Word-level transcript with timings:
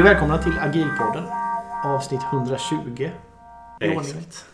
Hej 0.00 0.04
och 0.08 0.12
välkomna 0.14 0.38
till 0.38 0.58
Agilpodden. 0.58 1.24
Avsnitt 1.84 2.20
120. 2.32 3.10
Exakt. 3.80 4.44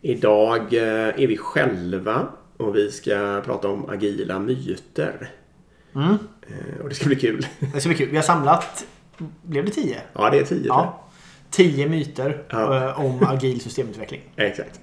Idag 0.00 0.74
eh, 0.74 1.22
är 1.22 1.26
vi 1.26 1.36
själva 1.36 2.28
och 2.56 2.76
vi 2.76 2.90
ska 2.90 3.42
prata 3.44 3.68
om 3.68 3.88
agila 3.90 4.38
myter. 4.38 5.30
Mm. 5.94 6.18
Eh, 6.42 6.80
Och 6.82 6.88
det 6.88 6.94
ska 6.94 7.06
bli 7.06 7.16
kul. 7.16 7.46
Det 7.74 7.80
ska 7.80 7.88
bli 7.88 7.98
kul. 7.98 8.08
Vi 8.10 8.16
har 8.16 8.22
samlat, 8.22 8.86
blev 9.42 9.64
det 9.64 9.70
10? 9.70 10.00
Ja, 10.12 10.30
det 10.30 10.38
är 10.38 10.44
tio. 10.44 10.66
Ja. 10.66 11.00
10 11.50 11.88
myter 11.88 12.42
Ja. 12.50 12.88
eh, 12.88 13.00
om 13.00 13.22
agil 13.28 13.60
systemutveckling. 13.60 14.20
Exakt. 14.36 14.80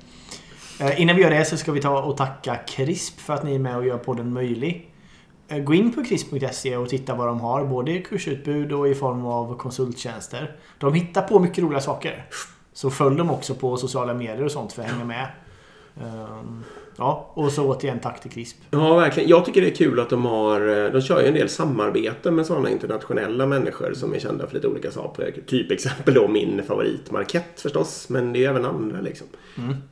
Innan 0.97 1.15
vi 1.15 1.21
gör 1.21 1.29
det 1.29 1.45
så 1.45 1.57
ska 1.57 1.71
vi 1.71 1.81
ta 1.81 2.01
och 2.01 2.17
tacka 2.17 2.55
CRISP 2.67 3.19
för 3.19 3.33
att 3.33 3.43
ni 3.43 3.55
är 3.55 3.59
med 3.59 3.77
och 3.77 3.85
gör 3.85 3.97
podden 3.97 4.33
möjlig. 4.33 4.92
Eh, 5.53 5.63
gå 5.63 5.73
in 5.73 5.93
på 5.93 6.03
crisp.se 6.03 6.77
och 6.77 6.89
titta 6.89 7.15
vad 7.15 7.27
de 7.27 7.41
har, 7.41 7.65
både 7.65 7.91
i 7.91 8.03
kursutbud 8.03 8.73
och 8.73 8.87
i 8.87 8.95
form 8.95 9.25
av 9.25 9.57
konsulttjänster. 9.57 10.55
De 10.77 10.93
hittar 10.93 11.21
på 11.21 11.39
mycket 11.39 11.63
roliga 11.63 11.81
saker. 11.81 12.25
Så 12.73 12.89
följ 12.89 13.17
dem 13.17 13.29
också 13.29 13.55
på 13.55 13.77
sociala 13.77 14.13
medier 14.13 14.43
och 14.43 14.51
sånt 14.51 14.73
för 14.73 14.81
att 14.81 14.89
hänga 14.89 15.05
med. 15.05 15.27
Um, 16.01 16.63
Ja, 17.03 17.31
och 17.33 17.51
så 17.51 17.67
återigen 17.67 17.99
tack 17.99 18.21
till 18.21 18.31
CRISP. 18.31 18.57
Ja, 18.71 18.95
verkligen. 18.95 19.29
Jag 19.29 19.45
tycker 19.45 19.61
det 19.61 19.67
är 19.67 19.75
kul 19.75 19.99
att 19.99 20.09
de 20.09 20.25
har... 20.25 20.85
eh, 20.85 20.91
De 20.91 21.01
kör 21.01 21.21
ju 21.21 21.27
en 21.27 21.33
del 21.33 21.49
samarbeten 21.49 22.35
med 22.35 22.45
sådana 22.45 22.69
internationella 22.69 23.45
människor 23.45 23.93
som 23.93 24.13
är 24.13 24.19
kända 24.19 24.47
för 24.47 24.53
lite 24.55 24.67
olika 24.67 24.91
saker. 24.91 25.33
Typ 25.47 25.71
exempel 25.71 26.13
då 26.13 26.27
min 26.27 26.63
favorit 26.63 27.11
Marquette 27.11 27.61
förstås. 27.61 28.09
Men 28.09 28.33
det 28.33 28.39
är 28.39 28.41
ju 28.41 28.45
även 28.47 28.65
andra 28.65 29.01
liksom. 29.01 29.27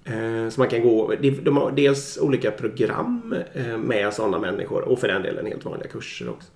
Eh, 0.03 0.49
Så 0.49 0.61
man 0.61 0.67
kan 0.67 0.81
gå... 0.83 1.13
de- 1.21 1.57
har 1.57 1.71
dels 1.71 2.17
olika 2.21 2.51
program 2.51 3.35
eh, 3.53 3.77
med 3.77 4.13
sådana 4.13 4.39
människor 4.39 4.81
och 4.81 4.99
för 4.99 5.07
den 5.07 5.21
delen 5.23 5.45
helt 5.45 5.65
vanliga 5.65 5.87
kurser 5.89 6.29
också. 6.29 6.47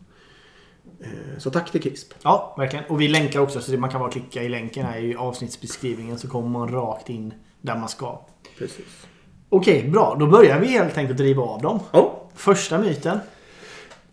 Så 1.37 1.49
tack 1.49 1.71
till 1.71 1.81
CRISP. 1.81 2.13
Ja, 2.23 2.55
verkligen. 2.58 2.85
Och 2.85 3.02
vi 3.02 3.08
länkar 3.08 3.39
också 3.39 3.61
så 3.61 3.71
man 3.77 3.89
kan 3.89 3.99
bara 3.99 4.11
klicka 4.11 4.43
i 4.43 4.49
länken 4.49 4.85
här 4.85 4.99
i 4.99 5.15
avsnittsbeskrivningen 5.15 6.17
så 6.17 6.27
kommer 6.27 6.49
man 6.49 6.71
rakt 6.71 7.09
in 7.09 7.33
där 7.61 7.75
man 7.75 7.89
ska. 7.89 8.21
Precis. 8.58 9.08
Okej, 9.49 9.89
bra. 9.89 10.15
Då 10.19 10.27
börjar 10.27 10.59
vi 10.59 10.67
helt 10.67 10.97
enkelt 10.97 11.17
driva 11.17 11.43
av 11.43 11.61
dem. 11.61 11.79
Ja, 11.91 12.21
Första 12.35 12.77
myten 12.77 13.19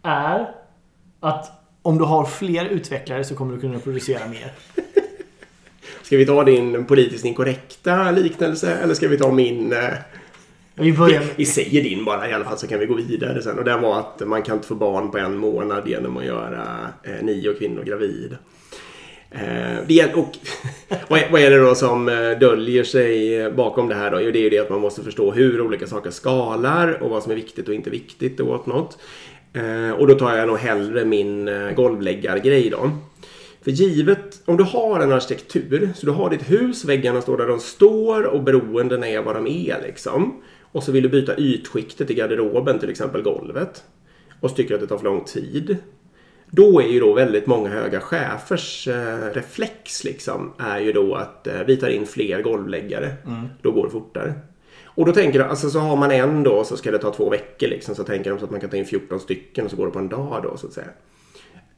är 0.02 0.50
att 1.20 1.50
om 1.83 1.98
du 1.98 2.05
har 2.05 2.24
fler 2.24 2.64
utvecklare 2.64 3.24
så 3.24 3.34
kommer 3.34 3.55
du 3.55 3.61
kunna 3.61 3.78
producera 3.78 4.27
mer. 4.28 4.52
Ska 6.02 6.16
vi 6.16 6.27
ta 6.27 6.44
din 6.44 6.84
politiskt 6.84 7.24
inkorrekta 7.24 8.11
liknelse 8.11 8.74
eller 8.74 8.94
ska 8.94 9.08
vi 9.08 9.19
ta 9.19 9.33
min... 9.33 9.72
eh, 9.72 9.78
Vi 10.74 10.92
börjar 10.92 11.22
vi 11.36 11.46
säger 11.46 11.83
din 11.83 12.05
bara 12.05 12.28
i 12.30 12.33
alla 12.33 12.44
fall 12.44 12.58
så 12.58 12.67
kan 12.67 12.78
vi 12.78 12.86
gå 12.86 12.94
vidare 12.94 13.42
sen. 13.42 13.58
Och 13.58 13.64
den 13.64 13.83
var 13.83 13.98
att 14.00 14.28
man 14.28 14.42
kan 14.42 14.56
inte 14.56 14.69
få 14.69 14.74
barn 14.74 15.11
på 15.11 15.19
en 15.19 15.36
månad 15.36 15.89
genom 15.89 16.17
att 16.17 16.24
göra 16.24 16.89
eh, 17.02 17.22
nio 17.24 17.55
kvinnor 17.55 17.83
gravida. 17.84 18.36
Eh, 19.34 19.86
det 19.86 20.00
är, 20.00 20.19
och, 20.19 20.36
vad, 21.08 21.42
är, 21.42 21.50
det 21.50 21.58
då 21.58 21.75
som 21.75 22.08
eh, 22.08 22.38
döljer 22.38 22.84
sig 22.84 23.41
eh, 23.41 23.52
bakom 23.52 23.89
det 23.89 23.94
här 23.94 24.11
då? 24.11 24.20
Jo, 24.20 24.30
det 24.30 24.39
är 24.39 24.42
ju 24.42 24.50
det 24.50 24.58
att 24.58 24.70
man 24.70 24.80
måste 24.80 25.02
förstå 25.02 25.33
hur 25.33 25.61
olika 25.61 25.86
saker 25.86 26.11
skalar 26.11 27.02
och 27.02 27.11
vad 27.11 27.22
som 27.22 27.33
är 27.33 27.36
viktigt 27.36 27.69
och 27.69 27.74
inte 27.74 27.91
viktigt 27.91 28.41
åt 28.41 28.66
något. 28.66 28.98
Eh, 29.52 29.91
och 29.91 30.06
då 30.06 30.14
tar 30.14 30.36
jag 30.36 30.48
nog 30.48 30.58
hellre 30.58 31.05
min 31.05 31.50
golvläggargrej 31.77 32.70
då. 32.70 32.91
För 33.64 33.70
givet, 33.70 34.42
om 34.44 34.56
du 34.56 34.64
har 34.64 35.00
en 35.00 35.12
arkitektur, 35.12 35.90
så 35.96 36.07
du 36.07 36.12
har 36.12 36.30
ditt 36.30 36.51
hus, 36.51 36.84
väggarna 36.84 37.23
står 37.23 37.36
där 37.36 37.46
de 37.46 37.61
står 37.61 38.23
och 38.23 38.42
beroendena 38.42 39.08
är 39.08 39.23
vad 39.23 39.34
de 39.34 39.46
är 39.46 39.83
liksom. 39.83 40.42
Och 40.73 40.83
så 40.83 40.92
vill 40.92 41.02
du 41.02 41.08
byta 41.08 41.36
ytskiktet 41.36 42.11
i 42.11 42.14
garderoben, 42.14 42.78
till 42.78 42.90
exempel 42.90 43.23
golvet. 43.23 43.84
Och 44.40 44.51
så 44.51 44.57
tycker 44.57 44.68
du 44.68 44.74
att 44.74 44.80
det 44.80 44.86
tar 44.86 44.98
för 44.98 45.05
lång 45.05 45.24
tid. 45.24 45.77
Då 46.55 46.80
är 46.80 46.86
ju 46.86 47.01
då 47.01 47.13
väldigt 47.13 47.46
många 47.46 47.68
höga 47.68 48.01
chefers 48.01 48.89
eh, 48.89 49.35
reflex 49.35 50.05
liksom, 50.05 50.52
är 50.58 50.79
ju 50.79 50.92
då 50.92 51.14
att 51.14 51.46
eh, 51.46 51.61
vi 51.67 51.77
tar 51.77 51.89
in 51.89 52.07
fler 52.07 52.42
golvläggare. 52.42 53.14
Då 53.63 53.70
går 53.70 53.85
det 53.85 53.90
fortare. 53.90 54.35
Och 54.85 55.07
då 55.07 55.13
tänker 55.13 55.39
de, 55.39 55.45
alltså 55.45 55.70
så 55.70 55.79
har 55.79 55.96
man 55.96 56.11
en 56.11 56.42
då 56.42 56.64
så 56.64 56.77
ska 56.77 56.90
det 56.90 56.98
ta 56.98 57.13
två 57.13 57.30
veckor 57.30 57.68
liksom. 57.68 57.95
Så 57.95 58.05
tänker 58.05 58.30
de 58.30 58.39
så 58.39 58.45
att 58.45 58.51
man 58.51 58.61
kan 58.61 58.70
ta 58.70 58.77
in 58.77 58.85
14 58.85 59.20
stycken 59.20 59.64
och 59.64 59.70
så 59.70 59.77
går 59.77 59.86
det 59.86 59.92
på 59.92 59.98
en 59.98 60.08
dag 60.08 60.40
då 60.42 60.57
så 60.57 60.67
att 60.67 60.73
säga. 60.73 60.86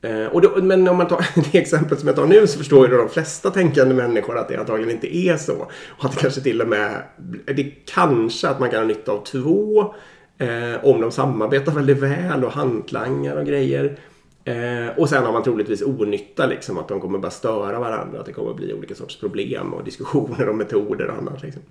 Eh, 0.03 0.27
och 0.27 0.41
då, 0.41 0.63
men 0.63 0.89
om 0.89 0.97
man 0.97 1.09
tar 1.09 1.27
det 1.53 1.59
exemplet 1.59 1.99
som 1.99 2.07
jag 2.07 2.17
tar 2.17 2.27
nu 2.27 2.47
så 2.47 2.59
förstår 2.59 2.87
ju 2.87 2.93
då 2.93 2.99
de 2.99 3.09
flesta 3.09 3.51
tänkande 3.51 3.95
människor 3.95 4.39
att 4.39 4.49
det 4.49 4.57
antagligen 4.57 4.91
inte 4.91 5.17
är 5.17 5.37
så. 5.37 5.69
Och 5.89 6.05
att 6.05 6.13
det 6.13 6.21
kanske 6.21 6.41
till 6.41 6.61
och 6.61 6.69
med, 6.69 7.03
det 7.45 7.73
kanske 7.87 8.49
att 8.49 8.61
man 8.61 8.71
kan 8.71 8.81
ha 8.81 8.87
nytta 8.87 9.13
av 9.13 9.25
två. 9.25 9.95
Eh, 10.39 10.85
om 10.85 11.01
de 11.01 11.11
samarbetar 11.11 11.73
väldigt 11.73 11.99
väl 11.99 12.45
och 12.45 12.53
hantlangar 12.53 13.37
och 13.37 13.47
grejer. 13.47 13.99
Eh, 14.45 14.99
och 14.99 15.09
sen 15.09 15.25
har 15.25 15.33
man 15.33 15.43
troligtvis 15.43 15.83
onytta 15.83 16.47
liksom 16.47 16.79
att 16.79 16.89
de 16.89 17.01
kommer 17.01 17.19
bara 17.19 17.31
störa 17.31 17.79
varandra. 17.79 18.21
Att 18.21 18.27
det 18.27 18.33
kommer 18.33 18.55
bli 18.55 18.75
olika 18.75 18.95
sorts 18.95 19.21
problem 19.21 19.75
och 19.75 19.85
diskussioner 19.85 20.49
om 20.49 20.59
metoder 20.59 21.07
och 21.07 21.17
annat. 21.17 21.43
Liksom. 21.43 21.63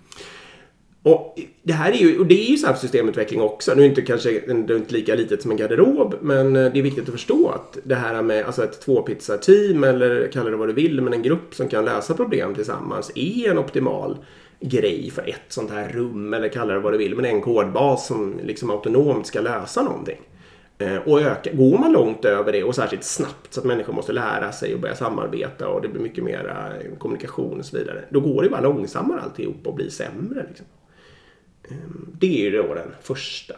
Och 1.03 1.39
det 1.63 1.73
här 1.73 1.91
är 1.91 1.97
ju, 1.97 2.19
och 2.19 2.25
det 2.25 2.45
är 2.45 2.51
ju 2.51 2.57
så 2.57 2.67
här 2.67 2.73
för 2.73 2.81
systemutveckling 2.81 3.41
också. 3.41 3.71
Nu 3.71 3.77
är 3.77 3.83
det 3.83 3.89
inte 3.89 4.01
kanske 4.01 4.29
det 4.31 4.73
är 4.73 4.77
inte 4.77 4.93
lika 4.93 5.15
litet 5.15 5.41
som 5.41 5.51
en 5.51 5.57
garderob, 5.57 6.15
men 6.21 6.55
eh, 6.55 6.71
det 6.73 6.79
är 6.79 6.83
viktigt 6.83 7.03
att 7.03 7.11
förstå 7.13 7.49
att 7.49 7.77
det 7.83 7.95
här 7.95 8.21
med 8.21 8.45
alltså 8.45 8.63
ett 8.63 8.81
tvåpizzateam, 8.81 9.83
eller 9.83 10.27
kalla 10.27 10.49
det 10.49 10.57
vad 10.57 10.69
du 10.69 10.73
vill, 10.73 11.01
men 11.01 11.13
en 11.13 11.21
grupp 11.21 11.55
som 11.55 11.67
kan 11.67 11.85
lösa 11.85 12.13
problem 12.13 12.55
tillsammans 12.55 13.11
är 13.15 13.51
en 13.51 13.57
optimal 13.57 14.17
grej 14.59 15.11
för 15.11 15.29
ett 15.29 15.45
sånt 15.47 15.71
här 15.71 15.89
rum 15.89 16.33
eller 16.33 16.49
kalla 16.49 16.73
det 16.73 16.79
vad 16.79 16.93
du 16.93 16.97
vill, 16.97 17.15
men 17.15 17.25
en 17.25 17.41
kodbas 17.41 18.07
som 18.07 18.39
liksom 18.43 18.69
autonomt 18.69 19.27
ska 19.27 19.41
lösa 19.41 19.83
någonting. 19.83 20.19
Eh, 20.77 20.97
Och 20.97 21.21
öka, 21.21 21.53
går 21.53 21.77
man 21.77 21.91
långt 21.91 22.25
över 22.25 22.51
det 22.51 22.63
och 22.63 22.75
särskilt 22.75 23.03
snabbt 23.03 23.53
så 23.53 23.59
att 23.59 23.65
människor 23.65 23.93
måste 23.93 24.11
lära 24.13 24.51
sig 24.51 24.73
och 24.73 24.79
börja 24.79 24.95
samarbeta 24.95 25.67
och 25.69 25.81
det 25.81 25.87
blir 25.87 26.01
mycket 26.01 26.23
mer 26.23 26.71
eh, 26.85 26.97
kommunikation 26.97 27.59
och 27.59 27.65
så 27.65 27.77
vidare. 27.77 28.03
Då 28.09 28.19
går 28.19 28.43
det 28.43 28.49
bara 28.49 28.61
långsammare 28.61 29.21
alltihop 29.21 29.67
och 29.67 29.75
blir 29.75 29.89
sämre. 29.89 30.45
Liksom. 30.47 30.65
Ehm, 31.69 32.07
Det 32.19 32.27
är 32.39 32.51
ju 32.51 32.51
då 32.63 32.73
den 32.73 32.91
första 33.01 33.53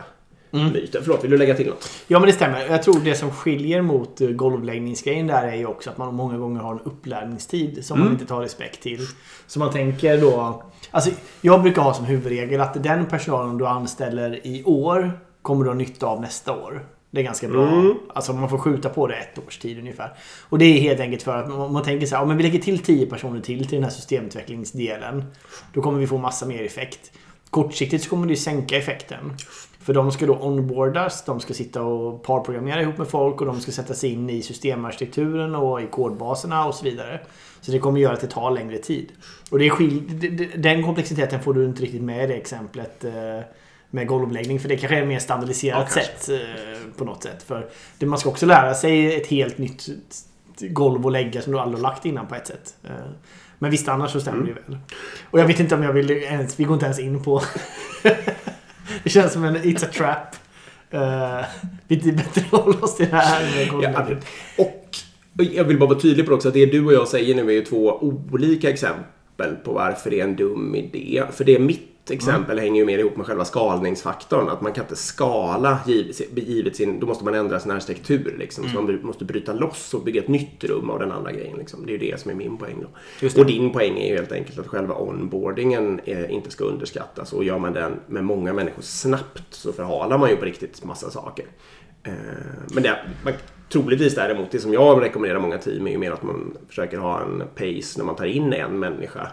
myten. 0.51 1.01
Förlåt, 1.03 1.23
vill 1.23 1.31
du 1.31 1.37
lägga 1.37 1.55
till 1.55 1.67
något? 1.67 1.89
Ja 2.07 2.19
men 2.19 2.27
det 2.27 2.33
stämmer. 2.33 2.65
Jag 2.69 2.83
tror 2.83 2.99
det 3.03 3.15
som 3.15 3.31
skiljer 3.31 3.81
mot 3.81 4.21
eh, 4.21 4.29
golvläggningsgrejen 4.29 5.27
där 5.27 5.47
är 5.47 5.55
ju 5.55 5.65
också 5.65 5.89
att 5.89 5.97
man 5.97 6.13
många 6.15 6.37
gånger 6.37 6.61
har 6.61 6.71
en 6.73 6.79
upplärningstid 6.83 7.85
som 7.85 7.99
man 7.99 8.11
inte 8.11 8.25
tar 8.25 8.41
respekt 8.41 8.81
till. 8.81 8.99
Så 9.47 9.59
man 9.59 9.71
tänker 9.71 10.17
då... 10.21 10.63
Alltså 10.91 11.09
jag 11.41 11.61
brukar 11.61 11.81
ha 11.81 11.93
som 11.93 12.05
huvudregel 12.05 12.61
att 12.61 12.83
den 12.83 13.05
personalen 13.05 13.57
du 13.57 13.67
anställer 13.67 14.47
i 14.47 14.63
år 14.63 15.19
kommer 15.41 15.63
du 15.63 15.69
ha 15.69 15.75
nytta 15.75 16.05
av 16.07 16.21
nästa 16.21 16.51
år. 16.53 16.85
Det 17.15 17.21
är 17.21 17.23
ganska 17.23 17.47
bra. 17.47 17.95
Alltså 18.13 18.33
man 18.33 18.49
får 18.49 18.57
skjuta 18.57 18.89
på 18.89 19.07
det 19.07 19.15
ett 19.15 19.39
års 19.47 19.57
tid 19.57 19.79
ungefär. 19.79 20.13
Och 20.49 20.57
det 20.57 20.65
är 20.65 20.81
helt 20.81 20.99
enkelt 20.99 21.23
för 21.23 21.37
att 21.37 21.49
man, 21.49 21.73
man 21.73 21.83
tänker 21.83 22.07
så 22.07 22.15
här, 22.15 22.21
ja, 22.21 22.27
men 22.27 22.37
vi 22.37 22.43
lägger 22.43 22.59
till 22.59 22.79
10 22.79 23.05
personer 23.05 23.41
till 23.41 23.67
till 23.67 23.75
den 23.75 23.83
här 23.83 23.91
systemutvecklingsdelen. 23.91 25.23
Då 25.73 25.81
kommer 25.81 25.99
vi 25.99 26.07
få 26.07 26.17
massa 26.17 26.45
mer 26.45 26.63
effekt. 26.63 27.11
Kortsiktigt 27.49 28.03
så 28.03 28.09
kommer 28.09 28.27
det 28.27 28.35
sänka 28.35 28.77
effekten. 28.77 29.33
För 29.79 29.93
de 29.93 30.11
ska 30.11 30.25
då 30.25 30.35
onboardas, 30.35 31.25
de 31.25 31.39
ska 31.39 31.53
sitta 31.53 31.83
och 31.83 32.23
parprogrammera 32.23 32.81
ihop 32.81 32.97
med 32.97 33.07
folk 33.07 33.41
och 33.41 33.47
de 33.47 33.61
ska 33.61 33.71
sätta 33.71 33.93
sig 33.93 34.11
in 34.11 34.29
i 34.29 34.41
systemarkitekturen 34.41 35.55
och 35.55 35.81
i 35.81 35.87
kodbaserna 35.87 36.65
och 36.65 36.75
så 36.75 36.83
vidare. 36.83 37.21
Så 37.61 37.71
det 37.71 37.79
kommer 37.79 37.99
göra 37.99 38.13
att 38.13 38.21
det 38.21 38.27
tar 38.27 38.51
längre 38.51 38.77
tid. 38.77 39.11
Och 39.51 39.59
det 39.59 39.65
är 39.65 40.57
den 40.57 40.83
komplexiteten 40.83 41.43
får 41.43 41.53
du 41.53 41.65
inte 41.65 41.81
riktigt 41.81 42.01
med 42.01 42.23
i 42.23 42.27
det 42.27 42.33
exemplet 42.33 43.05
eh, 43.05 43.11
med 43.90 44.07
golvläggning. 44.07 44.59
För 44.59 44.69
det 44.69 44.78
kanske 44.78 44.97
är 44.97 45.01
ett 45.01 45.07
mer 45.07 45.19
standardiserat 45.19 45.91
Ja, 45.96 46.01
sätt 46.01 46.29
eh, 46.29 46.98
på 46.98 47.06
något 47.06 47.24
sätt. 47.24 47.44
För 47.44 47.68
det, 47.98 48.06
man 48.06 48.19
ska 48.19 48.30
också 48.30 48.45
lära 48.45 48.74
sig 48.74 49.15
ett 49.15 49.27
helt 49.27 49.57
nytt 49.57 49.88
golv 50.59 51.07
att 51.07 51.13
lägga 51.13 51.42
som 51.42 51.54
du 51.54 51.59
aldrig 51.59 51.83
har 51.83 51.92
lagt 51.92 52.06
innan 52.06 52.27
på 52.27 52.36
ett 52.36 52.48
sätt. 52.48 52.75
Eh, 52.83 52.89
Men 53.59 53.71
visst 53.71 53.88
annars 53.88 54.12
så 54.12 54.19
stämmer 54.19 54.42
det 54.42 54.48
ju 54.48 54.54
väl. 54.54 54.77
Och 55.31 55.39
jag 55.39 55.48
vet 55.48 55.59
inte 55.59 55.75
om 55.75 55.83
jag 55.83 55.94
vill 55.94 56.12
ens, 56.12 56.59
vi 56.59 56.63
går 56.63 56.74
inte 56.74 56.86
ens 56.86 57.00
in 57.00 57.24
på 57.24 57.42
Det 59.04 59.09
känns 59.09 59.33
som 59.33 59.44
en 59.44 59.57
It's 59.57 59.86
a 59.86 59.89
trap. 59.94 60.36
Uh, 60.94 61.45
vi 61.88 62.09
är 62.09 62.13
bättre 62.13 62.42
att 62.42 62.63
hålla 62.63 62.80
oss 62.80 62.95
till 62.95 63.09
det 63.09 63.15
här 63.15 63.71
med 63.71 63.83
Ja, 63.83 64.06
och 64.57 64.86
och 65.38 65.44
jag 65.44 65.63
vill 65.63 65.80
bara 65.80 65.89
vara 65.89 66.00
tydlig 66.00 66.25
på 66.25 66.31
det 66.31 66.36
också 66.36 66.48
att 66.48 66.54
det 66.54 66.65
du 66.65 66.86
och 66.86 66.94
jag 66.94 67.07
säger 67.07 67.36
nu 67.36 67.42
är 67.42 67.54
ju 67.54 67.65
två 67.65 68.00
olika 68.31 68.69
exempel 68.69 69.56
på 69.63 69.74
varför 69.74 70.09
det 70.09 70.19
är 70.19 70.24
en 70.24 70.36
dum 70.36 70.75
idé. 70.75 71.24
För 71.31 71.44
det 71.44 71.59
mitt 71.59 71.94
exempel 72.13 72.60
hänger 72.60 72.80
ju 72.80 72.86
mer 72.86 73.00
ihop 73.00 73.18
med 73.18 73.25
själva 73.25 73.46
skalningsfaktorn. 73.46 74.50
Att 74.50 74.62
man 74.62 74.74
kan 74.74 74.84
inte 74.84 74.96
skala 74.96 75.80
givet, 76.36 76.75
sin... 76.75 77.00
Då 77.00 77.07
måste 77.07 77.25
man 77.25 77.34
ändra 77.34 77.60
sin 77.60 77.72
arkitektur 77.72 78.36
liksom. 78.40 78.69
Så 78.69 78.81
man 78.81 79.00
måste 79.04 79.25
bryta 79.25 79.54
loss 79.54 79.94
och 79.94 80.04
bygga 80.04 80.22
ett 80.22 80.28
nytt 80.28 80.63
rum 80.63 80.90
av 80.90 81.00
den 81.00 81.12
andra 81.12 81.31
grejen. 81.31 81.57
Liksom. 81.57 81.86
Det 81.86 81.92
är 81.92 81.98
ju 81.98 82.12
det 82.12 82.19
som 82.19 82.31
är 82.31 82.36
min 82.36 82.57
poäng. 82.57 82.86
Och 83.38 83.46
din 83.46 83.74
poäng 83.74 83.98
är 83.98 84.10
ju 84.10 84.16
helt 84.16 84.31
enkelt 84.31 84.60
att 84.60 84.68
själva 84.68 84.96
onboardingen 84.96 86.00
eh, 86.06 86.34
inte 86.34 86.52
ska 86.52 86.63
underskattas. 86.63 87.34
Och 87.34 87.44
gör 87.44 87.60
man 87.60 87.74
den 87.74 88.00
med 88.07 88.24
många 88.24 88.54
människor 88.54 88.81
snabbt 88.81 89.54
så 89.54 89.74
förhalar 89.74 90.18
man 90.18 90.30
ju 90.30 90.36
på 90.36 90.46
riktigt 90.46 90.84
massa 90.84 91.10
saker. 91.12 91.46
Eh, 92.04 92.13
Men 92.74 92.84
det, 92.84 92.98
man, 93.24 93.34
troligtvis 93.69 94.16
däremot, 94.16 94.52
det 94.52 94.60
som 94.60 94.74
jag 94.74 95.02
rekommenderar 95.02 95.40
många 95.40 95.57
team 95.57 95.88
är 95.88 95.92
ju 95.92 95.98
mer 95.98 96.12
att 96.12 96.24
man 96.24 96.57
försöker 96.68 96.98
ha 96.98 97.22
en 97.22 97.44
pace 97.56 97.98
när 97.98 98.04
man 98.04 98.16
tar 98.16 98.25
in 98.25 98.54
en 98.54 98.80
människa. 98.80 99.28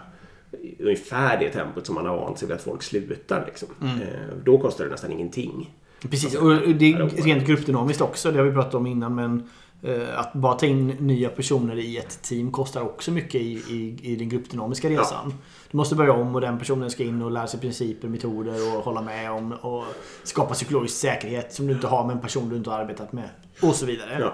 Ungefär 0.79 1.39
det 1.39 1.49
tempot 1.49 1.85
som 1.85 1.95
man 1.95 2.05
har 2.05 2.17
vant 2.17 2.39
sig 2.39 2.47
vid 2.47 2.55
att 2.57 2.63
folk 2.63 2.83
slutar. 2.83 3.45
Liksom. 3.45 3.67
Eh, 3.81 4.35
Då 4.43 4.57
kostar 4.57 4.85
det 4.85 4.91
nästan 4.91 5.11
ingenting. 5.11 5.73
Precis, 6.09 6.35
och 6.35 6.49
det 6.49 6.93
är 6.93 7.23
rent 7.23 7.47
gruppdynamiskt 7.47 8.01
också. 8.01 8.31
Det 8.31 8.37
har 8.37 8.45
vi 8.45 8.51
pratat 8.51 8.73
om 8.73 8.87
innan. 8.87 9.15
Men 9.15 9.49
eh, 9.81 10.19
att 10.19 10.33
bara 10.33 10.53
ta 10.53 10.65
in 10.65 10.87
nya 10.87 11.29
personer 11.29 11.79
i 11.79 11.97
ett 11.97 12.21
team 12.21 12.51
kostar 12.51 12.81
också 12.81 13.11
mycket 13.11 13.41
i, 13.41 13.51
i, 13.53 13.97
i 14.01 14.15
den 14.15 14.29
gruppdynamiska 14.29 14.89
resan. 14.89 15.33
Du 15.71 15.77
måste 15.77 15.95
börja 15.95 16.13
om 16.13 16.35
och 16.35 16.41
den 16.41 16.59
personen 16.59 16.91
ska 16.91 17.03
in 17.03 17.21
och 17.21 17.31
lära 17.31 17.47
sig 17.47 17.59
principer, 17.59 18.07
metoder 18.07 18.77
och 18.77 18.83
hålla 18.83 19.01
med 19.01 19.31
om 19.31 19.51
och 19.51 19.83
skapa 20.23 20.53
psykologisk 20.53 20.95
säkerhet 20.95 21.53
som 21.53 21.67
du 21.67 21.73
inte 21.73 21.87
har 21.87 22.05
med 22.07 22.15
en 22.15 22.21
person 22.21 22.49
du 22.49 22.55
inte 22.55 22.69
har 22.69 22.79
arbetat 22.79 23.13
med. 23.13 23.29
Och 23.61 23.75
så 23.75 23.85
vidare. 23.85 24.17
Ja. 24.19 24.33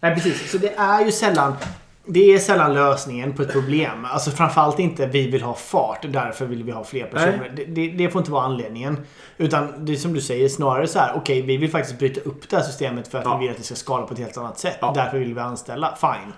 Nej, 0.00 0.14
precis. 0.14 0.50
Så 0.50 0.58
det 0.58 0.74
är 0.74 1.04
ju 1.04 1.12
sällan 1.12 1.54
det 2.04 2.34
är 2.34 2.38
sällan 2.38 2.74
lösningen 2.74 3.32
på 3.32 3.42
ett 3.42 3.52
problem. 3.52 4.04
Alltså 4.04 4.30
framförallt 4.30 4.78
inte 4.78 5.06
vi 5.06 5.30
vill 5.30 5.42
ha 5.42 5.54
fart, 5.54 6.06
därför 6.08 6.46
vill 6.46 6.64
vi 6.64 6.72
ha 6.72 6.84
fler 6.84 7.06
personer. 7.06 7.52
Det, 7.56 7.64
det, 7.64 7.88
det, 7.88 8.10
får 8.10 8.18
inte 8.18 8.32
vara 8.32 8.44
anledningen. 8.44 8.96
Utan 9.36 9.84
det 9.84 9.92
är 9.92 9.96
som 9.96 10.12
du 10.12 10.20
säger, 10.20 10.48
snarare 10.48 10.86
så 10.86 10.98
här, 10.98 11.10
okej 11.10 11.20
okay, 11.20 11.42
vi 11.42 11.56
vill 11.56 11.70
faktiskt 11.70 11.98
bryta 11.98 12.20
upp 12.20 12.48
det 12.48 12.56
här 12.56 12.62
systemet 12.62 13.08
för 13.08 13.18
att 13.18 13.24
ja. 13.24 13.36
vi 13.36 13.40
vill 13.40 13.50
att 13.50 13.58
det 13.58 13.64
ska 13.64 13.74
skala 13.74 14.06
på 14.06 14.12
ett 14.12 14.18
helt 14.18 14.36
annat 14.36 14.58
sätt. 14.58 14.78
Ja. 14.80 14.92
Därför 14.94 15.18
vill 15.18 15.34
vi 15.34 15.40
anställa. 15.40 15.96
Fine. 16.00 16.32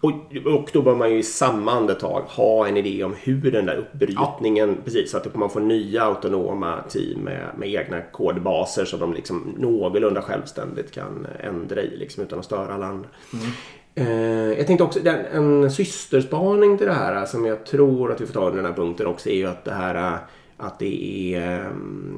Och, 0.00 0.12
och 0.54 0.70
då 0.72 0.82
bör 0.82 0.94
man 0.94 1.10
ju 1.10 1.18
i 1.18 1.22
samma 1.22 1.72
andetag 1.72 2.22
ha 2.22 2.68
en 2.68 2.76
idé 2.76 3.04
om 3.04 3.14
hur 3.22 3.52
den 3.52 3.66
där 3.66 3.76
uppbrytningen, 3.76 4.68
ja. 4.68 4.74
precis, 4.84 5.10
så 5.10 5.16
att 5.16 5.34
man 5.34 5.50
får 5.50 5.60
nya 5.60 6.02
autonoma 6.02 6.82
team 6.88 7.20
med, 7.20 7.48
med 7.56 7.68
egna 7.68 8.00
kodbaser 8.00 8.84
som 8.84 9.00
de 9.00 9.14
liksom 9.14 9.54
någorlunda 9.58 10.22
självständigt 10.22 10.92
kan 10.92 11.26
ändra 11.40 11.80
i 11.80 11.96
liksom, 11.96 12.22
utan 12.22 12.38
att 12.38 12.44
störa 12.44 12.74
alla 12.74 12.86
andra. 12.86 13.08
Mm. 13.32 13.46
Eh, 13.94 14.52
jag 14.58 14.66
tänkte 14.66 14.84
också, 14.84 15.00
den, 15.00 15.26
en 15.26 15.70
systerspaning 15.70 16.78
till 16.78 16.86
det 16.86 16.92
här 16.92 17.16
eh, 17.16 17.24
som 17.24 17.46
jag 17.46 17.66
tror 17.66 18.12
att 18.12 18.20
vi 18.20 18.26
får 18.26 18.34
ta 18.34 18.46
under 18.46 18.56
den 18.56 18.66
här 18.66 18.76
punkten 18.76 19.06
också 19.06 19.28
är 19.28 19.34
ju 19.34 19.46
att 19.46 19.64
det 19.64 19.72
här 19.72 19.94
eh, 19.94 20.18
att 20.56 20.78
det 20.78 21.34
är, 21.34 21.60
eh, 21.60 21.66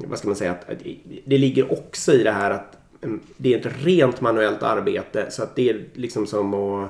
vad 0.05 0.19
ska 0.19 0.27
man 0.27 0.35
säga, 0.35 0.51
att, 0.51 0.65
det 1.25 1.37
ligger 1.37 1.71
också 1.71 2.13
i 2.13 2.23
det 2.23 2.31
här 2.31 2.51
att 2.51 2.77
mm, 3.01 3.19
det 3.37 3.53
är 3.53 3.59
ett 3.59 3.83
rent 3.83 4.21
manuellt 4.21 4.63
arbete 4.63 5.25
så 5.29 5.43
att 5.43 5.55
det 5.55 5.69
är 5.69 5.85
liksom 5.93 6.27
som 6.27 6.53
att 6.53 6.89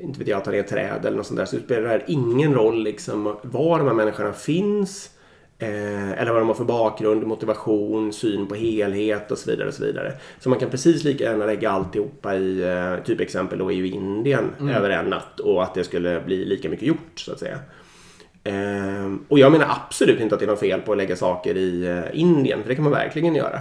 inte 0.00 0.18
vet 0.18 0.28
jag, 0.28 0.44
ta 0.44 0.50
ner 0.50 0.62
träd 0.62 1.06
eller 1.06 1.16
något 1.16 1.26
sånt 1.26 1.38
där. 1.38 1.44
Så 1.44 1.56
det 1.56 1.62
spelar 1.62 2.04
ingen 2.06 2.54
roll 2.54 2.82
liksom 2.82 3.36
var 3.42 3.78
de 3.78 3.86
här 3.86 3.94
människorna 3.94 4.32
finns. 4.32 5.10
Eh, 5.62 6.20
eller 6.20 6.32
vad 6.32 6.40
de 6.40 6.48
har 6.48 6.54
för 6.54 6.64
bakgrund, 6.64 7.26
motivation, 7.26 8.12
syn 8.12 8.46
på 8.46 8.54
helhet 8.54 9.30
och 9.30 9.38
så 9.38 9.50
vidare. 9.50 9.68
Och 9.68 9.74
så 9.74 9.84
vidare. 9.84 10.12
Så 10.38 10.48
man 10.48 10.58
kan 10.58 10.70
precis 10.70 11.04
lika 11.04 11.24
gärna 11.24 11.46
lägga 11.46 11.70
alltihopa 11.70 12.34
i, 12.34 12.62
eh, 12.62 13.04
typ 13.04 13.20
exempel 13.20 13.58
då 13.58 13.72
i 13.72 13.90
Indien 13.90 14.50
mm. 14.60 14.74
över 14.74 14.90
en 14.90 15.04
natt 15.04 15.40
och 15.40 15.62
att 15.62 15.74
det 15.74 15.84
skulle 15.84 16.20
bli 16.20 16.44
lika 16.44 16.68
mycket 16.68 16.88
gjort 16.88 17.12
så 17.14 17.32
att 17.32 17.38
säga. 17.38 17.58
Eh, 18.44 19.14
och 19.28 19.38
jag 19.38 19.52
menar 19.52 19.66
absolut 19.68 20.20
inte 20.20 20.34
att 20.34 20.38
det 20.38 20.46
är 20.46 20.50
något 20.50 20.60
fel 20.60 20.80
på 20.80 20.92
att 20.92 20.98
lägga 20.98 21.16
saker 21.16 21.56
i 21.56 21.86
eh, 21.86 22.20
Indien, 22.20 22.62
för 22.62 22.68
det 22.68 22.74
kan 22.74 22.84
man 22.84 22.92
verkligen 22.92 23.34
göra. 23.34 23.60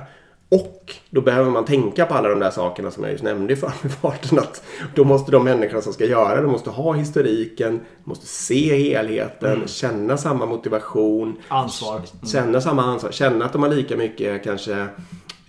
Och 0.52 0.96
då 1.10 1.22
behöver 1.22 1.52
man 1.52 1.66
tänka 1.66 2.06
på 2.06 2.14
alla 2.14 2.30
de 2.30 2.40
där 2.40 2.52
sakerna 2.52 2.92
som 2.92 3.04
jag 3.04 3.12
just 3.12 3.24
nämnde 3.24 3.54
i 3.54 3.56
förbifarten. 3.56 4.40
Att 4.40 4.64
då 4.96 5.04
måste 5.04 5.32
de 5.32 5.44
människorna 5.44 5.82
som 5.82 5.94
ska 5.94 6.06
göra 6.06 6.42
det 6.42 6.48
måste 6.48 6.70
ha 6.70 6.94
historiken, 6.94 7.80
måste 8.04 8.26
se 8.28 8.76
helheten, 8.76 9.54
mm. 9.54 9.68
känna 9.68 10.18
samma 10.18 10.46
motivation. 10.46 11.36
Ansvar. 11.48 11.96
Mm. 11.96 12.28
Känna 12.28 12.62
samma 12.62 12.84
ansvar. 12.84 13.12
Känna 13.12 13.46
att 13.46 13.54
de 13.54 13.64
har 13.64 13.70
lika 13.70 13.98
mycket 13.98 14.44
kanske 14.44 14.88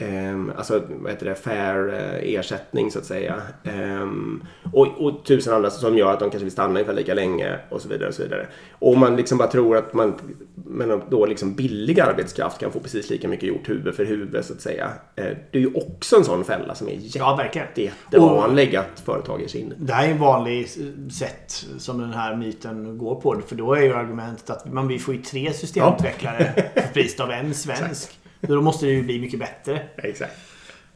Um, 0.01 0.53
alltså 0.57 0.83
vad 0.89 1.13
heter 1.13 1.27
det, 1.27 1.35
fair 1.35 1.89
uh, 1.89 2.35
ersättning 2.35 2.91
så 2.91 2.99
att 2.99 3.05
säga. 3.05 3.43
Um, 3.65 4.45
och, 4.73 4.87
och 4.87 5.25
tusen 5.25 5.55
andra 5.55 5.71
som 5.71 5.99
gör 5.99 6.13
att 6.13 6.21
de 6.21 6.31
kanske 6.31 6.45
vill 6.45 6.53
stanna 6.53 6.71
ungefär 6.71 6.93
lika 6.93 7.15
länge 7.15 7.59
och 7.69 7.83
så 7.83 7.89
vidare. 7.89 8.09
Och 8.09 8.15
så 8.15 8.23
vidare. 8.23 8.47
Och 8.79 8.99
man 8.99 9.17
liksom 9.17 9.39
bara 9.39 9.49
tror 9.49 9.77
att 9.77 9.95
man 9.95 10.15
men 10.55 11.03
då 11.11 11.27
liksom 11.27 11.55
billig 11.55 12.01
arbetskraft 12.01 12.59
kan 12.59 12.73
få 12.73 12.81
precis 12.81 13.11
lika 13.11 13.29
mycket 13.29 13.49
gjort 13.49 13.69
huvud 13.69 13.95
för 13.95 14.05
huvud 14.05 14.45
så 14.45 14.53
att 14.53 14.61
säga. 14.61 14.87
Uh, 15.21 15.25
det 15.51 15.59
är 15.59 15.63
ju 15.63 15.75
också 15.75 16.17
en 16.17 16.25
sån 16.25 16.45
fälla 16.45 16.75
som 16.75 16.89
är 16.89 16.93
jätte, 16.93 17.19
ja, 17.19 17.37
verkligen. 17.37 17.69
jättevanlig 17.75 18.77
att 18.77 19.03
företag 19.05 19.41
ger 19.41 19.49
sig 19.49 19.61
in 19.61 19.75
Det 19.79 19.93
här 19.93 20.07
är 20.07 20.11
en 20.11 20.19
vanlig 20.19 20.69
sätt 21.13 21.67
som 21.79 22.01
den 22.01 22.13
här 22.13 22.37
myten 22.37 22.99
går 22.99 23.15
på. 23.15 23.41
För 23.47 23.57
då 23.57 23.75
är 23.75 23.83
ju 23.83 23.95
argumentet 23.95 24.51
att 24.51 24.73
man 24.73 24.99
får 24.99 25.15
ju 25.15 25.23
tre 25.23 25.53
systemutvecklare 25.53 26.53
ja. 26.57 26.83
för 26.83 26.93
priset 26.93 27.21
av 27.21 27.31
en 27.31 27.55
svensk. 27.55 28.17
Då 28.41 28.63
måste 28.63 28.87
det 28.87 28.93
ju 28.93 29.03
bli 29.03 29.21
mycket 29.21 29.39
bättre. 29.39 29.83
Exakt. 29.97 30.37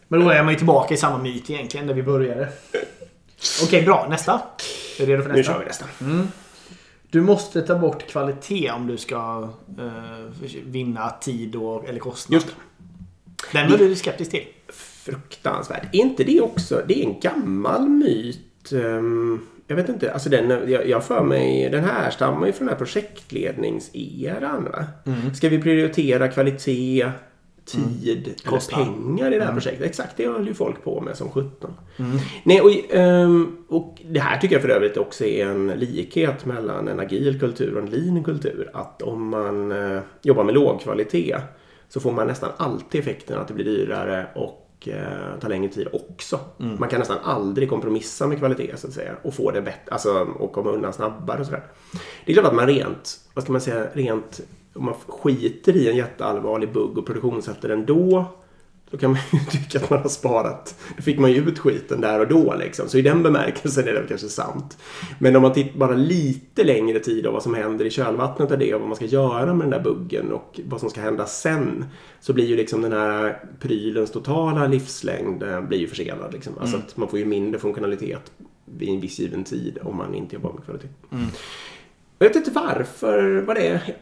Men 0.09 0.21
då 0.21 0.31
är 0.31 0.43
man 0.43 0.53
ju 0.53 0.57
tillbaka 0.59 0.95
i 0.95 0.97
samma 0.97 1.19
myt 1.19 1.51
egentligen, 1.51 1.87
där 1.87 1.95
vi 1.95 2.03
började. 2.03 2.49
Okej, 3.63 3.67
okay, 3.67 3.85
bra. 3.85 4.07
Nästa. 4.11 4.33
Är 5.01 5.07
du 5.07 5.13
redo 5.13 5.23
för 5.23 5.31
nästa? 5.31 5.37
Nu 5.37 5.43
kör 5.43 5.59
vi 5.59 5.65
nästa. 5.65 5.87
Mm. 6.01 6.29
Du 7.11 7.21
måste 7.21 7.63
ta 7.63 7.79
bort 7.79 8.07
kvalitet 8.07 8.71
om 8.71 8.87
du 8.87 8.97
ska 8.97 9.49
uh, 9.79 10.49
vinna 10.65 11.11
tid 11.11 11.57
och, 11.57 11.89
eller 11.89 11.99
kostnad. 11.99 12.35
Just 12.35 12.47
det. 12.47 12.55
Den 13.59 13.71
var 13.71 13.79
du 13.79 13.97
skeptisk 13.97 14.31
till. 14.31 14.45
Fruktansvärt. 15.05 15.95
Är 15.95 15.99
inte 15.99 16.25
det 16.25 16.41
också... 16.41 16.83
Det 16.87 17.03
är 17.03 17.07
en 17.07 17.21
gammal 17.21 17.89
myt. 17.89 18.73
Um, 18.73 19.47
jag 19.67 19.77
vet 19.77 19.89
inte. 19.89 20.13
Alltså 20.13 20.29
den, 20.29 20.71
jag, 20.71 20.89
jag 20.89 21.05
för 21.05 21.25
mig... 21.25 21.71
Den 21.71 21.85
här 21.85 22.11
stammar 22.11 22.47
ju 22.47 22.53
från 22.53 22.67
den 22.67 22.77
här 22.77 22.85
projektledningseran. 22.85 24.65
Va? 24.65 24.85
Mm. 25.07 25.35
Ska 25.35 25.49
vi 25.49 25.63
prioritera 25.63 26.29
kvalitet 26.29 27.11
tid 27.65 28.27
mm. 28.27 28.55
eller 28.55 28.85
pengar 28.85 29.27
i 29.27 29.35
det 29.35 29.45
här 29.45 29.51
mm. 29.51 29.55
projektet. 29.55 29.87
Exakt, 29.87 30.17
det 30.17 30.27
höll 30.27 30.47
ju 30.47 30.55
folk 30.55 30.85
på 30.85 31.01
med 31.01 31.17
som 31.17 31.31
17. 31.31 31.75
Mm. 31.97 32.19
Nej, 32.43 32.61
och, 32.61 32.95
ehm, 32.95 33.57
och 33.69 34.03
det 34.11 34.21
här 34.21 34.39
tycker 34.39 34.55
jag 34.55 34.63
för 34.63 34.69
övrigt 34.69 34.97
också 34.97 35.25
är 35.25 35.47
en 35.47 35.67
likhet 35.67 36.45
mellan 36.45 36.89
en 36.89 37.01
agil 37.01 37.41
kultur 37.41 37.77
och 37.77 37.83
en 37.83 37.91
lean 37.91 38.25
kultur. 38.25 38.71
Att 38.75 39.03
om 39.03 39.29
man 39.29 39.73
eh, 39.73 40.01
jobbar 40.23 40.45
med 40.45 40.55
låg 40.55 40.81
kvalitet 40.81 41.37
så 41.89 42.01
får 42.01 42.13
man 42.13 42.27
nästan 42.27 42.51
alltid 42.57 43.01
effekten 43.01 43.39
att 43.39 43.49
det 43.49 43.55
blir 43.55 43.65
dyrare 43.65 44.27
och 44.35 44.89
eh, 44.89 45.39
tar 45.41 45.49
längre 45.49 45.73
tid 45.73 45.89
också. 45.93 46.41
Mm. 46.61 46.77
Man 46.81 46.89
kan 46.89 46.99
nästan 46.99 47.19
aldrig 47.23 47.69
kompromissa 47.69 48.27
med 48.27 48.39
kvalitet 48.39 48.77
så 48.77 48.87
att 48.87 48.93
säga 48.93 49.13
och 49.23 49.35
få 49.35 49.51
det 49.51 49.63
bättre, 49.63 49.91
alltså 49.91 50.11
och 50.39 50.53
komma 50.53 50.71
undan 50.71 50.93
snabbare 50.93 51.41
och 51.41 51.47
sådär. 51.47 51.63
Det 52.25 52.33
är 52.33 52.35
klart 52.35 52.47
att 52.47 52.55
man 52.55 52.67
rent, 52.67 53.21
vad 53.35 53.45
ska 53.45 53.53
man 53.53 53.61
säga, 53.61 53.87
rent 53.93 54.41
om 54.75 54.85
man 54.85 54.95
skiter 54.95 55.77
i 55.77 55.89
en 55.89 55.97
jätteallvarlig 55.97 56.73
bugg 56.73 56.99
och 56.99 57.07
produktionssätter 57.07 57.69
den 57.69 57.87
då 57.87 58.27
då 58.95 58.99
kan 58.99 59.11
man 59.11 59.21
ju 59.33 59.39
tycka 59.51 59.79
att 59.79 59.91
man 59.91 60.03
har 60.03 60.09
sparat. 60.09 60.79
Då 60.97 61.03
fick 61.03 61.19
man 61.19 61.33
ju 61.33 61.49
ut 61.49 61.59
skiten 61.59 62.01
där 62.01 62.21
och 62.21 62.29
då 62.29 62.55
liksom. 62.55 62.89
Så 62.89 62.99
i 62.99 63.03
den 63.03 63.23
bemärkelsen 63.23 63.89
är 63.89 63.93
det 63.93 64.05
kanske 64.09 64.29
sant. 64.29 64.79
Men 65.19 65.37
om 65.37 65.43
man 65.43 65.53
tittar 65.53 65.79
bara 65.79 65.95
lite 65.95 66.65
längre 66.65 66.99
tid 66.99 67.27
av 67.27 67.33
vad 67.33 67.43
som 67.43 67.55
händer 67.55 67.85
i 67.85 67.91
kölvattnet 67.91 68.51
av 68.51 68.59
det 68.59 68.75
och 68.75 68.81
vad 68.81 68.89
man 68.89 68.97
ska 68.97 69.05
göra 69.05 69.55
med 69.55 69.65
den 69.65 69.71
där 69.71 69.81
buggen 69.81 70.33
och 70.33 70.61
vad 70.65 70.81
som 70.81 70.91
ska 70.91 71.01
hända 71.01 71.27
sen. 71.27 71.85
Så 72.21 72.33
blir 72.33 72.47
ju 72.47 72.57
liksom 72.57 72.83
den 72.83 72.93
här 72.93 73.45
prylens 73.61 74.11
totala 74.11 74.67
livslängd 74.67 75.43
eh, 75.43 75.61
blir 75.61 75.79
ju 75.79 75.87
försenad. 75.87 76.33
Liksom. 76.33 76.53
Alltså 76.61 76.77
mm. 76.77 76.87
att 76.87 76.97
man 76.97 77.09
får 77.09 77.19
ju 77.19 77.25
mindre 77.25 77.61
funktionalitet 77.61 78.33
vid 78.65 78.89
en 78.89 79.01
viss 79.01 79.19
given 79.19 79.45
tid 79.45 79.79
om 79.83 79.97
man 79.97 80.15
inte 80.15 80.35
jobbar 80.35 80.53
med 80.53 80.65
kvalitet. 80.65 80.89
Mm. 81.13 81.27
Jag 82.19 82.29
vet 82.29 82.37
inte 82.37 82.51
varför, 82.51 83.45
vad 83.47 83.57
det 83.57 83.67
är. 83.67 83.97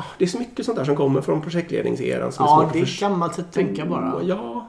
Ah, 0.00 0.04
det 0.18 0.24
är 0.24 0.28
så 0.28 0.38
mycket 0.38 0.66
sånt 0.66 0.78
där 0.78 0.84
som 0.84 0.96
kommer 0.96 1.20
från 1.20 1.42
projektledningseran. 1.42 2.32
Som 2.32 2.46
ja, 2.46 2.62
är 2.62 2.72
det 2.72 2.78
är 2.78 2.82
ett 2.82 3.00
gammalt 3.00 3.34
sätt 3.34 3.46
att 3.46 3.52
tänka 3.52 3.86
bara. 3.86 4.22
Ja. 4.22 4.66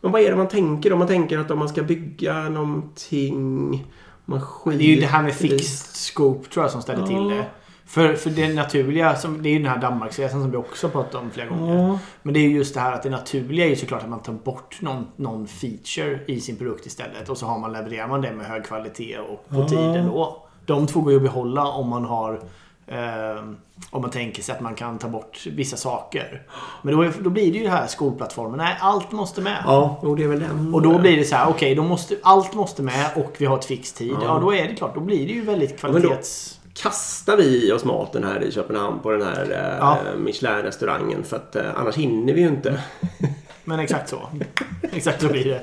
Men 0.00 0.12
vad 0.12 0.20
är 0.20 0.30
det 0.30 0.36
man 0.36 0.48
tänker 0.48 0.92
om 0.92 0.98
man 0.98 1.08
tänker 1.08 1.38
att 1.38 1.50
om 1.50 1.58
man 1.58 1.68
ska 1.68 1.82
bygga 1.82 2.48
någonting... 2.48 3.70
Man 4.24 4.40
det 4.64 4.74
är 4.74 4.94
ju 4.94 5.00
det 5.00 5.06
här 5.06 5.22
med 5.22 5.34
fixed 5.34 5.94
scope 5.94 6.48
tror 6.48 6.64
jag 6.64 6.72
som 6.72 6.82
ställer 6.82 7.00
ja. 7.00 7.06
till 7.06 7.28
det. 7.28 7.44
För, 7.86 8.14
för 8.14 8.30
det 8.30 8.54
naturliga, 8.54 9.16
som, 9.16 9.42
det 9.42 9.48
är 9.48 9.52
ju 9.52 9.58
den 9.58 9.68
här 9.68 9.78
Danmarksresan 9.78 10.42
som 10.42 10.50
vi 10.50 10.56
också 10.56 10.88
pratat 10.88 11.14
om 11.14 11.30
flera 11.30 11.48
gånger. 11.48 11.88
Ja. 11.88 11.98
Men 12.22 12.34
det 12.34 12.40
är 12.40 12.42
ju 12.42 12.56
just 12.56 12.74
det 12.74 12.80
här 12.80 12.92
att 12.92 13.02
det 13.02 13.10
naturliga 13.10 13.64
är 13.64 13.68
ju 13.70 13.76
såklart 13.76 14.02
att 14.02 14.08
man 14.08 14.22
tar 14.22 14.32
bort 14.32 14.80
någon, 14.80 15.06
någon 15.16 15.46
feature 15.46 16.20
i 16.26 16.40
sin 16.40 16.56
produkt 16.56 16.86
istället. 16.86 17.28
Och 17.28 17.38
så 17.38 17.46
har 17.46 17.58
man, 17.58 17.72
levererar 17.72 18.08
man 18.08 18.20
det 18.20 18.32
med 18.32 18.46
hög 18.46 18.64
kvalitet 18.64 19.18
och 19.18 19.48
på 19.48 19.60
ja. 19.60 19.68
tiden 19.68 20.06
då. 20.06 20.46
De 20.66 20.86
två 20.86 21.00
går 21.00 21.12
ju 21.12 21.16
att 21.16 21.22
behålla 21.22 21.66
om 21.66 21.88
man 21.88 22.04
har 22.04 22.40
om 23.90 24.02
man 24.02 24.10
tänker 24.10 24.42
sig 24.42 24.54
att 24.54 24.60
man 24.60 24.74
kan 24.74 24.98
ta 24.98 25.08
bort 25.08 25.46
vissa 25.46 25.76
saker. 25.76 26.42
Men 26.82 26.96
då, 26.96 27.10
då 27.20 27.30
blir 27.30 27.52
det 27.52 27.58
ju 27.58 27.64
det 27.64 27.70
här 27.70 27.86
skolplattformen. 27.86 28.58
Nej, 28.58 28.76
allt 28.80 29.12
måste 29.12 29.40
med. 29.40 29.62
Ja, 29.66 29.98
och 30.00 30.16
det 30.16 30.24
är 30.24 30.28
väl 30.28 30.40
den. 30.40 30.74
Och 30.74 30.82
då 30.82 30.98
blir 30.98 31.16
det 31.16 31.24
så 31.24 31.36
här, 31.36 31.48
okej, 31.48 31.72
okay, 31.72 31.88
måste, 31.88 32.16
allt 32.22 32.54
måste 32.54 32.82
med 32.82 33.10
och 33.16 33.34
vi 33.38 33.46
har 33.46 33.58
ett 33.58 33.64
fix 33.64 33.92
tid. 33.92 34.12
Ja. 34.12 34.24
ja. 34.24 34.38
då 34.42 34.54
är 34.54 34.68
det 34.68 34.74
klart. 34.74 34.94
Då 34.94 35.00
blir 35.00 35.26
det 35.26 35.32
ju 35.32 35.40
väldigt 35.40 35.78
kvalitets... 35.78 36.58
Ja, 36.64 36.82
kastar 36.82 37.36
vi 37.36 37.68
i 37.68 37.72
oss 37.72 37.84
maten 37.84 38.24
här 38.24 38.44
i 38.44 38.52
Köpenhamn 38.52 39.00
på 39.00 39.10
den 39.10 39.22
här 39.22 39.50
eh, 39.50 39.78
ja. 39.78 39.98
Michelin-restaurangen. 40.18 41.22
För 41.24 41.36
att 41.36 41.56
eh, 41.56 41.64
annars 41.74 41.96
hinner 41.96 42.32
vi 42.32 42.40
ju 42.40 42.48
inte. 42.48 42.80
Men 43.64 43.80
exakt 43.80 44.08
så. 44.08 44.28
Exakt 44.92 45.20
så 45.22 45.28
blir 45.28 45.44
det. 45.44 45.60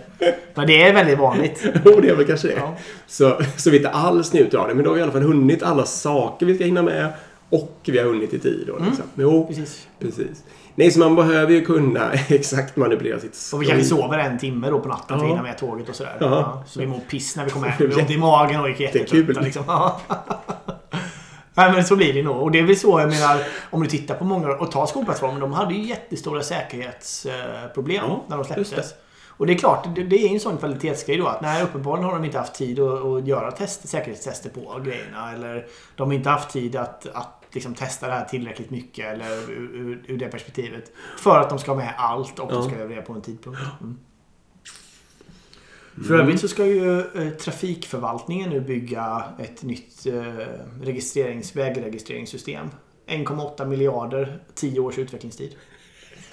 Men 0.53 0.67
det 0.67 0.83
är 0.83 0.93
väldigt 0.93 1.19
vanligt. 1.19 1.65
Jo, 1.85 1.99
det 2.01 2.09
är 2.09 2.15
väl 2.15 2.25
kanske 2.25 2.47
det. 2.47 2.53
Ja. 2.53 2.75
Så, 3.07 3.41
så 3.57 3.69
vi 3.69 3.77
inte 3.77 3.89
alls 3.89 4.33
njuter 4.33 4.57
av 4.57 4.67
det. 4.67 4.73
Men 4.73 4.83
då 4.83 4.89
har 4.89 4.95
vi 4.95 4.99
i 4.99 5.03
alla 5.03 5.11
fall 5.11 5.21
hunnit 5.21 5.63
alla 5.63 5.85
saker 5.85 6.45
vi 6.45 6.55
ska 6.55 6.63
hinna 6.63 6.81
med. 6.81 7.13
Och 7.49 7.79
vi 7.85 7.97
har 7.97 8.05
hunnit 8.05 8.33
i 8.33 8.39
tid. 8.39 8.63
Då, 8.67 8.75
mm. 8.75 8.87
liksom. 8.87 9.05
mm. 9.15 9.31
Jo, 9.31 9.47
precis. 9.47 9.87
precis. 9.99 10.43
Nej, 10.75 10.91
så 10.91 10.99
man 10.99 11.15
behöver 11.15 11.53
ju 11.53 11.65
kunna 11.65 12.11
exakt 12.27 12.75
manipulera 12.75 13.19
sitt 13.19 13.51
Och 13.53 13.61
vi 13.61 13.65
kanske 13.65 13.85
sover 13.85 14.17
en 14.17 14.37
timme 14.37 14.69
då 14.69 14.79
på 14.79 14.89
natten 14.89 15.05
ja. 15.09 15.17
för 15.17 15.25
att 15.25 15.31
hinna 15.31 15.43
med 15.43 15.57
tåget 15.57 15.89
och 15.89 15.95
sådär. 15.95 16.17
Ja. 16.19 16.63
Så 16.67 16.79
vi 16.79 16.87
mår 16.87 16.99
piss 16.99 17.35
när 17.35 17.45
vi 17.45 17.51
kommer 17.51 17.67
hem. 17.67 17.77
Vi 17.87 17.93
har 17.93 18.01
ont 18.01 18.11
i 18.11 18.17
magen 18.17 18.61
och 18.61 18.69
är 18.69 18.81
jättetrötta. 18.81 19.41
Liksom. 19.41 19.63
Nej 21.59 21.71
men 21.71 21.85
så 21.85 21.95
blir 21.95 22.13
det 22.13 22.23
nog. 22.23 22.41
Och 22.41 22.51
det 22.51 22.59
är 22.59 22.63
väl 22.63 22.77
så 22.77 22.99
jag 22.99 23.09
menar 23.09 23.43
om 23.69 23.83
du 23.83 23.89
tittar 23.89 24.15
på 24.15 24.23
många 24.25 24.49
och 24.49 24.71
tar 24.71 24.85
skolplattformen. 24.85 25.39
De 25.39 25.53
hade 25.53 25.73
ju 25.73 25.83
jättestora 25.83 26.43
säkerhetsproblem 26.43 28.03
ja, 28.07 28.23
när 28.27 28.37
de 28.37 28.45
släpptes. 28.45 28.93
Och 29.27 29.47
det 29.47 29.53
är 29.53 29.57
klart, 29.57 29.87
det, 29.95 30.15
är 30.15 30.27
ju 30.27 30.33
en 30.33 30.39
sån 30.39 30.57
kvalitetsgrej 30.57 31.17
då 31.17 31.27
att 31.27 31.41
nej, 31.41 31.63
uppenbarligen 31.63 32.05
har 32.05 32.13
de 32.13 32.25
inte 32.25 32.37
haft 32.37 32.55
tid 32.55 32.79
att, 32.79 33.05
att 33.05 33.27
göra 33.27 33.51
test, 33.51 33.89
säkerhetstester 33.89 34.49
på 34.49 34.79
grejerna. 34.85 35.33
Eller 35.33 35.67
de 35.95 36.07
har 36.07 36.15
inte 36.15 36.29
haft 36.29 36.49
tid 36.49 36.75
att, 36.75 37.07
att 37.13 37.43
liksom 37.51 37.75
testa 37.75 38.07
det 38.07 38.13
här 38.13 38.25
tillräckligt 38.25 38.69
mycket 38.69 39.13
eller 39.13 39.31
ur, 39.31 39.75
ur, 39.75 40.03
ur 40.07 40.17
det 40.17 40.27
perspektivet. 40.27 40.91
För 41.17 41.39
att 41.39 41.49
de 41.49 41.59
ska 41.59 41.71
ha 41.71 41.77
med 41.77 41.93
allt 41.97 42.39
och 42.39 42.51
de 42.51 42.63
ska 42.63 42.75
leverera 42.75 43.01
på 43.01 43.13
en 43.13 43.21
tidpunkt. 43.21 43.59
Mm. 43.81 43.97
För 46.07 46.19
övrigt 46.19 46.39
så 46.41 46.47
ska 46.47 46.65
ju 46.65 46.99
eh, 46.99 47.29
trafikförvaltningen 47.39 48.49
nu 48.49 48.59
bygga 48.61 49.23
ett 49.39 49.63
nytt 49.63 50.05
eh, 50.05 50.23
registrerings, 50.81 51.55
vägregistreringssystem. 51.55 52.67
1,8 53.07 53.65
miljarder, 53.65 54.39
10 54.55 54.79
års 54.79 54.97
utvecklingstid. 54.97 55.55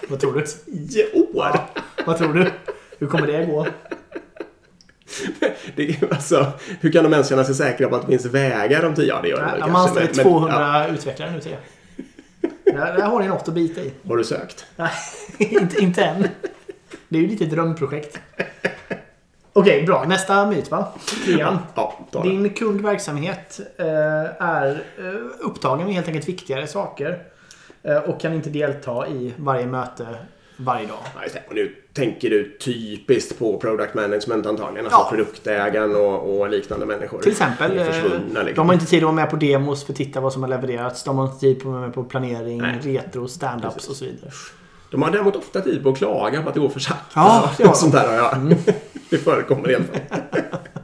Vad 0.08 0.20
tror 0.20 0.32
du? 0.32 0.44
10 0.88 1.04
år? 1.12 1.26
Ja, 1.35 1.68
vad 2.06 2.18
tror 2.18 2.32
du? 2.35 2.50
Hur 2.99 3.06
kommer 3.06 3.26
det 3.26 3.46
gå? 3.46 3.66
Det, 5.76 6.12
alltså, 6.12 6.52
hur 6.80 6.92
kan 6.92 7.04
de 7.04 7.12
ens 7.12 7.28
känna 7.28 7.44
sig 7.44 7.54
säkra 7.54 7.88
på 7.88 7.96
att 7.96 8.02
det 8.02 8.08
finns 8.18 8.25
vägar 8.35 8.85
om 8.85 8.94
10 8.94 9.12
år? 9.14 9.23
Det 9.23 9.28
gör 9.28 9.37
de 9.37 9.44
väl 9.50 9.61
De 9.61 9.61
kanske, 9.61 9.78
anställer 9.78 10.06
men- 10.06 10.16
men, 10.16 10.25
200 10.25 10.88
utvecklare 10.88 11.30
nu 11.32 11.40
till 11.40 11.50
det. 11.50 11.58
Där, 12.73 12.94
där 12.96 13.02
har 13.02 13.20
ni 13.20 13.28
något 13.28 13.49
att 13.49 13.54
bita 13.54 13.80
i. 13.80 13.87
ja, 14.02 14.08
Har 14.08 14.16
du 14.16 14.25
sökt? 14.25 14.66
Nej, 14.76 14.90
inte, 15.38 15.82
inte 15.82 16.04
än. 16.04 16.28
Det 17.08 17.18
är 17.18 17.23
ju 17.23 17.28
lite 17.28 17.44
drömprojekt. 17.44 18.20
Okej, 19.58 19.82
bra. 19.86 20.04
Nästa 20.08 20.46
myt 20.46 20.70
va? 20.70 20.88
Trean. 21.25 21.58
Ja. 21.75 22.22
Din 22.22 22.50
kundverksamhet 22.50 23.60
eh, 23.76 23.86
är 24.46 24.84
eh, 24.98 25.04
upptagen 25.40 25.86
med 25.86 25.94
helt 25.94 26.08
enkelt 26.08 26.28
viktigare 26.28 26.66
saker. 26.66 27.18
Eh, 27.82 27.96
och 27.96 28.20
kan 28.20 28.32
inte 28.34 28.50
delta 28.50 29.08
i 29.08 29.34
varje 29.36 29.66
möte 29.66 30.06
varje 30.56 30.86
dag. 30.86 30.96
Och 31.48 31.54
nu 31.54 31.75
tänker 31.92 32.30
du 32.30 32.58
typiskt 32.58 33.38
på 33.38 33.58
product 33.58 33.94
management 33.94 34.46
antagligen. 34.46 34.86
Alltså 34.86 35.00
Ja. 35.00 35.06
produktägaren 35.10 35.96
och, 35.96 36.38
och 36.40 36.48
liknande 36.50 36.86
människor. 36.86 37.18
Till 37.22 37.32
exempel. 37.32 37.78
Eh, 37.78 37.84
liksom. 37.86 38.54
De 38.54 38.66
har 38.66 38.75
inte 38.75 38.86
tid 38.86 38.98
att 38.98 39.02
vara 39.02 39.12
med 39.12 39.30
på 39.30 39.36
demos 39.36 39.84
för 39.84 39.92
att 39.92 39.96
titta 39.96 40.20
vad 40.20 40.32
som 40.32 40.42
har 40.42 40.48
levererats. 40.50 41.04
De 41.04 41.18
har 41.18 41.25
inte 41.26 41.38
tid 41.40 41.56
att 41.58 41.64
vara 41.64 41.80
med 41.80 41.94
på 41.94 42.04
planering, 42.04 42.58
Nej. 42.58 42.80
retro, 42.82 43.26
stand-ups 43.26 43.88
och 43.90 43.96
så 43.96 44.04
vidare. 44.04 44.30
De 44.90 45.02
har 45.02 45.10
däremot 45.10 45.36
ofta 45.36 45.60
tid 45.60 45.82
på 45.82 45.88
att 45.88 45.98
klaga 45.98 46.42
på 46.42 46.48
att 46.48 46.54
det 46.54 46.60
går 46.60 46.68
för 46.68 46.80
sakta. 46.80 47.50
Ja. 47.58 47.72
Sånt 47.75 47.92
där 47.92 48.06
har 48.08 48.14
jag. 48.14 48.56
Det 49.10 49.18
förekommer 49.18 49.70
i 49.70 49.75
alla 49.75 49.84
fall. 49.84 50.60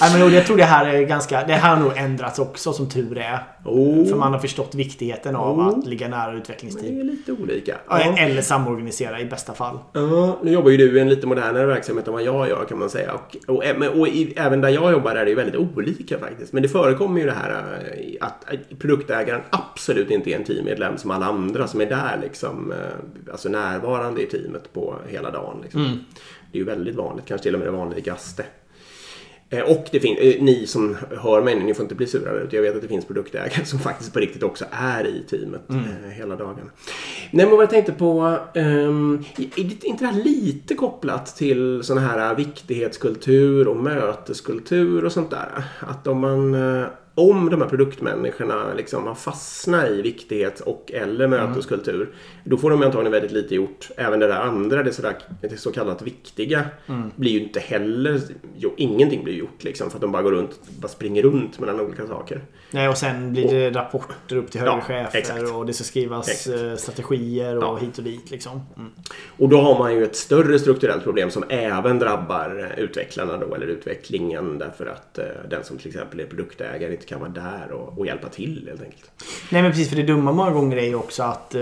Nej, 0.00 0.20
men 0.22 0.32
jag 0.34 0.46
tror 0.46 0.56
det 0.56 0.64
här 0.64 0.86
är 0.86 1.02
ganska... 1.02 1.44
Det 1.46 1.52
här 1.52 1.76
har 1.76 1.82
nog 1.82 1.92
ändrats 1.96 2.38
också 2.38 2.72
som 2.72 2.88
tur 2.88 3.18
är. 3.18 3.38
Oh, 3.64 4.06
För 4.08 4.16
man 4.16 4.32
har 4.32 4.40
förstått 4.40 4.74
viktigheten 4.74 5.36
av 5.36 5.58
Oh. 5.58 5.68
att 5.68 5.86
ligga 5.86 6.08
nära 6.08 6.30
det 6.32 6.38
utvecklingstid. 6.38 7.00
är 7.00 7.04
lite 7.04 7.32
olika. 7.32 7.74
Ja. 7.88 7.98
Eller 8.00 8.42
samorganisera 8.42 9.20
i 9.20 9.24
bästa 9.24 9.54
fall. 9.54 9.78
Ja, 9.92 10.38
nu 10.42 10.52
jobbar 10.52 10.70
ju 10.70 10.76
du 10.76 10.96
i 10.98 11.00
en 11.00 11.08
lite 11.08 11.26
modernare 11.26 11.66
verksamhet 11.66 12.06
än 12.06 12.12
vad 12.12 12.22
jag 12.22 12.48
gör 12.48 12.64
kan 12.68 12.78
man 12.78 12.90
säga. 12.90 13.12
Och, 13.14 13.36
och, 13.56 13.62
men- 13.78 14.00
och 14.00 14.08
i, 14.08 14.32
även 14.36 14.60
där 14.60 14.68
jag 14.68 14.92
jobbar 14.92 15.14
är 15.14 15.24
det 15.24 15.30
ju 15.30 15.36
väldigt 15.36 15.56
olika 15.56 16.18
faktiskt. 16.18 16.52
Men 16.52 16.62
det 16.62 16.68
förekommer 16.68 17.20
ju 17.20 17.26
det 17.26 17.32
här 17.32 17.50
eh, 17.96 18.26
att 18.26 18.44
att 18.50 18.78
produktägaren 18.78 19.40
absolut 19.50 20.10
inte 20.10 20.30
är 20.30 20.36
en 20.36 20.44
teammedlem 20.44 20.96
som 20.98 21.10
alla 21.10 21.26
andra 21.26 21.66
som 21.66 21.80
är 21.80 21.86
där 21.86 22.18
liksom. 22.22 22.72
eh, 22.72 23.32
Alltså 23.32 23.48
närvarande 23.48 24.22
i 24.22 24.26
teamet 24.26 24.72
på 24.72 24.94
hela 25.08 25.30
dagen. 25.30 25.56
Liksom. 25.62 26.04
Det 26.52 26.58
är 26.58 26.60
ju 26.60 26.64
väldigt 26.64 26.94
vanligt, 26.96 27.24
kanske 27.26 27.42
till 27.42 27.54
och 27.54 27.58
med 27.60 27.68
det 27.68 27.72
vanligaste. 27.76 28.44
Eh, 29.50 29.60
Och 29.60 29.88
det 29.92 30.00
finns, 30.00 30.18
eh, 30.18 30.42
ni 30.42 30.66
som 30.66 30.96
hör 31.22 31.42
mig, 31.42 31.54
ni 31.54 31.74
får 31.74 31.82
inte 31.82 31.94
bli 31.94 32.06
sura 32.06 32.32
där 32.32 32.40
ute. 32.40 32.56
Jag 32.56 32.62
vet 32.62 32.76
att 32.76 32.82
det 32.82 32.88
finns 32.88 33.04
produktägare 33.04 33.64
som 33.64 33.78
faktiskt 33.78 34.12
på 34.12 34.18
riktigt 34.20 34.42
också 34.42 34.64
är 34.70 35.06
i 35.06 35.22
teamet 35.30 35.70
eh, 35.70 36.10
hela 36.10 36.36
dagen. 36.36 36.70
Nej 37.30 37.46
men 37.46 37.50
vad 37.50 37.62
jag 37.62 37.70
tänkte 37.70 37.92
på, 37.92 38.38
ehm, 38.54 39.24
är 39.56 39.86
inte 39.86 40.04
det 40.04 40.06
här 40.10 40.24
lite 40.24 40.74
kopplat 40.74 41.36
till 41.36 41.82
sån 41.82 41.98
här 41.98 42.34
viktighetskultur 42.34 43.68
och 43.68 43.76
möteskultur 43.76 45.04
och 45.04 45.12
sånt 45.12 45.30
där? 45.30 45.64
Att 45.80 46.06
om 46.06 46.20
man, 46.20 46.54
om 47.18 47.50
de 47.50 47.60
här 47.62 47.68
produktmänniskorna 47.68 48.74
liksom 48.76 49.06
har 49.06 49.14
fastnat 49.14 49.88
i 49.90 50.02
viktighets 50.02 50.60
och 50.60 50.90
eller 50.94 51.28
möteskultur, 51.28 52.08
då 52.44 52.56
får 52.56 52.70
de 52.70 52.82
antagligen 52.82 53.12
väldigt 53.12 53.32
lite 53.32 53.54
gjort. 53.54 53.90
Även 53.96 54.20
det 54.20 54.26
där 54.26 54.40
andra, 54.40 54.82
det, 54.82 54.92
sådär, 54.92 55.16
det 55.40 55.56
så 55.56 55.72
kallat 55.72 56.02
viktiga, 56.02 56.64
blir 57.16 57.30
ju 57.32 57.40
inte 57.42 57.60
heller, 57.60 58.20
jo, 58.56 58.74
ingenting 58.76 59.24
blir 59.24 59.34
gjort 59.34 59.64
liksom 59.64 59.90
för 59.90 59.96
att 59.96 60.02
de 60.02 60.12
bara 60.12 60.22
går 60.22 60.32
runt, 60.32 60.60
bara 60.80 60.88
springer 60.88 61.22
runt 61.22 61.58
mellan 61.60 61.80
olika 61.80 62.06
saker. 62.06 62.40
Nej, 62.70 62.88
och 62.88 62.96
sen 62.98 63.32
blir 63.32 63.52
det 63.54 63.70
rapporter 63.70 64.36
upp 64.36 64.50
till 64.50 64.60
högre 64.60 64.72
Ja, 64.74 64.80
chefer 64.80 65.18
exakt. 65.18 65.50
och 65.54 65.66
det 65.66 65.72
ska 65.72 65.84
skrivas 65.84 66.28
Exakt. 66.28 66.60
eh, 66.62 66.74
strategier 66.76 67.56
och 67.56 67.62
Ja. 67.62 67.76
hit 67.76 67.98
och 67.98 68.04
dit 68.04 68.30
liksom. 68.30 68.60
Mm. 68.76 68.90
Och 69.38 69.48
då 69.48 69.60
har 69.60 69.78
man 69.78 69.94
ju 69.94 70.04
ett 70.04 70.16
större 70.16 70.58
strukturellt 70.58 71.04
problem 71.04 71.30
som 71.30 71.44
även 71.48 71.98
drabbar 71.98 72.74
utvecklarna 72.76 73.36
då, 73.36 73.54
eller 73.54 73.66
utvecklingen 73.66 74.58
därför 74.58 74.86
att 74.86 75.18
eh, 75.18 75.24
den 75.50 75.64
som 75.64 75.78
till 75.78 75.88
exempel 75.88 76.20
är 76.20 76.26
produktägare 76.26 76.92
inte 76.92 77.06
kan 77.08 77.20
vara 77.20 77.30
där 77.30 77.72
och, 77.72 77.98
och 77.98 78.06
hjälpa 78.06 78.28
till 78.28 78.64
helt 78.68 78.82
enkelt. 78.82 79.10
Nej 79.50 79.62
men 79.62 79.70
precis, 79.70 79.88
för 79.88 79.96
det 79.96 80.02
dumma 80.02 80.32
många 80.32 80.50
gånger 80.50 80.76
är 80.76 80.86
ju 80.86 80.94
också 80.94 81.22
att 81.22 81.54
eh, 81.54 81.60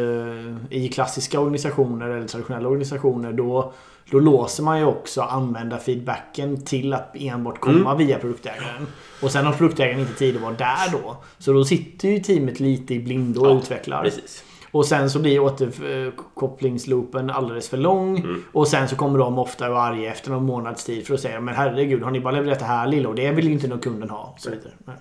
i 0.71 0.89
klassiska 0.93 1.41
organisationer 1.41 2.09
eller 2.09 2.27
traditionella 2.29 2.69
organisationer 2.69 3.33
då, 3.33 3.73
då 4.11 4.19
låser 4.21 4.63
man 4.63 4.79
ju 4.79 4.85
också 4.85 5.21
använda 5.23 5.79
feedbacken 5.79 6.61
till 6.65 6.93
att 6.93 7.11
enbart 7.15 7.61
komma 7.61 7.91
Mm. 7.93 8.07
via 8.07 8.19
produktägaren. 8.19 8.87
Och 9.23 9.31
sen 9.31 9.45
har 9.47 9.53
produktägaren 9.53 10.01
inte 10.01 10.15
tid 10.15 10.37
att 10.37 10.43
vara 10.43 10.53
där 10.55 10.93
då. 10.93 11.17
Så 11.39 11.53
då 11.53 11.65
sitter 11.65 12.09
ju 12.09 12.19
teamet 12.21 12.61
lite 12.61 12.95
i 12.95 12.99
blindo 13.01 13.41
och 13.41 13.47
Ja, 13.51 13.59
utvecklar. 13.59 14.03
Precis. 14.03 14.45
Och 14.71 14.87
sen 14.87 15.11
så 15.11 15.19
blir 15.19 15.41
återkopplingsloopen 15.41 17.31
alldeles 17.31 17.69
för 17.69 17.77
lång. 17.77 18.19
Mm. 18.19 18.45
Och 18.53 18.69
sen 18.69 18.89
så 18.89 18.97
kommer 18.97 19.19
de 19.19 19.39
ofta 19.39 19.69
vara 19.71 19.83
arga 19.83 20.13
efter 20.13 20.31
någon 20.31 20.45
månads 20.45 20.85
tid 20.85 21.07
för 21.07 21.15
att 21.15 21.21
säga 21.21 21.41
Men 21.41 21.55
herregud, 21.55 22.03
har 22.03 22.11
ni 22.11 22.21
bara 22.21 22.35
levererat 22.35 22.59
det 22.59 22.65
här 22.65 22.89
lilla 22.89 23.09
och 23.09 23.15
det 23.15 23.31
vill 23.31 23.47
ju 23.47 23.53
inte 23.53 23.69
någon 23.69 23.79
kunden 23.79 24.11
ha. 24.11 24.33
Och, 24.35 24.41
så 24.41 24.51
vidare. 24.51 24.73
Nej. 24.85 24.97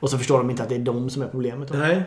och 0.00 0.10
så 0.10 0.18
förstår 0.18 0.38
de 0.38 0.50
inte 0.50 0.62
att 0.62 0.68
det 0.68 0.74
är 0.74 0.78
de 0.78 1.10
som 1.10 1.22
är 1.22 1.26
problemet. 1.26 1.68
Då. 1.68 1.78
Nej. 1.78 2.02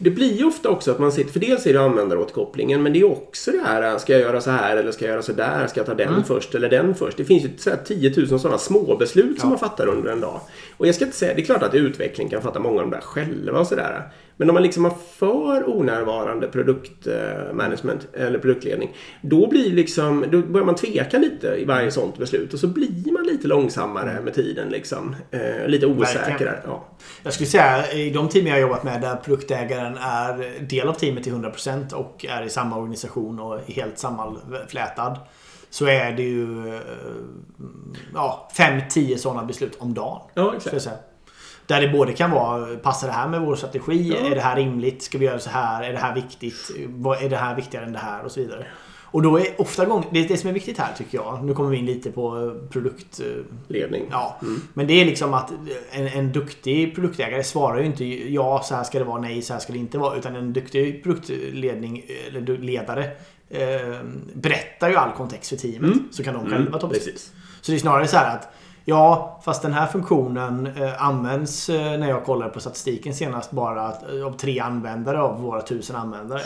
Det 0.00 0.10
blir 0.10 0.32
ju 0.32 0.44
ofta 0.44 0.68
också 0.68 0.90
att 0.90 0.98
man 0.98 1.12
sitter, 1.12 1.32
för 1.32 1.40
dels 1.40 1.66
är 1.66 1.72
det 1.72 1.80
användaråterkopplingen 1.80 2.82
men 2.82 2.92
det 2.92 3.00
är 3.00 3.04
också 3.04 3.50
det 3.50 3.62
här, 3.66 3.98
ska 3.98 4.12
jag 4.12 4.22
göra 4.22 4.40
så 4.40 4.50
här 4.50 4.76
eller 4.76 4.92
ska 4.92 5.04
jag 5.04 5.12
göra 5.12 5.22
så 5.22 5.32
där? 5.32 5.66
Ska 5.66 5.80
jag 5.80 5.86
ta 5.86 5.94
den 5.94 6.24
först 6.24 6.54
eller 6.54 6.70
den 6.70 6.94
först? 6.94 7.16
Det 7.16 7.24
finns 7.24 7.44
ju 7.44 7.50
så 7.58 7.70
här 7.70 7.76
10 7.84 8.14
000 8.16 8.40
sådana 8.40 8.58
småbeslut 8.58 9.40
som 9.40 9.48
man 9.48 9.58
fattar 9.58 9.86
under 9.86 10.12
en 10.12 10.20
dag. 10.20 10.40
Och 10.76 10.86
jag 10.86 10.94
ska 10.94 11.04
inte 11.04 11.16
säga, 11.16 11.34
det 11.34 11.40
är 11.40 11.44
klart 11.44 11.62
att 11.62 11.74
utveckling 11.74 12.28
kan 12.28 12.42
fatta 12.42 12.60
många 12.60 12.80
av 12.80 12.90
de 12.90 12.96
där 12.96 13.00
själva 13.00 13.60
och 13.60 13.66
sådär. 13.66 14.02
Men 14.38 14.50
om 14.50 14.54
man 14.54 14.62
liksom 14.62 14.84
har 14.84 14.94
för 15.18 15.68
onärvarande 15.68 16.48
produktmanagement 16.48 18.08
eller 18.14 18.38
produktledning, 18.38 18.96
då 19.20 19.46
blir 19.46 19.70
liksom, 19.70 20.24
då 20.30 20.42
börjar 20.42 20.66
man 20.66 20.74
tveka 20.74 21.18
lite 21.18 21.46
i 21.46 21.64
varje 21.64 21.90
sånt 21.90 22.18
beslut 22.18 22.54
och 22.54 22.60
så 22.60 22.66
blir 22.66 23.12
man 23.12 23.26
lite 23.26 23.48
långsammare 23.48 24.20
med 24.20 24.34
tiden 24.34 24.68
liksom. 24.68 25.16
Eh, 25.30 25.66
lite 25.66 25.86
osäkrare. 25.86 26.62
Ja. 26.66 26.88
Jag 27.22 27.32
skulle 27.32 27.46
säga 27.46 27.92
i 27.92 28.10
de 28.10 28.28
team 28.28 28.46
jag 28.46 28.54
har 28.54 28.60
jobbat 28.60 28.84
med 28.84 29.00
där 29.00 29.16
produktägaren 29.16 29.96
är 29.96 30.60
del 30.60 30.88
av 30.88 30.94
teamet 30.94 31.24
till 31.24 31.32
100% 31.32 31.92
och 31.92 32.26
är 32.28 32.42
i 32.42 32.50
samma 32.50 32.76
organisation 32.76 33.38
och 33.38 33.60
helt 33.66 33.98
sammanflätad. 33.98 35.18
Så 35.70 35.86
är 35.86 36.12
det 36.12 36.22
ju 36.22 36.74
eh, 36.74 36.80
ja, 38.14 38.50
5-10 38.56 39.16
sådana 39.16 39.44
beslut 39.44 39.76
om 39.78 39.94
dagen. 39.94 40.20
ja, 40.34 40.54
exakt. 40.56 41.07
Där 41.68 41.80
det 41.80 41.88
både 41.88 42.12
kan 42.12 42.30
vara, 42.30 42.76
passar 42.76 43.06
det 43.06 43.12
här 43.12 43.28
med 43.28 43.40
vår 43.40 43.56
strategi? 43.56 44.14
Ja. 44.20 44.30
Är 44.30 44.34
det 44.34 44.40
här 44.40 44.56
rimligt? 44.56 45.02
Ska 45.02 45.18
vi 45.18 45.24
göra 45.24 45.38
så 45.38 45.50
här? 45.50 45.82
Är 45.82 45.92
det 45.92 45.98
här 45.98 46.14
viktigt? 46.14 46.70
Vad- 46.88 47.22
Är 47.22 47.28
det 47.30 47.36
här 47.36 47.56
viktigare 47.56 47.84
än 47.86 47.92
det 47.92 47.98
här? 47.98 48.24
Och 48.24 48.30
så 48.32 48.40
vidare. 48.40 48.66
Och 49.10 49.22
då 49.22 49.38
är 49.38 49.60
ofta 49.60 49.84
gång, 49.84 50.04
det, 50.12 50.22
det 50.28 50.36
som 50.36 50.48
är 50.50 50.54
viktigt 50.54 50.78
här 50.78 50.94
tycker 50.98 51.18
jag, 51.18 51.44
nu 51.44 51.54
kommer 51.54 51.70
vi 51.70 51.76
in 51.76 51.86
lite 51.86 52.10
på 52.10 52.36
eh, 52.38 52.68
produkt... 52.70 53.20
eh. 53.20 53.26
Ja, 54.10 54.40
men 54.74 54.86
det 54.86 55.00
är 55.00 55.04
liksom 55.04 55.34
att 55.34 55.52
en, 55.90 56.06
en 56.06 56.32
duktig 56.32 56.94
produktägare 56.94 57.44
svarar 57.44 57.78
ju 57.78 57.86
inte 57.86 58.04
ja, 58.04 58.62
så 58.64 58.74
här 58.74 58.84
ska 58.84 58.98
det 58.98 59.04
vara, 59.04 59.20
nej, 59.20 59.42
så 59.42 59.52
här 59.52 59.60
ska 59.60 59.72
det 59.72 59.78
inte 59.78 59.98
vara. 59.98 60.16
Utan 60.16 60.36
en 60.36 60.52
duktig 60.52 61.02
produktledning 61.02 62.02
eller 62.28 62.40
du- 62.40 62.56
ledare 62.58 63.04
eh, 63.50 63.96
berättar 64.34 64.88
ju 64.88 64.96
all 64.96 65.12
kontext 65.12 65.48
för 65.50 65.56
teamet. 65.56 65.92
Så 66.10 66.24
kan 66.24 66.34
de 66.34 66.50
själva 66.50 66.78
ta 66.78 66.86
beslut. 66.88 67.30
Mm. 67.34 67.42
Så 67.60 67.72
det 67.72 67.76
är 67.76 67.80
snarare 67.80 68.06
så 68.08 68.16
här 68.16 68.36
att 68.36 68.48
Ja, 68.88 69.40
fast 69.44 69.62
den 69.62 69.72
här 69.72 69.86
funktionen 69.86 70.66
eh, 70.66 71.02
används 71.02 71.68
eh, 71.68 71.98
när 71.98 72.08
jag 72.08 72.24
kollar 72.24 72.48
på 72.48 72.60
statistiken 72.60 73.14
senast 73.14 73.50
bara 73.50 73.92
eh, 74.12 74.26
av 74.26 74.36
tre 74.36 74.60
användare 74.60 75.20
av 75.20 75.42
våra 75.42 75.62
tusen 75.62 75.96
användare. 75.96 76.42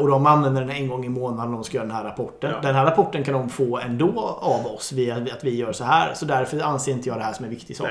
Och 0.00 0.08
de 0.08 0.26
använder 0.26 0.60
den 0.60 0.70
en 0.70 0.88
gång 0.88 1.04
i 1.04 1.08
månaden 1.08 1.46
om 1.46 1.52
de 1.52 1.64
ska 1.64 1.76
göra 1.76 1.86
den 1.86 1.96
här 1.96 2.04
rapporten. 2.04 2.50
Ja. 2.50 2.60
Den 2.60 2.74
här 2.74 2.84
rapporten 2.84 3.24
kan 3.24 3.34
de 3.34 3.48
få 3.48 3.78
ändå 3.78 4.38
av 4.40 4.66
oss 4.66 4.92
via 4.92 5.16
att 5.16 5.44
vi 5.44 5.56
gör 5.56 5.72
så 5.72 5.84
här. 5.84 6.14
Så 6.14 6.24
därför 6.24 6.60
anser 6.60 6.92
inte 6.92 7.08
jag 7.08 7.18
det 7.18 7.24
här 7.24 7.32
som 7.32 7.44
en 7.44 7.50
viktig 7.50 7.76
sak. 7.76 7.88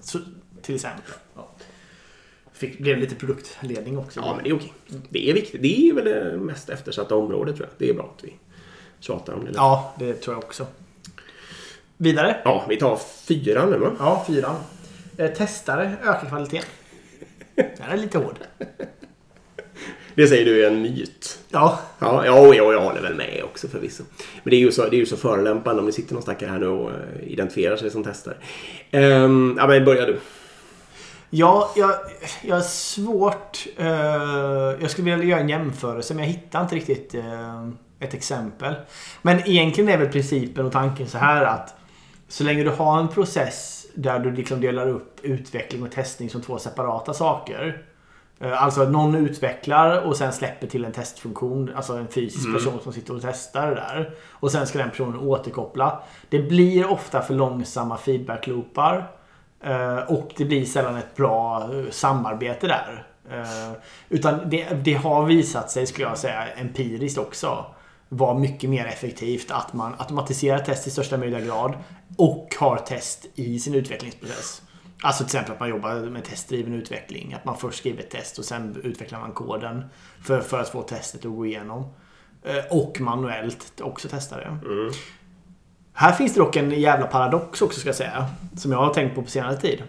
Så, 0.00 0.18
till 0.62 0.74
exempel. 0.74 1.12
Ja. 1.36 1.46
Fick, 2.52 2.78
blev 2.78 2.98
lite 2.98 3.14
produktledning 3.14 3.98
också. 3.98 4.20
Ja, 4.20 4.34
men 4.34 4.44
det 4.44 4.50
är 4.50 4.54
okej. 4.54 4.72
Det 5.08 5.30
är 5.30 5.34
viktigt. 5.34 5.62
Det 5.62 5.88
är 5.88 5.94
väl 5.94 6.04
det 6.04 6.36
mest 6.36 6.68
eftersatta 6.68 7.14
området 7.14 7.56
tror 7.56 7.68
jag. 7.68 7.74
Det 7.78 7.90
är 7.90 7.94
bra 7.94 8.14
att 8.18 8.24
vi 8.24 8.34
tjatar 9.00 9.32
om 9.32 9.40
det 9.40 9.46
lite. 9.46 9.58
Ja, 9.58 9.94
det 9.98 10.14
tror 10.14 10.36
jag 10.36 10.44
också. 10.44 10.66
Vidare. 12.02 12.36
Ja, 12.44 12.64
vi 12.68 12.76
tar 12.76 12.96
fyran 13.26 13.70
nu 13.70 13.78
va? 13.78 13.90
Ja, 13.98 14.24
fyran. 14.26 14.56
Eh, 15.16 15.30
testare 15.30 15.96
ökar 16.02 16.28
kvaliteten. 16.28 16.68
Den 17.54 17.90
är 17.90 17.96
lite 17.96 18.18
hård. 18.18 18.38
Det 20.14 20.26
säger 20.26 20.44
du 20.44 20.64
är 20.64 20.70
en 20.70 20.82
myt. 20.82 21.38
Ja. 21.48 21.80
Ja, 21.98 22.26
ja, 22.26 22.40
och 22.40 22.54
jag, 22.54 22.80
håller 22.80 23.02
väl 23.02 23.14
med 23.14 23.42
också 23.44 23.68
förvisso. 23.68 24.02
Men 24.42 24.50
det 24.50 24.56
är 24.56 24.60
ju 24.60 24.72
så, 24.72 24.88
det 24.88 24.96
är 24.96 24.98
ju 24.98 25.06
så 25.06 25.16
förolämpande 25.16 25.80
om 25.80 25.86
det 25.86 25.92
sitter 25.92 26.14
någon 26.14 26.22
stackare 26.22 26.50
här 26.50 26.58
nu 26.58 26.66
och 26.66 26.90
eh, 26.90 26.96
identifierar 27.22 27.76
sig 27.76 27.90
som 27.90 28.04
testare. 28.04 28.34
Um, 28.92 29.56
ja, 29.58 29.66
men 29.66 29.84
börja 29.84 30.06
du. 30.06 30.20
Ja, 31.30 31.72
jag, 31.76 31.90
jag 32.42 32.56
har 32.56 32.62
svårt... 32.62 33.66
eh, 33.76 33.86
jag 34.80 34.90
skulle 34.90 35.10
vilja 35.10 35.30
göra 35.30 35.40
en 35.40 35.48
jämförelse 35.48 36.14
men 36.14 36.24
jag 36.24 36.30
hittar 36.30 36.62
inte 36.62 36.74
riktigt 36.74 37.14
eh, 37.14 37.68
ett 38.00 38.14
exempel. 38.14 38.74
Men 39.22 39.48
egentligen 39.48 39.90
är 39.90 39.98
väl 39.98 40.08
principen 40.08 40.66
och 40.66 40.72
tanken 40.72 41.08
så 41.08 41.18
här 41.18 41.44
att 41.44 41.74
så 42.30 42.44
länge 42.44 42.64
du 42.64 42.70
har 42.70 43.00
en 43.00 43.08
process 43.08 43.86
där 43.94 44.18
du 44.18 44.30
liksom 44.32 44.60
delar 44.60 44.88
upp 44.88 45.20
utveckling 45.22 45.82
och 45.82 45.90
testning 45.92 46.30
som 46.30 46.42
två 46.42 46.58
separata 46.58 47.12
saker. 47.14 47.82
Eh, 48.40 48.62
Alltså 48.62 48.82
att 48.82 48.90
någon 48.90 49.14
utvecklar 49.14 50.00
och 50.06 50.16
sen 50.16 50.32
släpper 50.32 50.66
till 50.66 50.84
en 50.84 50.92
testfunktion. 50.92 51.70
Alltså 51.76 51.92
en 51.96 52.08
fysisk 52.08 52.52
person 52.54 52.80
som 52.82 52.92
sitter 52.92 53.14
och 53.14 53.22
testar 53.22 53.66
det 53.68 53.74
där. 53.74 54.10
Och 54.30 54.50
sen 54.50 54.66
ska 54.66 54.78
den 54.78 54.90
personen 54.90 55.18
återkoppla. 55.20 56.02
Det 56.28 56.38
blir 56.38 56.90
ofta 56.90 57.22
för 57.22 57.34
långsamma 57.34 57.96
feedback-loopar. 57.96 59.10
Eh, 59.64 59.96
Och 59.98 60.32
det 60.36 60.44
blir 60.44 60.64
sällan 60.64 60.96
ett 60.96 61.16
bra 61.16 61.68
eh, 61.72 61.90
samarbete 61.90 62.66
där. 62.66 63.06
Utan 64.08 64.50
det, 64.50 64.64
det 64.84 64.94
har 64.94 65.24
visat 65.24 65.70
sig, 65.70 65.86
skulle 65.86 66.06
jag 66.08 66.18
säga, 66.18 66.46
empiriskt 66.56 67.18
också 67.18 67.64
vara 68.12 68.38
mycket 68.38 68.70
mer 68.70 68.86
effektivt 68.86 69.50
att 69.50 69.72
man 69.72 69.94
automatiserar 69.98 70.58
test 70.58 70.86
i 70.86 70.90
största 70.90 71.16
möjliga 71.16 71.40
grad 71.40 71.74
och 72.16 72.54
har 72.58 72.76
test 72.76 73.26
i 73.34 73.58
sin 73.58 73.74
utvecklingsprocess. 73.74 74.62
Alltså 75.02 75.24
till 75.24 75.28
exempel 75.28 75.52
att 75.52 75.60
man 75.60 75.68
jobbar 75.68 75.94
med 76.10 76.24
testdriven 76.24 76.74
utveckling. 76.74 77.32
Att 77.34 77.44
man 77.44 77.56
först 77.56 77.78
skriver 77.78 78.02
ett 78.02 78.10
test 78.10 78.38
och 78.38 78.44
sen 78.44 78.80
utvecklar 78.84 79.20
man 79.20 79.32
koden 79.32 79.84
för, 80.24 80.40
för 80.40 80.60
att 80.60 80.68
få 80.68 80.82
testet 80.82 81.24
att 81.24 81.32
gå 81.32 81.46
igenom. 81.46 81.84
Eh, 82.42 82.64
Och 82.70 83.00
manuellt 83.00 83.80
också 83.80 84.08
testa 84.08 84.36
det. 84.36 84.58
Här 85.92 86.12
finns 86.12 86.34
det 86.34 86.40
dock 86.40 86.56
en 86.56 86.70
jävla 86.70 87.06
paradox 87.06 87.62
också 87.62 87.80
ska 87.80 87.88
jag 87.88 87.96
säga. 87.96 88.26
Som 88.56 88.72
jag 88.72 88.78
har 88.78 88.94
tänkt 88.94 89.14
på 89.14 89.22
på 89.22 89.30
senare 89.30 89.56
tid. 89.56 89.82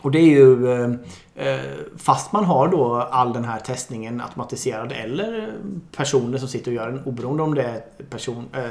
Och 0.00 0.10
det 0.10 0.18
är 0.18 0.30
ju 0.30 0.72
eh, 0.72 0.90
eh, 1.34 1.60
fast 1.96 2.32
man 2.32 2.44
har 2.44 2.68
då 2.68 2.96
all 2.96 3.32
den 3.32 3.44
här 3.44 3.60
testningen 3.60 4.20
automatiserad 4.20 4.92
eller 4.92 5.52
personer 5.96 6.38
som 6.38 6.48
sitter 6.48 6.70
och 6.70 6.74
gör 6.74 6.90
den 6.90 7.04
oberoende 7.04 7.42
om 7.42 7.54
det 7.54 7.62
är 7.62 7.82
person, 8.10 8.44
eh, 8.52 8.70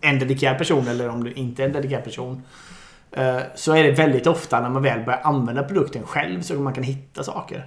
en 0.00 0.18
dedikerad 0.18 0.58
person 0.58 0.88
eller 0.88 1.08
om 1.08 1.24
det 1.24 1.38
inte 1.40 1.62
är 1.62 1.66
en 1.66 1.72
dedikerad 1.72 2.04
person. 2.04 2.42
Så 3.54 3.74
är 3.74 3.84
det 3.84 3.90
väldigt 3.90 4.26
ofta 4.26 4.60
när 4.60 4.68
man 4.68 4.82
väl 4.82 5.04
börjar 5.04 5.20
använda 5.24 5.62
produkten 5.62 6.02
själv 6.02 6.42
så 6.42 6.54
man 6.54 6.72
kan 6.72 6.84
hitta 6.84 7.22
saker. 7.22 7.66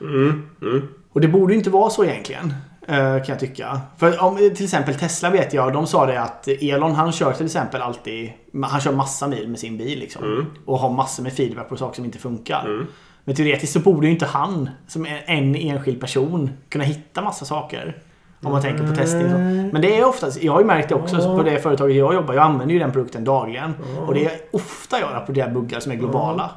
Mm, 0.00 0.48
mm. 0.62 0.88
Och 1.12 1.20
det 1.20 1.28
borde 1.28 1.54
inte 1.54 1.70
vara 1.70 1.90
så 1.90 2.04
egentligen. 2.04 2.54
Eh, 2.88 2.96
Kan 2.96 3.24
jag 3.26 3.40
tycka. 3.40 3.80
För 3.96 4.22
om, 4.22 4.36
till 4.36 4.64
exempel 4.64 4.94
Tesla 4.94 5.30
vet 5.30 5.52
jag, 5.54 5.72
de 5.72 5.86
sa 5.86 6.06
det 6.06 6.20
att 6.20 6.48
Elon 6.48 6.92
han 6.94 7.12
kör 7.12 7.32
till 7.32 7.46
exempel 7.46 7.82
alltid, 7.82 8.32
han 8.62 8.80
kör 8.80 8.92
massa 8.92 9.26
mil 9.28 9.48
med 9.48 9.58
sin 9.58 9.78
bil 9.78 9.98
liksom. 9.98 10.22
Och 10.66 10.78
har 10.78 10.90
massor 10.90 11.22
med 11.22 11.32
feedback 11.32 11.68
på 11.68 11.76
saker 11.76 11.96
som 11.96 12.04
inte 12.04 12.18
funkar. 12.18 12.86
Men 13.24 13.34
teoretiskt 13.36 13.72
så 13.72 13.80
borde 13.80 14.06
ju 14.06 14.12
inte 14.12 14.26
han, 14.26 14.70
som 14.86 15.06
en- 15.06 15.18
en 15.26 15.54
enskild 15.56 16.00
person, 16.00 16.50
kunna 16.68 16.84
hitta 16.84 17.22
massa 17.22 17.44
saker. 17.44 17.96
Om 18.42 18.52
man 18.52 18.62
tänker 18.62 18.86
på 18.88 18.94
testing. 18.96 19.24
och 19.24 19.30
så. 19.30 19.36
Men 19.72 19.80
det 19.82 19.98
är 19.98 20.04
oftast, 20.08 20.42
jag 20.42 20.52
har 20.52 20.60
ju 20.60 20.66
märkt 20.66 20.88
det 20.88 20.94
också 20.94 21.16
på 21.36 21.42
det 21.42 21.58
företaget 21.58 21.96
jag 21.96 22.14
jobbar. 22.14 22.34
Jag 22.34 22.44
använder 22.44 22.72
ju 22.72 22.78
den 22.78 22.92
produkten 22.92 23.24
dagligen. 23.24 23.74
Och 24.06 24.14
det 24.14 24.24
är 24.24 24.32
ofta 24.52 25.00
jag 25.00 25.14
rapporterar 25.14 25.50
buggar 25.50 25.80
som 25.80 25.92
är 25.92 25.96
globala. 25.96 26.50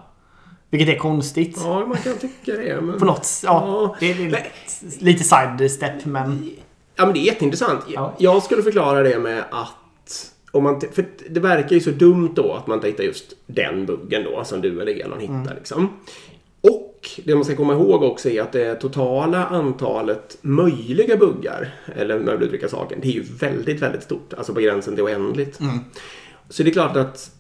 Vilket 0.72 0.96
är 0.96 1.00
konstigt. 1.00 1.58
Ja, 1.60 1.86
man 1.86 1.98
kan 1.98 2.18
tycka 2.18 2.52
det. 2.52 2.82
Men... 2.82 3.00
På 3.00 3.06
något 3.06 3.28
ja, 3.44 3.64
Ja. 3.66 3.96
det 4.00 4.12
är 4.12 4.16
lite, 4.16 4.44
lite 5.00 5.24
sidestep 5.24 6.06
men... 6.06 6.52
Ja, 6.96 7.06
men 7.06 7.14
det 7.14 7.20
är 7.20 7.26
jätteintressant. 7.26 7.86
Ja. 7.88 8.16
Jag 8.18 8.44
skulle 8.44 8.64
förklara 8.64 9.04
det 9.04 9.20
med 9.20 9.44
att 9.52 10.32
om 10.52 10.64
man, 10.64 10.82
för 10.92 11.06
det 11.30 11.40
verkar 11.40 11.70
ju 11.70 11.80
så 11.80 11.90
dumt 11.90 12.32
då 12.36 12.54
att 12.54 12.68
man 12.68 12.78
inte 12.78 12.88
hittar 12.88 13.04
just 13.04 13.34
den 13.46 13.86
buggen 13.86 14.24
då 14.24 14.44
som 14.44 14.62
du 14.62 14.82
eller 14.82 15.02
Elon 15.06 15.20
hittar. 15.20 15.34
Mm. 15.34 15.56
Liksom. 15.56 15.90
Och 16.62 17.10
det 17.24 17.36
man 17.36 17.46
ska 17.46 17.56
komma 17.56 17.74
ihåg 17.74 18.04
också 18.04 18.30
är 18.30 18.42
att 18.42 18.52
det 18.52 18.76
totala 18.76 19.46
antalet 19.46 20.38
möjliga 20.42 21.18
buggar, 21.18 21.76
eller 21.96 22.20
om 22.20 22.28
jag 22.28 22.38
vill 22.38 22.48
uttrycka 22.48 22.70
saken, 22.70 23.00
det 23.02 23.08
är 23.08 23.12
ju 23.12 23.24
väldigt, 23.24 23.82
väldigt 23.82 24.04
stort. 24.04 24.34
Alltså 24.34 24.54
på 24.54 24.60
gränsen 24.60 24.96
till 24.96 25.04
oändligt. 25.04 25.60
Mm. 25.60 25.80
Så 26.50 26.64
det 26.64 26.70
är 26.70 26.74
klart 26.74 26.98
att 26.98 27.32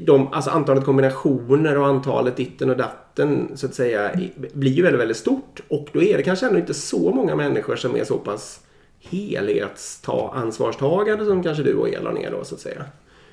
de, 0.00 0.32
alltså 0.32 0.50
antalet 0.50 0.84
kombinationer 0.84 1.78
och 1.78 1.86
antalet 1.86 2.36
ditten 2.36 2.70
och 2.70 2.76
datten 2.76 3.50
så 3.54 3.66
att 3.66 3.74
säga 3.74 4.10
blir 4.52 4.72
ju 4.72 4.82
väldigt, 4.82 5.00
väldigt 5.00 5.16
stort. 5.16 5.60
Och 5.68 5.88
då 5.92 6.02
är 6.02 6.16
det 6.16 6.22
kanske 6.22 6.46
ändå 6.46 6.58
inte 6.58 6.74
så 6.74 7.10
många 7.10 7.36
människor 7.36 7.76
som 7.76 7.96
är 7.96 8.04
så 8.04 8.18
pass 8.18 8.60
helhetsta 9.00 10.30
ansvarstagande 10.34 11.24
som 11.24 11.42
kanske 11.42 11.62
du 11.62 11.74
och 11.74 11.88
Elon 11.88 12.18
är 12.18 12.30
då 12.30 12.44
så 12.44 12.54
att 12.54 12.60
säga. 12.60 12.84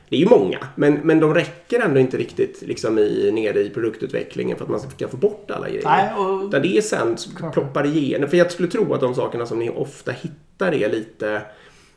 Det 0.09 0.15
är 0.15 0.19
ju 0.19 0.29
många, 0.29 0.67
men, 0.75 0.93
men 0.93 1.19
de 1.19 1.33
räcker 1.33 1.79
ändå 1.79 1.99
inte 1.99 2.17
riktigt 2.17 2.61
liksom 2.61 2.99
i, 2.99 3.31
nere 3.31 3.59
i 3.59 3.69
produktutvecklingen 3.69 4.57
för 4.57 4.63
att 4.63 4.71
man 4.71 4.79
ska 4.79 5.07
få 5.07 5.17
bort 5.17 5.51
alla 5.51 5.69
grejer. 5.69 5.83
Nej, 5.85 6.13
och, 6.13 6.43
Utan 6.43 6.61
det 6.61 6.77
är 6.77 6.81
sen 6.81 7.17
ploppar 7.53 7.85
igenom. 7.85 8.29
För 8.29 8.37
jag 8.37 8.51
skulle 8.51 8.67
tro 8.67 8.93
att 8.93 9.01
de 9.01 9.15
sakerna 9.15 9.45
som 9.45 9.59
ni 9.59 9.69
ofta 9.69 10.11
hittar 10.11 10.73
är 10.73 10.89
lite... 10.89 11.41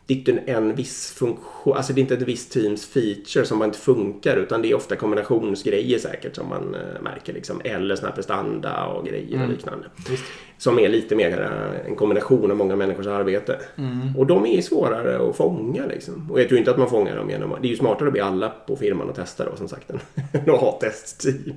Det 0.06 0.14
är 0.14 0.18
inte 0.18 0.32
en 0.32 0.74
viss 0.74 1.12
funktion, 1.12 1.76
alltså 1.76 1.92
det 1.92 2.00
är 2.00 2.02
inte 2.02 2.14
ett 2.14 2.22
visst 2.22 2.52
teams 2.52 2.86
feature 2.86 3.46
som 3.46 3.58
bara 3.58 3.64
inte 3.64 3.78
funkar 3.78 4.36
utan 4.36 4.62
det 4.62 4.70
är 4.70 4.74
ofta 4.74 4.96
kombinationsgrejer 4.96 5.98
säkert 5.98 6.36
som 6.36 6.48
man 6.48 6.74
eh, 6.74 7.02
märker 7.02 7.32
liksom. 7.32 7.60
Eller 7.64 7.96
såna 7.96 8.08
här 8.08 8.14
prestanda 8.14 8.86
och 8.86 9.06
grejer 9.06 9.42
och 9.42 9.48
liknande. 9.48 9.86
visst. 10.10 10.24
Som 10.58 10.78
är 10.78 10.88
lite 10.88 11.16
mer 11.16 11.42
eh, 11.42 11.90
en 11.90 11.96
kombination 11.96 12.50
av 12.50 12.56
många 12.56 12.76
människors 12.76 13.06
arbete. 13.06 13.58
Och 14.16 14.26
de 14.26 14.46
är 14.46 14.62
svårare 14.62 15.28
att 15.28 15.36
fånga 15.36 15.86
liksom. 15.86 16.30
Och 16.30 16.40
jag 16.40 16.48
tror 16.48 16.58
inte 16.58 16.70
att 16.70 16.78
man 16.78 16.90
fångar 16.90 17.16
dem 17.16 17.30
genom. 17.30 17.56
Det 17.62 17.68
är 17.68 17.70
ju 17.70 17.76
smartare 17.76 18.08
att 18.08 18.14
be 18.14 18.24
alla 18.24 18.48
på 18.48 18.76
firman 18.76 19.10
att 19.10 19.16
testa 19.16 19.44
då 19.44 19.56
som 19.56 19.68
sagt 19.68 19.90
än 19.90 20.00
att 20.54 20.60
ha 20.60 20.78
testteam. 20.80 21.54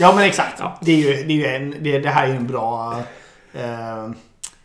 Ja 0.00 0.14
men 0.16 0.24
exakt. 0.24 0.62
Det, 0.80 0.92
är 0.92 0.96
ju, 0.96 1.24
det, 1.26 1.32
är 1.32 1.36
ju 1.36 1.46
en, 1.46 1.74
det, 1.80 1.98
det 1.98 2.08
här 2.08 2.24
är 2.24 2.30
ju 2.30 2.36
en 2.36 2.46
bra... 2.46 3.02
Eh, 3.54 4.10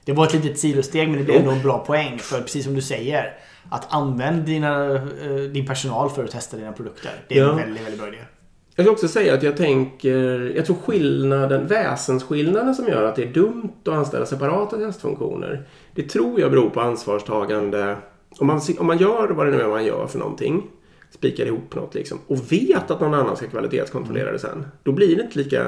det 0.09 0.15
var 0.15 0.25
ett 0.25 0.33
litet 0.33 0.59
sidosteg 0.59 1.09
men 1.09 1.17
det 1.17 1.23
blev 1.23 1.37
ändå 1.37 1.51
en 1.51 1.61
bra 1.61 1.85
poäng. 1.85 2.17
För 2.19 2.41
precis 2.41 2.65
som 2.65 2.73
du 2.75 2.81
säger. 2.81 3.33
Att 3.71 3.93
använd 3.93 4.43
dina, 4.45 4.95
eh, 4.95 5.35
din 5.51 5.65
personal 5.65 6.09
för 6.09 6.23
att 6.23 6.31
testa 6.31 6.57
dina 6.57 6.71
produkter. 6.71 7.11
Det 7.27 7.37
är 7.37 7.43
Ja. 7.43 7.49
en 7.51 7.57
väldigt, 7.57 7.83
väldigt 7.83 7.99
bra 7.99 8.07
idé. 8.07 8.17
Jag 8.75 8.85
ska 8.85 8.91
också 8.91 9.07
säga 9.07 9.33
att 9.33 9.43
jag 9.43 9.57
tänker, 9.57 10.51
jag 10.55 10.65
tror 10.65 10.75
skillnaden, 10.85 11.67
väsensskillnaden 11.67 12.75
som 12.75 12.87
gör 12.87 13.03
att 13.03 13.15
det 13.15 13.23
är 13.23 13.33
dumt 13.33 13.71
att 13.85 13.93
anställa 13.93 14.25
separata 14.25 14.77
testfunktioner. 14.77 15.67
Det 15.95 16.03
tror 16.03 16.39
jag 16.39 16.51
beror 16.51 16.69
på 16.69 16.81
ansvarstagande. 16.81 17.97
Om 18.39 18.47
man, 18.47 18.61
om 18.79 18.87
man 18.87 18.97
gör 18.97 19.27
vad 19.29 19.45
det 19.45 19.51
nu 19.51 19.61
är 19.61 19.67
man 19.67 19.85
gör 19.85 20.07
för 20.07 20.19
någonting, 20.19 20.63
spikar 21.11 21.45
ihop 21.45 21.75
något 21.75 21.95
liksom, 21.95 22.19
och 22.27 22.51
vet 22.51 22.91
att 22.91 23.01
någon 23.01 23.13
annan 23.13 23.35
ska 23.37 23.47
kvalitetskontrollera 23.47 24.31
det 24.31 24.39
sen. 24.39 24.65
Då 24.83 24.91
blir 24.91 25.15
det 25.15 25.21
inte 25.23 25.37
lika 25.39 25.65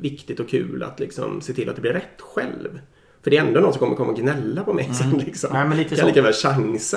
viktigt 0.00 0.40
och 0.40 0.48
kul 0.48 0.82
att 0.82 1.00
liksom 1.00 1.40
se 1.40 1.52
till 1.52 1.68
att 1.68 1.74
det 1.76 1.82
blir 1.82 1.92
rätt 1.92 2.20
själv. 2.20 2.78
För 3.22 3.30
det 3.30 3.36
är 3.36 3.40
ändå 3.40 3.60
någon 3.60 3.72
som 3.72 3.80
kommer 3.80 3.96
komma 3.96 4.10
och 4.12 4.18
gnälla 4.18 4.62
på 4.62 4.72
mig 4.72 4.90
sen. 4.92 5.18
Liksom. 5.18 5.50
Nej, 5.52 5.68
men 5.68 5.78
lite 5.78 5.90
jag 5.94 5.98
kan 5.98 6.08
lika 6.08 6.22
väl 6.22 6.32
chansa. 6.32 6.96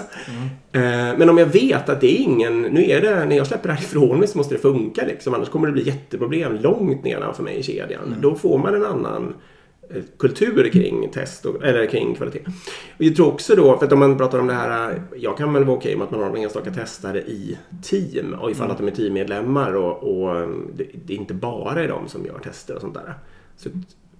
Eh, 0.71 0.81
Men 1.17 1.29
om 1.29 1.37
jag 1.37 1.45
vet 1.45 1.89
att 1.89 2.01
det 2.01 2.19
är 2.19 2.23
ingen... 2.23 2.61
Nu 2.61 2.83
är 2.89 3.01
det... 3.01 3.25
När 3.25 3.35
jag 3.37 3.47
släpper 3.47 3.67
det 3.67 3.73
här 3.73 3.81
ifrån 3.81 4.19
mig 4.19 4.27
så 4.27 4.37
måste 4.37 4.55
det 4.55 4.61
funka 4.61 5.05
liksom. 5.05 5.33
Annars 5.33 5.49
kommer 5.49 5.67
det 5.67 5.73
bli 5.73 5.83
jätteproblem 5.87 6.55
långt 6.55 7.03
nedanför 7.03 7.43
mig 7.43 7.55
i 7.55 7.63
kedjan. 7.63 8.15
Då 8.21 8.35
får 8.35 8.57
man 8.57 8.75
en 8.75 8.85
annan 8.85 9.33
eh, 9.89 10.03
kultur 10.19 10.69
kring 10.69 11.09
test 11.13 11.45
och, 11.45 11.63
eller 11.63 11.85
kring 11.85 12.15
kvalitet. 12.15 12.39
Och 12.97 13.03
jag 13.03 13.15
tror 13.15 13.27
också 13.27 13.55
då, 13.55 13.77
för 13.77 13.85
att 13.85 13.91
om 13.91 13.99
man 13.99 14.17
pratar 14.17 14.39
om 14.39 14.47
det 14.47 14.53
här, 14.53 15.01
jag 15.17 15.37
kan 15.37 15.53
väl 15.53 15.63
vara 15.63 15.77
okej 15.77 15.95
med 15.95 16.05
att 16.05 16.11
man 16.11 16.19
har 16.19 16.27
några 16.27 16.41
enstaka 16.41 16.71
testare 16.71 17.21
i 17.21 17.57
team 17.83 18.33
och 18.33 18.51
ifall 18.51 18.71
att 18.71 18.77
de 18.77 18.87
är 18.87 18.91
teammedlemmar 18.91 19.75
och, 19.75 20.03
och 20.03 20.37
eh, 20.39 20.49
det, 20.75 20.85
det 21.05 21.13
är 21.13 21.17
inte 21.17 21.33
bara 21.33 21.83
är 21.83 21.87
de 21.87 22.07
som 22.07 22.25
gör 22.25 22.39
tester 22.39 22.75
och 22.75 22.81
sånt 22.81 22.93
där. 22.93 23.13
Så 23.57 23.69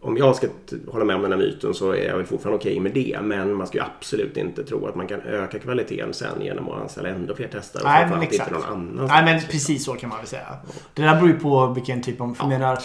om 0.01 0.17
jag 0.17 0.35
ska 0.35 0.47
hålla 0.87 1.05
med 1.05 1.15
om 1.15 1.21
den 1.21 1.31
här 1.31 1.39
myten 1.39 1.73
så 1.73 1.91
är 1.91 2.07
jag 2.07 2.17
väl 2.17 2.25
fortfarande 2.25 2.57
okej 2.57 2.79
med 2.79 2.93
det. 2.93 3.19
Men 3.21 3.53
man 3.53 3.67
ska 3.67 3.77
ju 3.77 3.83
absolut 3.83 4.37
inte 4.37 4.63
tro 4.63 4.87
att 4.87 4.95
man 4.95 5.07
kan 5.07 5.21
öka 5.21 5.59
kvaliteten 5.59 6.13
sen 6.13 6.41
genom 6.41 6.69
att 6.69 6.81
anställa 6.81 7.09
ändå 7.09 7.35
fler 7.35 7.47
testare. 7.47 7.83
Nej, 7.83 8.07
men 8.09 8.21
exakt. 8.21 8.51
inte 8.51 8.67
någon 8.67 8.69
annan. 8.69 9.05
Nej 9.07 9.25
men 9.25 9.41
precis 9.51 9.85
så 9.85 9.93
kan 9.93 10.09
man 10.09 10.17
väl 10.17 10.27
säga. 10.27 10.57
Det 10.93 11.01
där 11.01 11.15
beror 11.15 11.27
ju 11.27 11.39
på 11.39 11.67
vilken 11.67 12.01
typ 12.01 12.21
av... 12.21 12.35
Jag 12.39 12.49
menar, 12.49 12.79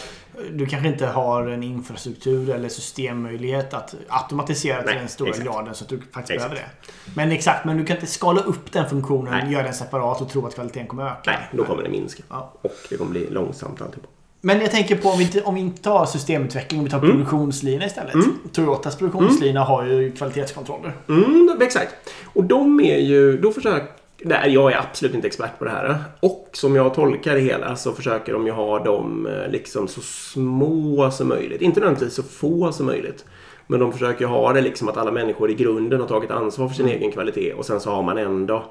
du 0.52 0.66
kanske 0.66 0.88
inte 0.88 1.06
har 1.06 1.46
en 1.46 1.62
infrastruktur 1.62 2.50
eller 2.50 2.68
systemmöjlighet 2.68 3.74
att 3.74 3.94
automatisera 4.08 4.82
till 4.82 4.86
Nej, 4.86 4.98
den 4.98 5.08
stora 5.08 5.30
exakt. 5.30 5.46
graden 5.46 5.74
så 5.74 5.84
att 5.84 5.90
du 5.90 5.98
faktiskt 5.98 6.30
Exakt. 6.30 6.50
behöver 6.50 6.54
det. 6.86 6.92
Men 7.16 7.32
exakt, 7.32 7.64
men 7.64 7.76
du 7.76 7.84
kan 7.84 7.96
inte 7.96 8.06
skala 8.06 8.40
upp 8.40 8.72
den 8.72 8.88
funktionen, 8.88 9.44
Nej. 9.44 9.52
göra 9.52 9.62
den 9.62 9.74
separat 9.74 10.20
och 10.20 10.28
tro 10.28 10.46
att 10.46 10.54
kvaliteten 10.54 10.86
kommer 10.86 11.06
öka. 11.06 11.20
Nej, 11.26 11.48
då 11.52 11.64
kommer 11.64 11.82
det 11.82 11.90
minska. 11.90 12.22
Ja. 12.28 12.52
Och 12.62 12.74
det 12.90 12.96
kommer 12.96 13.10
bli 13.10 13.30
långsamt 13.30 13.82
alltihop. 13.82 14.06
Men 14.40 14.60
jag 14.60 14.70
tänker 14.70 14.96
på 14.96 15.08
om 15.08 15.18
vi 15.18 15.24
inte, 15.24 15.42
om 15.42 15.54
vi 15.54 15.60
inte 15.60 15.82
tar 15.82 16.06
systemutveckling, 16.06 16.80
om 16.80 16.84
vi 16.84 16.90
tar 16.90 16.98
Mm. 16.98 17.10
produktionslina 17.10 17.84
istället. 17.86 18.14
Toyotas 18.52 18.96
produktionslina 18.96 19.60
har 19.64 19.84
ju 19.86 20.12
kvalitetskontroller. 20.12 20.92
Mm, 21.08 21.56
exakt. 21.60 21.94
Och 22.24 22.44
de 22.44 22.80
är 22.80 22.98
ju, 22.98 23.36
då 23.38 23.52
försöker, 23.52 23.86
nej 24.24 24.52
jag 24.54 24.72
är 24.72 24.76
absolut 24.78 25.14
inte 25.14 25.26
expert 25.26 25.58
på 25.58 25.64
det 25.64 25.70
här. 25.70 25.98
Och 26.20 26.48
som 26.52 26.76
jag 26.76 26.94
tolkar 26.94 27.34
det 27.34 27.40
hela 27.40 27.76
så 27.76 27.92
försöker 27.92 28.32
de 28.32 28.46
ju 28.46 28.52
ha 28.52 28.78
dem 28.84 29.26
eh, 29.26 29.50
liksom 29.50 29.88
så 29.88 30.00
små 30.00 31.10
som 31.10 31.28
möjligt. 31.28 31.62
Inte 31.62 31.80
nödvändigtvis 31.80 32.14
så 32.14 32.22
få 32.22 32.72
som 32.72 32.86
möjligt. 32.86 33.24
Men 33.66 33.80
de 33.80 33.92
försöker 33.92 34.26
ha 34.26 34.52
det 34.52 34.60
liksom 34.60 34.88
att 34.88 34.96
alla 34.96 35.10
människor 35.10 35.50
i 35.50 35.54
grunden 35.54 36.00
har 36.00 36.06
tagit 36.06 36.30
ansvar 36.30 36.68
för 36.68 36.74
sin 36.74 36.86
Mm. 36.86 36.98
egen 36.98 37.12
kvalitet 37.12 37.52
och 37.52 37.64
sen 37.66 37.80
så 37.80 37.90
har 37.90 38.02
man 38.02 38.18
ändå 38.18 38.64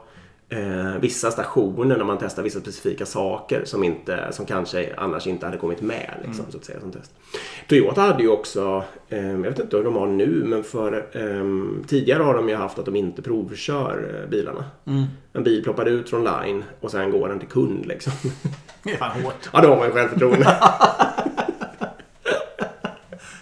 eh, 0.50 1.00
vissa 1.02 1.32
stationer 1.32 1.98
när 1.98 2.06
man 2.06 2.18
testar 2.20 2.44
vissa 2.44 2.60
specifika 2.60 3.06
saker 3.06 3.62
som, 3.66 3.84
inte, 3.84 4.28
som 4.32 4.46
kanske 4.46 4.94
annars 4.98 5.28
inte 5.28 5.46
hade 5.46 5.58
kommit 5.58 5.82
med. 5.82 6.10
Liksom, 6.26 6.40
Mm. 6.40 6.52
så 6.52 6.58
att 6.58 6.66
säga, 6.66 6.80
som 6.80 6.92
test. 6.92 7.12
Toyota 7.68 8.02
hade 8.02 8.24
ju 8.24 8.30
också, 8.30 8.84
eh, 9.10 9.32
jag 9.32 9.38
vet 9.38 9.60
inte 9.60 9.78
hur 9.78 9.84
de 9.84 9.96
har 9.96 10.08
nu, 10.08 10.44
men 10.46 10.64
för, 10.64 10.94
eh, 11.12 11.86
tidigare 11.88 12.24
har 12.24 12.34
de 12.34 12.50
ju 12.50 12.56
haft 12.56 12.80
att 12.80 12.86
de 12.86 12.96
inte 12.96 13.22
provkör 13.22 14.22
eh, 14.24 14.30
bilarna. 14.30 14.66
Mm. 14.86 15.04
En 15.34 15.44
bil 15.44 15.64
ploppar 15.64 15.86
ut 15.86 16.10
från 16.10 16.24
line 16.24 16.64
och 16.82 16.92
sen 16.92 17.12
går 17.12 17.30
den 17.30 17.40
till 17.40 17.48
kund. 17.50 17.86
Liksom. 17.86 18.12
Det 18.84 18.92
är 18.92 18.98
fan 18.98 19.22
hårt. 19.22 19.50
ja, 19.54 19.62
då 19.62 19.68
har 19.68 19.78
man 19.78 19.86
ju 19.88 19.92
självförtroende. 19.94 20.46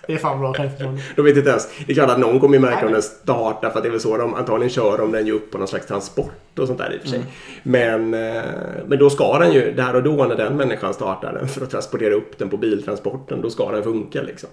Det 0.07 0.13
är 0.13 0.17
fan 0.17 0.39
bra 0.39 0.53
självförtroende. 0.53 1.01
De 1.15 1.21
vet 1.21 1.37
inte 1.37 1.49
ens. 1.49 1.67
Det 1.85 1.91
är 1.91 1.95
klart 1.95 2.09
att 2.09 2.19
någon 2.19 2.39
kommer 2.39 2.53
ju 2.55 2.59
märka 2.61 2.85
om 2.85 2.91
den 2.91 3.01
startar 3.01 3.69
för 3.69 3.77
att 3.79 3.83
det 3.83 3.89
är 3.89 3.91
väl 3.91 3.99
så 3.99 4.17
de 4.17 4.33
antagligen 4.35 4.69
kör 4.69 5.01
om 5.01 5.11
den 5.11 5.25
ju 5.27 5.31
upp 5.33 5.51
på 5.51 5.57
någon 5.57 5.67
slags 5.67 5.85
transport 5.87 6.59
och 6.59 6.67
sånt 6.67 6.79
där 6.79 6.93
i 6.93 6.97
och 6.97 7.01
för 7.01 7.07
sig. 7.09 7.21
Men, 7.63 8.13
eh, 8.13 8.43
men 8.87 8.99
då 8.99 9.09
ska 9.09 9.39
den 9.39 9.53
ju, 9.53 9.71
där 9.73 9.95
och 9.95 10.03
då 10.03 10.25
när 10.25 10.35
den 10.35 10.57
människan 10.57 10.93
startar 10.93 11.33
den 11.33 11.47
för 11.47 11.61
att 11.63 11.69
transportera 11.71 12.13
upp 12.13 12.37
den 12.37 12.49
på 12.49 12.57
biltransporten, 12.57 13.41
då 13.41 13.49
ska 13.49 13.71
den 13.71 13.83
funka 13.83 14.21
liksom. 14.21 14.49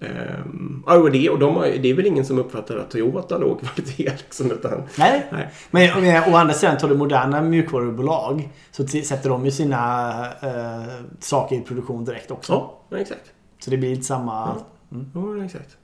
Ehm, 0.00 0.82
ja, 0.86 0.94
och 0.96 1.10
det, 1.10 1.30
och 1.30 1.38
de 1.38 1.56
har, 1.56 1.66
ju- 1.66 1.78
det 1.78 1.90
är 1.90 1.94
väl 1.94 2.06
ingen 2.06 2.24
som 2.24 2.38
uppfattar 2.38 2.76
att 2.76 2.90
Toyota 2.90 3.34
har 3.34 3.40
låg 3.40 3.60
kvalitet 3.60 4.12
liksom. 4.18 4.50
Utan, 4.52 4.82
Nej. 4.98 5.26
nej. 5.32 5.48
Men 5.70 6.02
men 6.02 6.32
å 6.32 6.36
andra 6.36 6.54
sidan 6.54 6.76
tar 6.78 6.88
du 6.88 6.96
moderna 6.96 7.42
mjukvarubolag 7.42 8.48
så 8.70 8.86
sätter 8.86 9.28
de 9.30 9.44
ju 9.44 9.50
sina 9.50 10.10
eh, 10.42 10.82
saker 11.20 11.56
i 11.56 11.60
produktion 11.60 12.04
direkt 12.04 12.30
också. 12.30 12.52
Ja, 12.90 12.98
exakt. 12.98 13.20
Så 13.58 13.70
det 13.70 13.76
blir 13.76 13.90
lite 13.90 14.04
samma... 14.04 14.56
Ja, 15.14 15.44
exakt. 15.44 15.76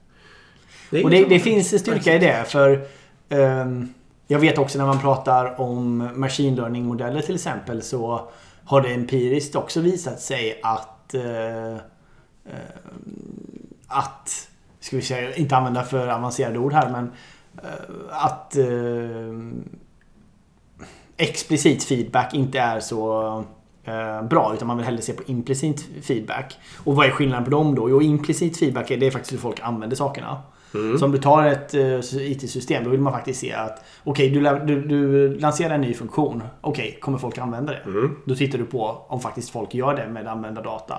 Det 0.89 1.03
Och 1.03 1.09
det, 1.09 1.25
det 1.25 1.39
finns 1.39 1.73
en 1.73 1.79
styrka 1.79 2.13
i 2.13 2.19
det 2.19 2.43
för 2.47 2.87
ehm, 3.29 3.93
jag 4.27 4.39
vet 4.39 4.57
också 4.57 4.77
när 4.77 4.85
man 4.85 4.99
pratar 4.99 5.61
om 5.61 6.11
machine 6.15 6.55
learning-modeller 6.55 7.21
till 7.21 7.35
exempel 7.35 7.81
så 7.81 8.29
har 8.65 8.81
det 8.81 8.89
empiriskt 8.89 9.55
också 9.55 9.81
visat 9.81 10.21
sig 10.21 10.59
att 10.63 11.13
eh, 11.13 11.77
att 13.87 14.49
ska 14.79 14.95
vi 14.95 15.01
säga, 15.01 15.35
inte 15.35 15.55
använda 15.55 15.83
för 15.83 16.07
avancerade 16.07 16.59
ord 16.59 16.73
här 16.73 16.89
men 16.89 17.11
eh, 17.63 17.69
att 18.09 18.55
eh, 18.55 18.65
explicit 21.17 21.83
feedback 21.83 22.33
inte 22.33 22.59
är 22.59 22.79
så 22.79 23.43
bra 24.29 24.51
utan 24.53 24.67
man 24.67 24.77
vill 24.77 24.85
hellre 24.85 25.01
se 25.01 25.13
på 25.13 25.23
implicit 25.25 25.85
feedback. 26.03 26.57
Och 26.83 26.95
vad 26.95 27.05
är 27.05 27.11
skillnaden 27.11 27.43
på 27.45 27.51
dem 27.51 27.75
då? 27.75 27.89
Jo, 27.89 28.01
implicit 28.01 28.57
feedback 28.57 28.91
är 28.91 28.97
det 28.97 29.11
faktiskt 29.11 29.33
hur 29.33 29.37
folk 29.37 29.59
använder 29.61 29.95
sakerna. 29.95 30.37
Så 30.99 31.05
om 31.05 31.11
du 31.11 31.17
tar 31.17 31.45
ett 31.45 31.73
eh, 31.73 31.99
IT-system 32.31 32.83
då 32.83 32.89
vill 32.89 32.99
man 33.01 33.13
faktiskt 33.13 33.39
se 33.39 33.53
att 33.53 33.83
okej, 34.03 34.29
du, 34.29 34.41
lä- 34.41 34.65
du, 34.65 34.81
du 34.81 35.33
lanserar 35.39 35.75
en 35.75 35.81
ny 35.81 35.93
funktion. 35.93 36.43
Okej, 36.61 36.97
kommer 37.01 37.17
folk 37.17 37.37
använda 37.37 37.71
det? 37.73 37.79
Då 38.25 38.35
tittar 38.35 38.57
du 38.57 38.65
på 38.65 39.05
om 39.07 39.19
faktiskt 39.19 39.49
folk 39.49 39.73
gör 39.73 39.95
det 39.95 40.07
med 40.07 40.27
användardata. 40.27 40.97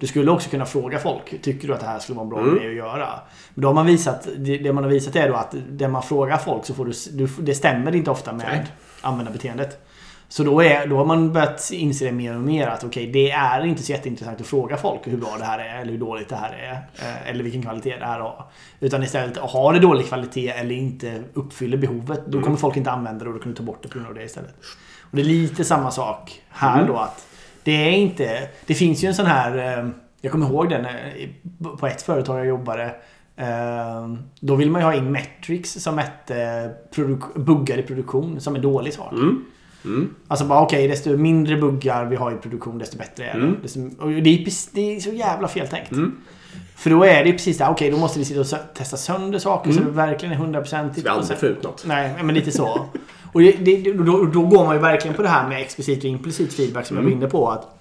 Du 0.00 0.06
skulle 0.06 0.30
också 0.30 0.50
kunna 0.50 0.66
fråga 0.66 0.98
folk. 0.98 1.42
Tycker 1.42 1.68
du 1.68 1.74
att 1.74 1.80
det 1.80 1.86
här 1.86 1.98
skulle 1.98 2.16
vara 2.16 2.24
en 2.24 2.30
bra 2.30 2.54
grej 2.58 2.68
att 2.68 2.76
göra? 2.76 3.08
Men 3.54 3.62
då 3.62 3.68
har 3.68 3.74
man 3.74 3.86
visat, 3.86 4.28
det, 4.36 4.72
man 4.72 4.84
har 4.84 4.90
visat 4.90 5.16
är 5.16 5.28
då 5.28 5.34
att 5.34 5.54
det 5.70 5.88
man 5.88 6.02
frågar 6.02 6.36
folk 6.36 6.64
så 6.64 6.74
får 6.74 6.84
du, 6.84 6.92
du 7.12 7.28
det 7.42 7.54
stämmer 7.54 7.94
inte 7.96 8.10
ofta 8.10 8.32
med 8.32 8.46
Nej. 8.52 8.66
användarbeteendet. 9.00 9.85
Så 10.28 10.44
då, 10.44 10.62
är, 10.62 10.86
då 10.86 10.96
har 10.96 11.04
man 11.04 11.32
börjat 11.32 11.70
inse 11.72 12.04
det 12.04 12.12
mer 12.12 12.34
och 12.34 12.40
mer 12.40 12.66
att 12.66 12.84
okej, 12.84 13.06
det 13.12 13.30
är 13.30 13.64
inte 13.66 13.82
så 13.82 13.92
jätteintressant 13.92 14.40
att 14.40 14.46
fråga 14.46 14.76
folk 14.76 15.00
hur 15.04 15.16
bra 15.16 15.34
det 15.38 15.44
här 15.44 15.58
är 15.58 15.80
eller 15.80 15.92
hur 15.92 15.98
dåligt 15.98 16.28
det 16.28 16.36
här 16.36 16.52
är. 16.52 16.72
eh, 17.08 17.30
Eller 17.30 17.44
vilken 17.44 17.62
kvalitet 17.62 17.96
det 17.98 18.06
här 18.06 18.20
har. 18.20 18.44
Utan 18.80 19.02
istället, 19.02 19.36
har 19.36 19.72
det 19.72 19.78
dålig 19.78 20.06
kvalitet 20.06 20.48
eller 20.48 20.74
inte 20.74 21.22
uppfyller 21.34 21.76
behovet, 21.76 22.20
då 22.26 22.40
kommer 22.42 22.56
folk 22.56 22.76
inte 22.76 22.90
använda 22.90 23.24
det 23.24 23.30
och 23.30 23.36
då 23.36 23.42
kan 23.42 23.52
du 23.52 23.56
ta 23.56 23.62
bort 23.64 23.82
det 23.82 23.88
på 23.88 23.94
grund 23.98 24.08
av 24.08 24.14
det 24.14 24.22
istället. 24.24 24.54
Och 25.10 25.16
det 25.16 25.22
är 25.22 25.24
lite 25.24 25.64
samma 25.64 25.90
sak 25.90 26.42
här 26.48 26.86
då 26.86 26.96
att 26.96 27.26
det 27.64 27.72
är 27.72 27.90
inte... 27.92 28.48
Det 28.66 28.74
finns 28.74 29.04
ju 29.04 29.08
en 29.08 29.14
sån 29.14 29.26
här... 29.26 29.78
eh, 29.78 29.88
Jag 30.20 30.32
kommer 30.32 30.46
ihåg 30.46 30.68
den 30.70 30.84
eh, 30.86 30.92
på 31.80 31.86
ett 31.86 32.02
företag 32.02 32.38
jag 32.38 32.46
jobbade. 32.46 32.94
Då 34.40 34.54
vill 34.54 34.70
man 34.70 34.80
ju 34.80 34.84
ha 34.86 34.94
in 34.94 35.12
metrics 35.12 35.72
som 35.72 35.94
mätte 35.94 36.70
buggar 37.34 37.78
i 37.78 37.82
produktion 37.82 38.40
som 38.40 38.54
är 38.56 38.58
dålig 38.60 38.94
sak. 38.94 39.12
Mm. 39.12 39.44
Mm. 39.86 40.08
Alltså 40.28 40.44
bara 40.46 40.60
okej, 40.62 40.88
desto 40.88 41.16
mindre 41.16 41.56
buggar 41.56 42.04
vi 42.04 42.16
har 42.16 42.32
i 42.32 42.34
produktion 42.36 42.78
desto 42.78 42.98
bättre 42.98 43.24
är 43.24 43.34
det. 43.38 43.40
Mm. 43.44 43.56
Desto, 43.62 43.80
och 44.00 44.10
det, 44.10 44.16
är, 44.30 44.74
det 44.74 44.96
är 44.96 45.00
så 45.00 45.10
jävla 45.10 45.48
fel 45.48 45.68
tänkt. 45.68 45.92
Mm. 45.92 46.12
För 46.76 46.90
då 46.90 47.04
är 47.04 47.24
det 47.24 47.32
precis 47.32 47.58
där, 47.58 47.70
okej 47.70 47.90
då 47.90 47.96
måste 47.98 48.18
vi 48.18 48.24
sitta 48.24 48.40
och 48.40 48.46
sö- 48.46 48.72
testa 48.74 48.96
sönder 48.96 49.38
saker 49.38 49.72
så 49.72 49.78
Mm. 49.80 49.90
det 49.90 49.96
verkligen 49.96 50.32
är 50.34 50.38
hundraprocentigt. 50.38 51.00
Ska 51.00 51.12
vi 51.14 51.18
aldrig 51.20 51.38
få 51.38 51.46
ut 51.46 51.62
något? 51.62 51.84
Nej, 51.86 52.14
men 52.22 52.34
lite 52.34 52.50
så. 52.52 52.86
Och 53.32 53.40
det, 53.40 53.52
det, 53.52 53.92
då, 53.92 54.24
då 54.24 54.42
går 54.46 54.64
man 54.64 54.74
ju 54.76 54.82
verkligen 54.82 55.16
på 55.16 55.22
det 55.22 55.28
här 55.28 55.48
med 55.48 55.60
explicit 55.60 55.98
och 55.98 56.04
implicit 56.04 56.54
feedback 56.54 56.86
som 56.86 56.96
jag 56.96 57.02
var 57.02 57.10
Mm. 57.10 57.20
inne 57.22 57.30
på. 57.30 57.50
Att, 57.50 57.75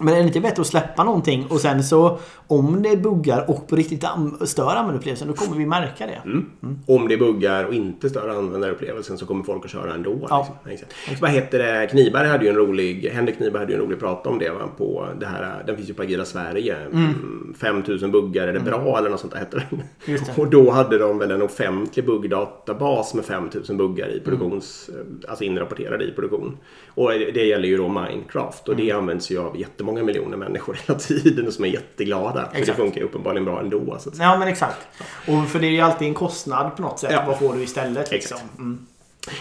men 0.00 0.14
är 0.14 0.18
det 0.18 0.26
inte 0.26 0.40
bättre 0.40 0.60
att 0.60 0.66
släppa 0.66 1.04
någonting 1.04 1.46
och 1.50 1.60
sen 1.60 1.84
så 1.84 2.18
om 2.46 2.82
det 2.82 2.96
buggar 2.96 3.50
och 3.50 3.68
på 3.68 3.76
riktigt 3.76 4.04
stör 4.44 4.76
användarupplevelsen 4.76 5.28
då 5.28 5.34
kommer 5.34 5.56
vi 5.56 5.66
märka 5.66 6.06
det. 6.06 6.20
Mm. 6.24 6.46
Om 6.86 7.08
det 7.08 7.16
buggar 7.16 7.64
och 7.64 7.74
inte 7.74 8.10
stör 8.10 8.28
användarupplevelsen 8.28 9.18
så 9.18 9.26
kommer 9.26 9.44
folk 9.44 9.64
att 9.64 9.70
köra 9.70 9.94
ändå. 9.94 10.26
Ja. 10.30 10.48
Liksom. 10.64 10.88
Exakt. 11.04 11.22
Vad 11.22 11.30
heter 11.30 11.58
det? 11.58 11.86
Kniberg 11.90 12.28
hade 12.28 12.44
ju 12.44 12.50
en 12.50 12.56
rolig, 12.56 13.10
Henrik 13.12 13.36
Kniberg 13.36 13.60
hade 13.60 13.72
ju 13.72 13.78
en 13.78 13.84
rolig 13.84 14.00
prata 14.00 14.28
om 14.30 14.38
det. 14.38 14.50
Va? 14.50 14.68
På 14.78 15.06
det 15.20 15.26
här, 15.26 15.62
den 15.66 15.76
finns 15.76 15.90
ju 15.90 15.94
på 15.94 16.02
Agila 16.02 16.24
Sverige. 16.24 16.76
Mm. 16.92 17.54
5000 17.60 18.10
buggar, 18.10 18.48
är 18.48 18.52
det 18.52 18.60
bra? 18.60 18.98
Eller 18.98 19.10
något 19.10 19.20
sånt 19.20 19.32
där 19.32 19.38
hette 19.40 19.56
den. 19.70 19.80
Mm. 20.06 20.20
Det. 20.26 20.38
Och 20.42 20.50
då 20.50 20.70
hade 20.70 20.98
de 20.98 21.18
väl 21.18 21.30
en 21.30 21.42
offentlig 21.42 22.06
buggdatabas 22.06 23.14
med 23.14 23.24
5000 23.24 23.76
buggar 23.76 24.06
Mm. 24.06 24.16
i 24.16 24.20
produktions, 24.20 24.90
alltså 25.28 25.44
inrapporterade 25.44 26.04
i 26.04 26.12
produktion. 26.12 26.56
Och 26.94 27.10
det 27.10 27.44
gäller 27.46 27.68
ju 27.68 27.76
då 27.76 27.88
Minecraft 27.88 28.68
och 28.68 28.74
Mm. 28.74 28.86
det 28.86 28.92
används 28.92 29.30
ju 29.30 29.38
av 29.38 29.58
jättemånga 29.60 29.89
miljoner 29.92 30.36
människor 30.36 30.78
hela 30.86 30.98
tiden 30.98 31.46
och 31.46 31.52
som 31.52 31.64
är 31.64 31.68
jätteglada. 31.68 32.44
För 32.46 32.54
det 32.54 32.60
Exakt. 32.60 32.78
funkar 32.78 33.00
ju 33.00 33.06
uppenbarligen 33.06 33.44
bra 33.44 33.60
ändå. 33.60 33.96
Så. 34.00 34.10
Ja 34.18 34.38
men 34.38 34.48
exakt. 34.48 34.86
Och 35.28 35.48
för 35.48 35.58
det 35.58 35.66
är 35.66 35.70
ju 35.70 35.80
alltid 35.80 36.08
en 36.08 36.14
kostnad 36.14 36.76
på 36.76 36.82
något 36.82 36.98
sätt. 36.98 37.10
Ja. 37.12 37.24
Vad 37.26 37.38
får 37.38 37.54
du 37.54 37.62
istället 37.62 38.10
liksom? 38.10 38.36
Exakt. 38.36 38.58
Mm. 38.58 38.86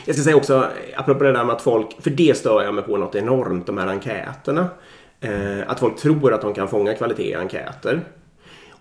Jag 0.05 0.15
ska 0.15 0.23
säga 0.23 0.35
också, 0.35 0.67
apropå 0.95 1.23
det 1.23 1.31
där 1.31 1.43
med 1.43 1.55
att 1.55 1.62
folk, 1.62 1.88
för 1.99 2.09
det 2.09 2.38
stör 2.38 2.63
jag 2.63 2.73
mig 2.73 2.83
på 2.83 2.97
något 2.97 3.15
enormt, 3.15 3.65
de 3.65 3.77
här 3.77 3.88
enkäterna. 3.88 4.67
Eh, 5.21 5.59
att 5.67 5.79
folk 5.79 5.97
tror 5.97 6.33
att 6.33 6.41
de 6.41 6.53
kan 6.53 6.67
fånga 6.67 6.93
kvalitet 6.93 7.29
i 7.29 7.35
enkäter. 7.35 8.01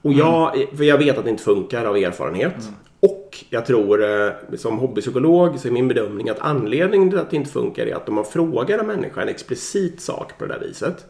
Och 0.03 0.13
jag, 0.13 0.67
för 0.77 0.85
jag 0.85 0.99
vet 0.99 1.19
att 1.19 1.25
det 1.25 1.31
inte 1.31 1.43
funkar 1.43 1.85
av 1.85 1.97
erfarenhet. 1.97 2.55
Och 3.01 3.45
jag 3.51 3.67
tror, 3.67 4.05
eh, 4.05 4.33
som 4.57 4.79
hobbypsykolog, 4.79 5.59
så 5.59 5.69
är 5.69 5.73
min 5.73 5.89
bedömning 5.89 6.29
att 6.29 6.39
anledningen 6.39 7.11
till 7.11 7.19
att 7.19 7.31
det 7.31 7.37
inte 7.37 7.51
funkar 7.51 7.87
är 7.87 7.95
att 7.95 8.09
om 8.09 8.15
man 8.15 8.25
frågar 8.25 8.79
en 8.79 8.87
människa 8.87 9.23
en 9.23 9.29
explicit 9.29 10.01
sak 10.01 10.39
på 10.39 10.47
det 10.47 10.53
där 10.53 10.61
viset. 10.61 11.07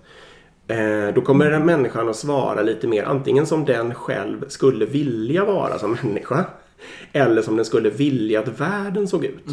Eh, 0.69 1.15
då 1.15 1.21
kommer 1.21 1.51
den 1.51 1.67
människan 1.67 2.09
att 2.09 2.17
svara 2.17 2.63
lite 2.63 2.87
mer 2.87 3.05
antingen 3.05 3.47
som 3.47 3.65
den 3.65 3.95
själv 3.95 4.49
skulle 4.49 4.87
vilja 4.87 5.45
vara 5.45 5.79
som 5.79 5.93
människa. 6.03 6.45
Eller 7.13 7.43
som 7.43 7.57
den 7.57 7.65
skulle 7.65 7.91
vilja 7.91 8.41
att 8.41 8.61
världen 8.61 9.09
såg 9.09 9.25
ut. 9.25 9.45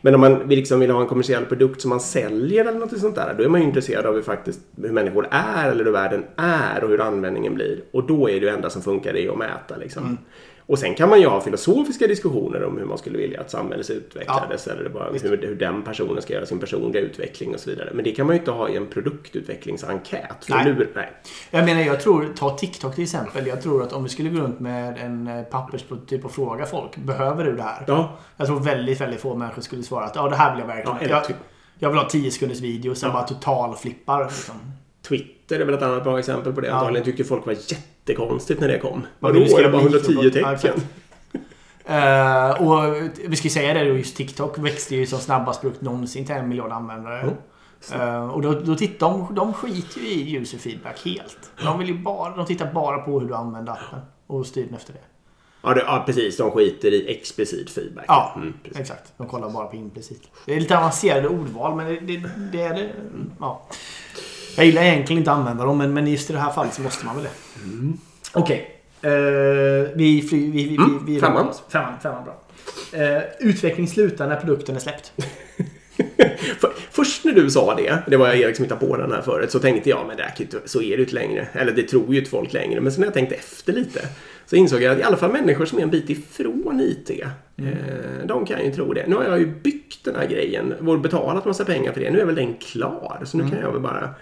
Men 0.00 0.14
om 0.14 0.20
man 0.20 0.38
liksom 0.48 0.80
vill 0.80 0.90
ha 0.90 1.00
en 1.00 1.06
kommersiell 1.06 1.44
produkt 1.44 1.80
som 1.80 1.88
man 1.88 2.00
säljer 2.00 2.64
eller 2.64 2.78
något 2.78 2.98
sånt 2.98 3.14
där. 3.14 3.34
Då 3.38 3.44
är 3.44 3.48
man 3.48 3.60
ju 3.60 3.66
intresserad 3.66 4.06
av 4.06 4.14
hur, 4.14 4.22
faktiskt, 4.22 4.60
hur 4.76 4.92
människor 4.92 5.28
är 5.30 5.70
eller 5.70 5.84
hur 5.84 5.92
världen 5.92 6.24
är 6.36 6.84
och 6.84 6.90
hur 6.90 7.00
användningen 7.00 7.54
blir. 7.54 7.80
Och 7.90 8.06
då 8.06 8.30
är 8.30 8.40
det 8.40 8.46
ju 8.46 8.48
enda 8.48 8.70
som 8.70 8.82
funkar 8.82 9.12
det 9.12 9.28
att 9.28 9.38
mäta. 9.38 9.76
Liksom. 9.76 10.18
Och 10.70 10.78
sen 10.78 10.94
kan 10.94 11.08
man 11.08 11.20
ju 11.20 11.26
ha 11.26 11.40
filosofiska 11.40 12.06
diskussioner 12.06 12.64
om 12.64 12.78
hur 12.78 12.84
man 12.84 12.98
skulle 12.98 13.18
vilja 13.18 13.40
att 13.40 13.50
samhället 13.50 13.90
utvecklades. 13.90 14.66
Eller 14.66 14.84
det 14.84 14.90
bara, 14.90 15.10
hur, 15.12 15.46
hur 15.46 15.54
den 15.54 15.82
personen 15.82 16.22
ska 16.22 16.32
göra 16.34 16.46
sin 16.46 16.58
personliga 16.58 17.02
utveckling 17.02 17.54
och 17.54 17.60
så 17.60 17.70
vidare. 17.70 17.90
Men 17.94 18.04
det 18.04 18.12
kan 18.12 18.26
man 18.26 18.34
ju 18.36 18.38
inte 18.40 18.50
ha 18.50 18.68
i 18.68 18.76
en 18.76 18.86
produktutvecklingsenkät. 18.86 20.46
Nej. 20.48 20.64
Lur, 20.64 20.90
nej. 20.94 21.12
Jag 21.50 21.64
menar, 21.64 21.80
jag 21.80 22.00
tror, 22.00 22.28
ta 22.36 22.58
TikTok 22.58 22.94
till 22.94 23.04
exempel. 23.04 23.46
Jag 23.46 23.62
tror 23.62 23.82
att 23.82 23.92
om 23.92 24.02
vi 24.02 24.08
skulle 24.08 24.28
gå 24.30 24.40
runt 24.40 24.60
med 24.60 24.98
en 24.98 25.28
eh, 25.28 25.42
pappersprototyp 25.42 26.24
och 26.24 26.32
fråga 26.32 26.66
folk. 26.66 26.96
Behöver 26.96 27.44
du 27.44 27.56
det 27.56 27.62
här? 27.62 27.84
Ja, 27.86 28.18
Jag 28.36 28.46
tror 28.46 28.60
väldigt, 28.60 29.00
väldigt 29.00 29.20
få 29.20 29.34
människor 29.36 29.62
skulle 29.62 29.82
svara 29.82 30.04
att 30.04 30.16
ja, 30.16 30.28
det 30.28 30.36
här 30.36 30.50
vill 30.50 30.60
jag 30.60 30.66
verkligen. 30.66 30.96
Ja, 30.98 31.04
eller 31.04 31.14
jag, 31.14 31.24
typ- 31.24 31.36
jag 31.78 31.88
vill 31.90 31.98
ha 31.98 32.08
10 32.08 32.30
sekunders 32.30 32.60
video 32.60 32.94
som 32.94 33.06
Ja. 33.08 33.12
bara 33.12 33.22
total 33.28 33.76
flippar. 33.76 34.24
Liksom. 34.24 34.54
Twitter 35.08 35.60
är 35.60 35.64
väl 35.64 35.74
ett 35.74 35.82
annat 35.82 36.04
bra 36.04 36.18
exempel 36.18 36.52
på 36.52 36.60
det. 36.60 36.68
Ja. 36.68 36.74
Antagligen 36.74 37.04
tyckte 37.04 37.24
folk 37.24 37.46
var 37.46 37.52
jättekonstigt 38.06 38.60
när 38.60 38.68
det 38.68 38.78
kom. 38.78 39.06
Man 39.18 39.30
Och 39.30 39.34
då 39.36 39.40
vill 39.44 39.54
är 39.54 39.62
det 39.62 39.68
bara 39.70 39.82
skriva 39.82 39.98
110 39.98 40.30
mikro- 40.30 40.40
Ja, 40.40 40.58
tecken. 40.58 40.80
Eh, 41.84 42.50
och 42.68 42.94
vi 43.28 43.36
ska 43.36 43.44
ju 43.44 43.50
säga 43.50 43.74
det 43.74 43.84
då, 43.88 43.96
just 43.96 44.16
TikTok 44.16 44.58
växte 44.58 44.96
ju 44.96 45.06
som 45.06 45.18
snabbast 45.18 45.60
brukt 45.60 45.80
någonsin 45.80 46.26
till 46.26 46.34
en 46.34 46.48
miljard 46.48 46.72
användare. 46.72 47.20
Mm. 47.20 47.34
Eh, 48.00 48.30
och 48.30 48.42
då, 48.42 48.52
då 48.52 48.74
tittar 48.74 49.08
de, 49.10 49.34
de 49.34 49.52
skiter 49.52 50.00
ju 50.00 50.06
i 50.06 50.36
user 50.36 50.58
feedback 50.58 51.04
helt. 51.04 51.50
De, 51.64 51.78
vill 51.78 51.88
ju 51.88 51.98
bara, 51.98 52.36
de 52.36 52.46
tittar 52.46 52.72
bara 52.72 52.98
på 52.98 53.20
hur 53.20 53.28
du 53.28 53.34
använder 53.34 53.72
appen 53.72 54.00
och 54.26 54.46
styr 54.46 54.64
den 54.64 54.74
efter 54.74 54.92
det. 54.92 54.98
Ja, 55.62 55.74
det, 55.74 55.80
ja, 55.80 56.02
precis. 56.06 56.36
De 56.36 56.50
skiter 56.50 56.94
i 56.94 57.10
explicit 57.18 57.70
feedback. 57.70 58.04
Ja, 58.08 58.32
Mm, 58.36 58.54
exakt. 58.74 59.12
De 59.16 59.26
kollar 59.26 59.50
bara 59.50 59.66
på 59.66 59.76
implicit. 59.76 60.22
Det 60.46 60.54
är 60.56 60.60
lite 60.60 60.78
avancerade 60.78 61.28
ordval, 61.28 61.76
men 61.76 61.86
det, 61.86 62.00
det, 62.00 62.30
det 62.52 62.62
är 62.62 62.74
det. 62.74 62.90
Ja. 63.40 63.62
Jag 64.56 64.66
gillar 64.66 64.82
egentligen 64.82 65.18
inte 65.20 65.32
att 65.32 65.38
använda 65.38 65.64
dem, 65.64 65.78
men, 65.78 65.92
men 65.94 66.06
just 66.06 66.30
i 66.30 66.32
det 66.32 66.38
här 66.38 66.50
fallet 66.52 66.74
så 66.74 66.82
måste 66.82 67.06
man 67.06 67.14
väl 67.14 67.24
det. 67.24 67.30
Mm. 67.64 67.98
Okej. 68.32 68.76
Eh, 69.02 69.10
vi, 69.94 70.26
fly, 70.30 70.50
vi, 70.50 70.68
vi, 70.68 70.76
Mm, 70.76 71.04
vi, 71.06 71.14
vi 71.14 71.20
femman. 71.20 71.54
Femman, 71.68 71.92
femman 72.02 72.24
bra. 72.24 72.40
Eh, 73.00 73.22
utveckling 73.40 73.88
slutar 73.88 74.28
när 74.28 74.36
produkten 74.36 74.76
är 74.76 74.80
släppt. 74.80 75.12
För, 76.60 76.72
först 76.90 77.24
när 77.24 77.32
du 77.32 77.50
sa 77.50 77.74
det, 77.74 77.98
det 78.06 78.16
var 78.16 78.26
jag 78.28 78.36
Erik 78.38 78.56
som 78.56 78.64
hittade 78.64 78.86
på 78.86 78.96
den 78.96 79.12
här 79.12 79.22
förut, 79.22 79.50
så 79.50 79.58
tänkte 79.58 79.90
jag 79.90 80.06
men 80.06 80.16
det 80.16 80.22
här, 80.22 80.32
så 80.64 80.78
är 80.82 80.90
det 80.90 80.96
ju 80.96 81.00
inte 81.02 81.14
längre. 81.14 81.48
Eller 81.52 81.72
det 81.72 81.82
tror 81.82 82.12
ju 82.12 82.18
inte 82.18 82.30
folk 82.30 82.52
längre. 82.52 82.80
Men 82.80 82.92
sen 82.92 83.00
när 83.00 83.06
jag 83.06 83.14
tänkte 83.14 83.34
efter 83.34 83.72
lite 83.72 84.00
så 84.46 84.56
insåg 84.56 84.82
jag 84.82 84.92
att 84.92 84.98
i 84.98 85.02
alla 85.02 85.16
fall 85.16 85.32
människor 85.32 85.64
som 85.66 85.78
är 85.78 85.82
en 85.82 85.90
bit 85.90 86.10
ifrån 86.10 86.80
IT, 86.80 87.10
Mm. 87.58 87.72
eh, 87.72 88.26
de 88.26 88.46
kan 88.46 88.64
ju 88.64 88.72
tro 88.72 88.92
det. 88.92 89.06
Nu 89.06 89.16
har 89.16 89.24
jag 89.24 89.38
ju 89.38 89.46
byggt 89.46 90.04
den 90.04 90.16
här 90.16 90.26
grejen 90.26 90.72
och 90.88 91.00
betalat 91.00 91.44
massa 91.44 91.64
pengar 91.64 91.92
för 91.92 92.00
det. 92.00 92.10
Nu 92.10 92.20
är 92.20 92.24
väl 92.24 92.34
den 92.34 92.54
klar. 92.54 93.20
Så 93.24 93.36
nu 93.36 93.42
Mm. 93.42 93.54
kan 93.54 93.64
jag 93.64 93.72
väl 93.72 93.80
bara 93.80 94.14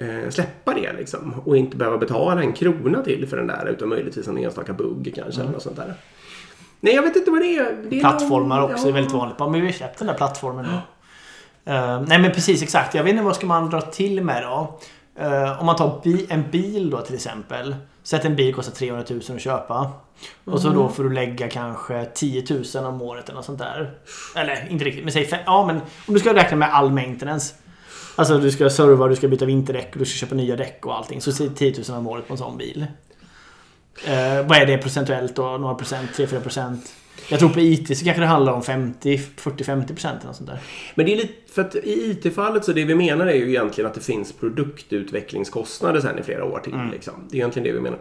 eh, 0.00 0.30
släppa 0.30 0.74
det 0.74 0.92
liksom. 0.92 1.34
Och 1.44 1.56
inte 1.56 1.76
behöva 1.76 1.98
betala 1.98 2.42
en 2.42 2.52
krona 2.52 3.02
till 3.02 3.26
för 3.28 3.36
den 3.36 3.46
där 3.46 3.66
utan 3.66 3.88
möjligtvis 3.88 4.28
en 4.28 4.38
enstaka 4.38 4.72
bugg 4.72 5.12
kanske. 5.16 5.40
Eller 5.40 5.52
något 5.52 5.62
sånt 5.62 5.76
där. 5.76 5.94
Nej, 6.80 6.94
jag 6.94 7.02
vet 7.02 7.16
inte 7.16 7.30
vad 7.30 7.40
det 7.40 7.56
är. 7.56 7.76
Det 7.90 7.96
är 7.96 8.00
Plattformar 8.00 8.60
någon- 8.60 8.70
också 8.72 8.84
är 8.84 8.88
ja. 8.90 8.94
väldigt 8.94 9.12
vanligt. 9.12 9.38
Men 9.38 9.52
vi 9.52 9.60
har 9.60 9.72
släppt 9.72 9.98
den 9.98 10.06
där 10.06 10.14
plattformen 10.14 10.64
nu. 10.66 10.72
Eh, 11.72 12.00
nej 12.06 12.18
men 12.18 12.32
precis 12.32 12.62
exakt. 12.62 12.94
Jag 12.94 13.04
vet 13.04 13.10
inte 13.10 13.22
vad 13.24 13.36
ska 13.36 13.46
man 13.46 13.70
dra 13.70 13.80
till 13.80 14.22
med 14.22 14.42
då? 14.42 14.78
Eh, 15.16 15.60
om 15.60 15.66
man 15.66 15.76
tar 15.76 16.00
bi- 16.04 16.26
en 16.30 16.50
bil 16.50 16.90
då 16.90 17.00
till 17.00 17.14
exempel. 17.14 17.76
Säg 18.02 18.18
att 18.18 18.24
en 18.24 18.36
bil 18.36 18.54
kostar 18.54 18.72
300 18.72 19.04
000 19.10 19.20
att 19.36 19.40
köpa. 19.40 19.90
Och 20.44 20.60
så 20.60 20.68
då 20.70 20.88
får 20.88 21.04
du 21.04 21.10
lägga 21.12 21.48
kanske 21.48 22.04
10 22.14 22.44
000 22.74 22.84
om 22.84 23.02
året 23.02 23.24
eller 23.24 23.36
något 23.36 23.44
sånt 23.44 23.58
där. 23.58 23.90
Eller 24.36 24.66
inte 24.70 24.84
riktigt, 24.84 25.04
men 25.04 25.12
säg 25.12 25.42
Ja 25.46 25.66
men 25.66 25.76
om 26.06 26.14
du 26.14 26.20
ska 26.20 26.34
räkna 26.34 26.56
med 26.56 26.74
all 26.74 26.90
maintenance. 26.90 27.54
Alltså 28.20 28.38
du 28.38 28.50
ska 28.50 28.70
serva, 28.70 29.08
du 29.08 29.16
ska 29.16 29.28
byta 29.28 29.44
vinterdäck 29.44 29.88
du 29.92 30.04
ska 30.04 30.16
köpa 30.16 30.34
nya 30.34 30.56
däck 30.56 30.86
och 30.86 30.96
allting. 30.96 31.20
Så 31.20 31.32
säg 31.32 31.50
10 31.54 31.74
000 31.88 31.98
om 31.98 32.06
året 32.06 32.26
på 32.26 32.34
en 32.34 32.38
sån 32.38 32.58
bil. 32.58 32.86
Eh, 34.06 34.46
vad 34.46 34.58
är 34.58 34.66
det 34.66 34.78
procentuellt 34.78 35.36
då? 35.36 35.42
Några 35.42 35.74
procent? 35.74 36.10
3-4 36.10 36.40
procent? 36.40 36.92
Jag 37.28 37.38
tror 37.38 37.48
på 37.48 37.60
IT 37.60 37.98
så 37.98 38.04
kanske 38.04 38.20
det 38.20 38.26
handlar 38.26 38.52
om 38.52 38.62
50, 38.62 39.16
40-50 39.16 39.86
procent 39.86 40.22
eller 40.22 40.32
sånt 40.32 40.48
där. 40.48 40.58
Men 40.94 41.06
det 41.06 41.12
är 41.12 41.16
lite, 41.16 41.52
för 41.52 41.62
att 41.62 41.74
i 41.74 42.10
IT-fallet 42.10 42.64
så 42.64 42.72
det 42.72 42.84
vi 42.84 42.94
menar 42.94 43.26
är 43.26 43.34
ju 43.34 43.48
egentligen 43.48 43.90
att 43.90 43.94
det 43.94 44.00
finns 44.00 44.32
produktutvecklingskostnader 44.32 46.00
sen 46.00 46.18
i 46.18 46.22
flera 46.22 46.44
år 46.44 46.58
till. 46.58 46.74
Liksom. 46.92 47.14
Det 47.30 47.36
är 47.36 47.38
egentligen 47.38 47.68
det 47.68 47.72
vi 47.72 47.80
menar. 47.80 47.98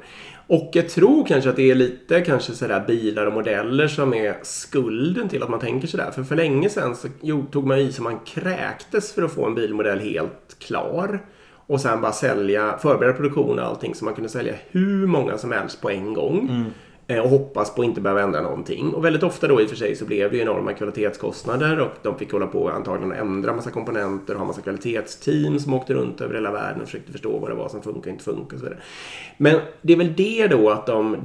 Och 0.50 0.70
jag 0.74 0.90
tror 0.90 1.26
kanske 1.26 1.50
att 1.50 1.56
det 1.56 1.72
är 1.72 1.76
lite 1.76 2.22
kanske 2.22 2.54
sådär 2.54 2.84
bilar 2.88 3.26
och 3.26 3.34
modeller 3.34 3.88
som 3.88 4.14
är 4.14 4.38
skulden 4.44 5.30
till 5.30 5.44
att 5.44 5.50
man 5.50 5.60
tänker 5.60 5.88
sådär. 5.88 6.12
För 6.12 6.24
för 6.24 6.36
länge 6.36 6.70
sedan 6.70 6.96
så 6.96 7.08
tog 7.52 7.68
man 7.68 7.78
i 7.78 7.92
så 7.92 8.04
man 8.04 8.20
kräktes 8.20 9.14
för 9.14 9.24
att 9.24 9.32
få 9.32 9.46
en 9.46 9.56
bilmodell 9.56 10.00
helt 10.00 10.60
klar. 10.60 11.20
Och 11.52 11.82
sen 11.82 12.02
bara 12.02 12.12
sälja, 12.12 12.78
förbereda 12.78 13.14
produktion 13.14 13.60
och 13.60 13.66
allting 13.66 13.96
så 13.96 14.06
man 14.06 14.14
kunde 14.14 14.30
sälja 14.30 14.54
hur 14.70 15.08
många 15.08 15.38
som 15.38 15.52
helst 15.52 15.82
på 15.82 15.90
en 15.90 16.14
gång. 16.14 16.40
Mm. 16.50 16.66
Eh, 17.10 17.20
och 17.20 17.30
hoppas 17.30 17.76
på 17.76 17.82
att 17.82 17.86
inte 17.86 18.02
behöva 18.02 18.22
ändra 18.22 18.42
någonting. 18.42 18.94
Och 18.94 19.06
väldigt 19.06 19.24
ofta 19.24 19.48
då 19.48 19.62
i 19.62 19.66
och 19.66 19.70
för 19.70 19.76
sig 19.76 19.96
så 19.96 20.06
blev 20.06 20.32
det 20.32 20.38
ju 20.38 20.42
enorma 20.44 20.74
kvalitetskostnader 20.74 21.80
och 21.80 21.92
de 22.02 22.18
fick 22.18 22.32
hålla 22.32 22.48
på 22.48 22.70
antagligen 22.70 23.12
att 23.12 23.18
ändra 23.18 23.54
massa 23.54 23.72
komponenter 23.72 24.34
och 24.34 24.40
ha 24.40 24.48
massa 24.48 24.62
kvalitetsteam 24.62 25.60
som 25.60 25.74
åkte 25.74 25.94
runt 25.94 26.22
över 26.22 26.34
hela 26.34 26.52
världen 26.52 26.82
och 26.82 26.88
försökte 26.88 27.12
förstå 27.12 27.40
vad 27.40 27.50
det 27.50 27.56
var 27.56 27.70
som 27.70 27.82
funkar 27.82 28.02
och 28.02 28.14
inte 28.14 28.24
funkar 28.24 28.56
och 28.56 28.60
så 28.60 28.66
vidare. 28.66 28.80
Men 29.38 29.60
det 29.82 29.94
är 29.94 29.98
väl 29.98 30.14
det 30.18 30.48
då 30.48 30.70
att 30.70 30.86
de, 30.86 31.18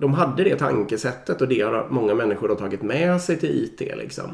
de 0.00 0.14
hade 0.14 0.44
det 0.44 0.56
tankesättet 0.56 1.40
och 1.40 1.48
det 1.48 1.60
har 1.60 1.86
många 1.90 2.14
människor 2.14 2.48
då 2.48 2.54
tagit 2.54 2.82
med 2.82 3.20
sig 3.20 3.36
till 3.36 3.64
IT 3.64 3.80
liksom. 3.80 4.30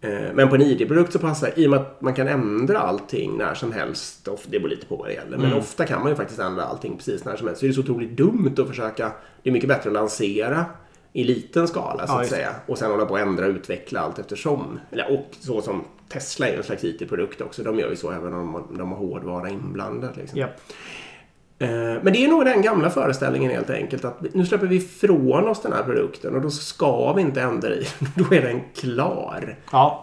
Eh, 0.00 0.32
Men 0.34 0.48
på 0.48 0.54
en 0.54 0.62
ID-produkt 0.62 1.12
så 1.12 1.18
passar 1.18 1.50
i 1.56 1.66
och 1.66 1.70
med 1.70 1.80
att 1.80 2.00
man 2.00 2.14
kan 2.14 2.28
ändra 2.28 2.78
allting 2.78 3.36
när 3.38 3.54
som 3.54 3.72
helst. 3.72 4.28
Det 4.46 4.58
beror 4.58 4.68
lite 4.68 4.86
på 4.86 4.96
vad 4.96 5.08
det 5.08 5.12
gäller. 5.12 5.38
Men 5.38 5.52
ofta 5.52 5.86
kan 5.86 6.00
man 6.00 6.08
ju 6.08 6.16
faktiskt 6.16 6.40
ändra 6.40 6.62
allting 6.62 6.96
precis 6.96 7.24
när 7.24 7.36
som 7.36 7.46
helst. 7.46 7.60
Så 7.60 7.66
det 7.66 7.70
är 7.70 7.74
så 7.74 7.80
otroligt 7.80 8.16
dumt 8.16 8.54
att 8.58 8.68
försöka. 8.68 9.12
Det 9.42 9.48
är 9.50 9.52
mycket 9.52 9.68
bättre 9.68 9.90
att 9.90 9.94
lansera 9.94 10.64
i 11.12 11.24
liten 11.24 11.68
skala 11.68 12.06
så 12.06 12.12
Ja, 12.12 12.20
att 12.20 12.26
säga. 12.28 12.50
Och 12.66 12.78
sen 12.78 12.90
hålla 12.90 13.06
på 13.06 13.14
att 13.16 13.20
ändra 13.22 13.44
och 13.44 13.50
utveckla 13.50 14.00
allt 14.00 14.18
eftersom. 14.18 14.80
Eller, 14.90 15.12
och 15.12 15.26
så 15.40 15.62
som 15.62 15.84
Tesla 16.08 16.48
är 16.48 16.56
en 16.56 16.62
slags 16.62 16.84
IT-produkt 16.84 17.40
också. 17.40 17.62
De 17.62 17.78
gör 17.78 17.90
ju 17.90 17.96
så 17.96 18.10
även 18.10 18.34
om 18.34 18.64
de, 18.78 18.92
har 18.92 18.98
hårdvara 18.98 19.50
inblandad. 19.50 20.16
Liksom. 20.16 20.38
Ja. 20.38 20.46
Eh, 21.58 21.68
Men 22.02 22.12
det 22.12 22.24
är 22.24 22.28
nog 22.28 22.44
den 22.44 22.62
gamla 22.62 22.90
föreställningen 22.90 23.50
helt 23.50 23.70
enkelt 23.70 24.04
att 24.04 24.34
nu 24.34 24.46
släpper 24.46 24.66
vi 24.66 24.76
ifrån 24.76 25.48
oss 25.48 25.62
den 25.62 25.72
här 25.72 25.82
produkten 25.82 26.34
och 26.34 26.40
då 26.40 26.50
ska 26.50 27.12
vi 27.12 27.22
inte 27.22 27.42
ändra 27.42 27.68
i 27.68 27.86
Då 28.14 28.34
är 28.34 28.42
den 28.42 28.60
klar. 28.74 29.56
ja. 29.72 30.02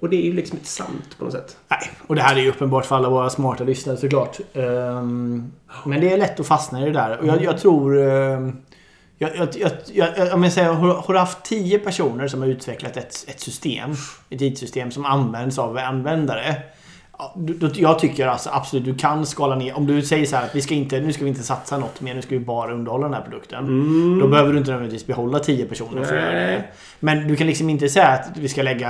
Och 0.00 0.08
det 0.08 0.16
är 0.16 0.22
ju 0.26 0.32
liksom 0.32 0.56
inte 0.58 0.68
sant 0.68 1.16
på 1.18 1.24
något 1.24 1.32
sätt. 1.32 1.56
Nej, 1.68 1.90
och 2.06 2.14
det 2.14 2.22
här 2.22 2.36
är 2.36 2.40
ju 2.40 2.48
uppenbart 2.50 2.86
för 2.86 2.96
alla 2.96 3.08
våra 3.08 3.30
smarta 3.30 3.64
lyssnare 3.64 3.96
såklart. 3.96 4.38
Ehm, 4.54 5.52
men 5.86 6.00
det 6.00 6.12
är 6.12 6.16
lätt 6.18 6.40
att 6.40 6.46
fastna 6.46 6.82
i 6.82 6.84
det 6.84 6.90
där. 6.92 7.18
Och 7.18 7.26
jag, 7.26 7.42
jag 7.42 7.58
tror... 7.58 7.98
ehm, 8.02 8.56
jag, 9.18 9.36
jag, 9.36 9.48
jag, 9.92 10.08
jag, 10.16 10.34
om 10.34 10.42
jag 10.44 10.52
säger, 10.52 10.72
har, 10.72 10.94
har 10.94 11.14
du 11.14 11.20
haft 11.20 11.44
10 11.44 11.78
personer 11.78 12.28
som 12.28 12.40
har 12.40 12.48
utvecklat 12.48 12.96
ett, 12.96 13.24
ett 13.28 13.40
system, 13.40 13.90
ett 14.30 14.40
IT-system 14.42 14.90
som 14.90 15.04
används 15.04 15.58
av 15.58 15.78
användare. 15.78 16.56
Ja, 17.18 17.34
Jag 17.74 17.98
tycker 17.98 18.26
alltså 18.26 18.50
absolut 18.52 18.84
du 18.84 18.94
kan 18.94 19.26
skala 19.26 19.56
ner. 19.56 19.76
Om 19.76 19.86
du 19.86 20.02
säger 20.02 20.26
så 20.26 20.36
här 20.36 20.44
att 20.44 20.54
vi 20.54 20.62
ska 20.62 20.74
inte, 20.74 21.00
nu 21.00 21.12
ska 21.12 21.24
vi 21.24 21.28
inte 21.28 21.42
satsa 21.42 21.78
något 21.78 22.00
mer, 22.00 22.14
nu 22.14 22.22
ska 22.22 22.30
vi 22.30 22.44
bara 22.44 22.74
underhålla 22.74 23.04
den 23.06 23.14
här 23.14 23.22
produkten. 23.22 24.18
Då 24.20 24.28
behöver 24.28 24.52
du 24.52 24.58
inte 24.58 24.70
nödvändigtvis 24.70 25.06
behålla 25.06 25.38
10 25.38 25.66
personer 25.66 26.04
för 26.04 26.16
att 26.16 26.22
göra 26.22 26.32
det. 26.32 26.64
Men 27.00 27.28
du 27.28 27.36
kan 27.36 27.46
liksom 27.46 27.70
inte 27.70 27.88
säga 27.88 28.08
att 28.08 28.36
vi 28.36 28.48
ska 28.48 28.62
lägga 28.62 28.88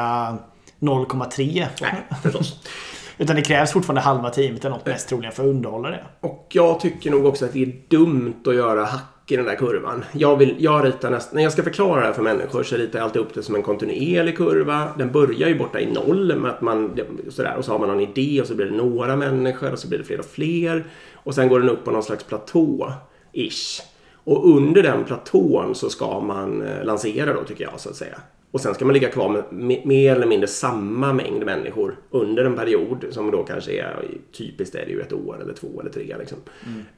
0,3. 0.81 1.67
Nej, 1.83 1.95
förstås. 2.23 2.61
Utan 3.19 3.37
det 3.37 3.43
krävs 3.43 3.73
fortfarande 3.73 4.01
halva 4.01 4.31
teamet 4.31 4.65
eller 4.65 4.77
något 4.77 4.87
mest 4.87 5.09
troligen 5.09 5.33
för 5.33 5.43
att 5.43 5.49
underhålla 5.49 5.91
det. 5.91 6.05
Och 6.21 6.47
jag 6.53 6.81
tycker 6.81 7.11
nog 7.11 7.27
också 7.27 7.45
att 7.45 7.53
det 7.53 7.63
är 7.63 7.73
dumt 7.89 8.43
att 8.47 8.55
göra 8.55 8.85
hack 8.85 9.14
i 9.27 9.37
den 9.37 9.45
där 9.45 9.55
kurvan. 9.55 10.05
Jag, 10.13 10.37
vill, 10.37 10.57
jag 10.59 10.85
ritar 10.85 11.11
nästan, 11.11 11.37
när 11.37 11.43
jag 11.43 11.53
ska 11.53 11.63
förklara 11.63 12.01
det 12.01 12.07
här 12.07 12.13
för 12.13 12.23
människor 12.23 12.63
så 12.63 12.77
ritar 12.77 12.99
jag 12.99 13.05
alltid 13.05 13.23
upp 13.23 13.35
det 13.35 13.43
som 13.43 13.55
en 13.55 13.63
kontinuerlig 13.63 14.37
kurva. 14.37 14.89
Den 14.99 15.13
börjar 15.13 15.49
ju 15.49 15.59
borta 15.59 15.81
i 15.81 15.93
noll 15.93 16.37
med 16.37 16.51
att 16.51 16.61
man 16.61 17.01
sådär 17.29 17.55
och 17.59 17.65
så 17.65 17.73
har 17.73 17.79
man 17.79 17.89
någon 17.89 18.01
idé 18.01 18.41
och 18.41 18.47
så 18.47 18.55
blir 18.55 18.67
det 18.67 18.77
några 18.77 19.17
människor 19.17 19.73
och 19.73 19.79
så 19.79 19.89
blir 19.89 19.99
det 19.99 20.05
fler 20.05 20.19
och 20.19 20.25
fler. 20.25 20.85
Och 21.15 21.35
sen 21.35 21.49
går 21.49 21.61
den 21.61 21.69
upp 21.69 21.85
på 21.85 21.91
någon 21.91 22.03
slags 22.03 22.25
platå, 22.25 22.93
ish. 23.33 23.83
Och 24.25 24.57
under 24.57 24.83
den 24.83 25.05
platån 25.05 25.75
så 25.75 25.91
ska 25.91 26.21
man 26.21 26.63
eh, 26.63 26.85
lansera 26.85 27.35
då 27.35 27.45
tycker 27.45 27.65
jag 27.65 27.81
så 27.81 27.89
att 27.89 27.97
säga. 27.97 28.19
Och 28.55 28.61
sen 28.61 28.75
ska 28.75 28.85
man 28.85 28.95
ligga 28.95 29.09
kvar 29.09 29.29
med 29.29 29.43
me- 29.51 29.87
mer 29.87 30.17
eller 30.17 30.27
mindre 30.27 30.47
samma 30.47 31.13
mängd 31.13 31.45
människor 31.45 31.97
under 32.11 32.45
en 32.45 32.57
period 32.57 33.05
som 33.11 33.31
då 33.31 33.45
kanske 33.45 33.73
är 33.73 34.05
typiskt 34.33 34.75
är 34.75 34.87
det 34.87 34.93
ju 34.93 35.01
ett 35.01 35.13
år 35.13 35.39
eller 35.43 35.53
två 35.53 35.81
eller 35.81 35.91
tre. 35.91 36.17
Liksom. 36.19 36.39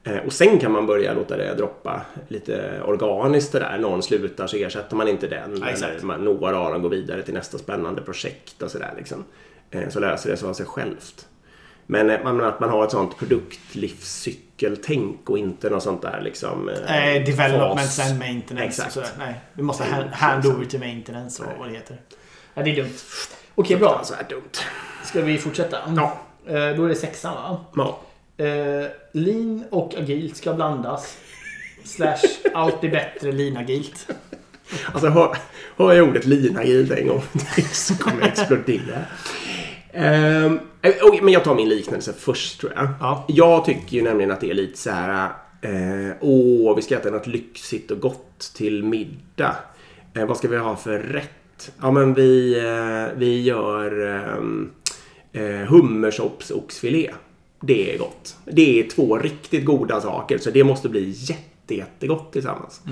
Eh, 0.05 0.27
och 0.27 0.33
sen 0.33 0.59
kan 0.59 0.73
man 0.73 0.87
börja 0.87 1.15
låta 1.15 1.37
det 1.37 1.55
droppa 1.55 2.03
lite 2.29 2.81
organiskt 2.85 3.53
det 3.53 3.59
där. 3.59 3.79
Någon 3.79 4.03
slutar 4.03 4.47
så 4.47 4.57
ersätter 4.57 4.97
man 4.97 5.09
inte 5.09 5.27
den. 5.27 5.59
Ja, 5.61 5.69
exakt. 5.69 5.93
eller 5.93 6.05
man, 6.07 6.25
några 6.25 6.59
av 6.59 6.73
dem 6.73 6.83
går 6.83 6.91
vidare 6.91 7.23
till 7.23 7.35
nästa 7.35 7.59
spännande 7.59 8.03
projekt 8.03 8.63
och 8.63 8.71
sådär. 8.71 8.95
Liksom. 8.99 9.25
Eh, 9.71 9.89
så 9.89 10.01
löser 10.01 10.31
det 10.31 10.37
sig 10.37 10.49
av 10.49 10.53
sig 10.53 10.67
självt. 10.67 11.27
Men 11.87 12.11
eh, 12.11 12.23
man, 12.25 12.41
att 12.41 12.61
man 12.61 12.71
har 12.71 12.85
ett 12.85 12.91
sånt 12.91 13.19
produktlivscykeltänk 13.19 15.31
och 15.31 15.39
inte 15.39 15.71
något 15.71 15.83
sånt 15.83 16.03
där 16.03 16.21
liksom... 16.25 16.69
eh, 16.69 16.75
development 17.25 17.81
fas. 17.81 18.11
and 18.11 18.19
maintenance. 18.19 18.65
Exakt. 18.65 18.87
Och 18.87 18.93
sådär. 18.93 19.09
Nej, 19.19 19.35
vi 19.53 19.63
måste 19.63 19.85
hand, 19.85 20.11
hand 20.11 20.47
over 20.47 20.65
to 20.65 20.79
maintenance 20.79 21.43
och 21.43 21.49
vad 21.59 21.69
det 21.69 21.75
heter. 21.75 21.97
Ja, 22.55 22.63
det 22.63 22.71
är 22.71 22.77
dumt. 22.77 22.95
Okej, 23.55 23.77
bra. 23.77 23.89
Fruktansvärt 23.89 24.31
dumt. 24.31 24.51
Ska 25.05 25.21
vi 25.21 25.39
fortsätta? 25.39 25.79
Ja. 25.97 26.19
Eh, 26.47 26.53
då 26.77 26.85
är 26.85 26.89
det 26.89 26.95
sexan 26.95 27.35
va? 27.35 27.65
ja. 27.77 28.01
Eh, 28.45 28.87
lean 29.13 29.65
och 29.71 29.95
agilt 29.95 30.37
ska 30.37 30.55
blandas. 30.55 31.17
Slash 31.85 32.19
allt 32.55 32.85
är 32.85 32.89
bättre 32.89 33.33
lean 33.33 33.57
agilt. 33.57 34.09
Alltså 34.93 35.09
hör, 35.09 35.37
hör 35.77 35.93
jag 35.93 36.09
ordet 36.09 36.25
linagilt 36.25 36.91
en 36.91 37.09
gång 37.09 37.23
så 37.73 37.95
kommer 37.95 38.21
jag 38.21 38.29
explodera. 38.29 38.99
Ehm, 39.97 40.59
okej, 41.03 41.21
men 41.23 41.33
jag 41.33 41.45
tar 41.45 41.55
min 41.55 41.69
liknelse 41.69 42.13
först 42.19 42.61
tror 42.61 42.73
jag. 42.77 42.89
Ja. 43.01 43.25
Jag 43.29 43.65
tycker 43.65 43.97
ju 43.97 44.03
nämligen 44.03 44.31
att 44.31 44.41
det 44.41 44.51
är 44.51 44.55
lite 44.55 44.79
så 44.79 44.91
här. 44.91 45.31
Eh, 45.61 46.17
åh, 46.21 46.77
vi 46.77 46.83
ska 46.83 46.97
äta 46.97 47.11
något 47.11 47.27
lyxigt 47.27 47.91
och 47.91 48.01
gott 48.01 48.53
till 48.55 48.85
middag. 48.85 49.57
Eh, 50.15 50.27
vad 50.27 50.37
ska 50.37 50.49
vi 50.49 50.57
ha 50.57 50.77
för 50.77 50.99
rätt? 50.99 51.73
Ja, 51.83 51.91
men 51.91 52.15
vi, 52.15 52.59
eh, 52.59 53.19
vi 53.19 53.43
gör 53.43 54.07
ehm, 54.07 54.71
eh, 55.33 55.43
hummersopps 55.69 56.51
oxfilé. 56.51 57.11
Det 57.61 57.95
är 57.95 57.99
gott. 57.99 58.37
Det 58.45 58.81
är 58.81 58.89
två 58.89 59.19
riktigt 59.19 59.65
goda 59.65 60.01
saker, 60.01 60.39
så 60.39 60.51
det 60.51 60.65
måste 60.65 60.89
bli 60.89 61.15
jätte, 61.17 61.43
jättegott 61.75 62.33
tillsammans. 62.33 62.83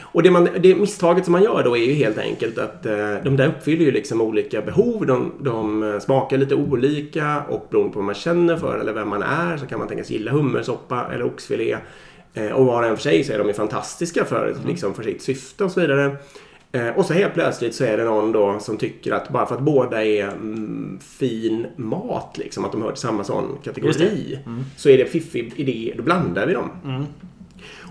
Och 0.00 0.22
det, 0.22 0.30
man, 0.30 0.48
det 0.60 0.74
misstaget 0.74 1.24
som 1.24 1.32
man 1.32 1.42
gör 1.42 1.64
då 1.64 1.76
är 1.76 1.84
ju 1.84 1.92
helt 1.92 2.18
enkelt 2.18 2.58
att 2.58 2.86
eh, 2.86 3.14
de 3.24 3.36
där 3.36 3.48
uppfyller 3.48 3.84
ju 3.84 3.92
liksom 3.92 4.20
olika 4.20 4.62
behov. 4.62 5.06
De, 5.06 5.32
de 5.40 5.82
eh, 5.82 5.98
smakar 5.98 6.38
lite 6.38 6.54
olika 6.54 7.42
och 7.48 7.66
beroende 7.70 7.92
på 7.92 7.98
vad 7.98 8.06
man 8.06 8.14
känner 8.14 8.56
för 8.56 8.78
eller 8.78 8.92
vem 8.92 9.08
man 9.08 9.22
är 9.22 9.56
så 9.56 9.66
kan 9.66 9.78
man 9.78 9.88
tänkas 9.88 10.10
gilla 10.10 10.32
hummersoppa 10.32 11.06
eller 11.14 11.24
oxfilé. 11.24 11.76
Eh, 12.34 12.50
och 12.50 12.66
var 12.66 12.82
och 12.82 12.88
en 12.88 12.96
för 12.96 13.02
sig 13.02 13.24
så 13.24 13.32
är 13.32 13.38
de 13.38 13.46
ju 13.46 13.54
fantastiska 13.54 14.24
för, 14.24 14.56
liksom, 14.66 14.94
för 14.94 15.02
sitt 15.02 15.22
syfte 15.22 15.64
och 15.64 15.70
så 15.70 15.80
vidare. 15.80 16.16
Eh, 16.72 16.88
och 16.88 17.06
så 17.06 17.14
helt 17.14 17.34
plötsligt 17.34 17.74
så 17.74 17.84
är 17.84 17.96
det 17.96 18.04
någon 18.04 18.32
då 18.32 18.58
som 18.60 18.76
tycker 18.76 19.12
att 19.12 19.28
bara 19.28 19.46
för 19.46 19.54
att 19.54 19.60
båda 19.60 20.04
är 20.04 20.24
mm, 20.24 20.98
fin 21.02 21.66
mat, 21.76 22.38
liksom, 22.38 22.64
att 22.64 22.72
de 22.72 22.82
hör 22.82 22.90
till 22.90 23.00
samma 23.00 23.24
sån 23.24 23.58
kategori, 23.64 24.38
så 24.76 24.88
är 24.88 24.98
det 24.98 25.04
fiffig 25.04 25.52
idé, 25.56 25.94
då 25.96 26.02
blandar 26.02 26.46
vi 26.46 26.54
dem. 26.54 26.70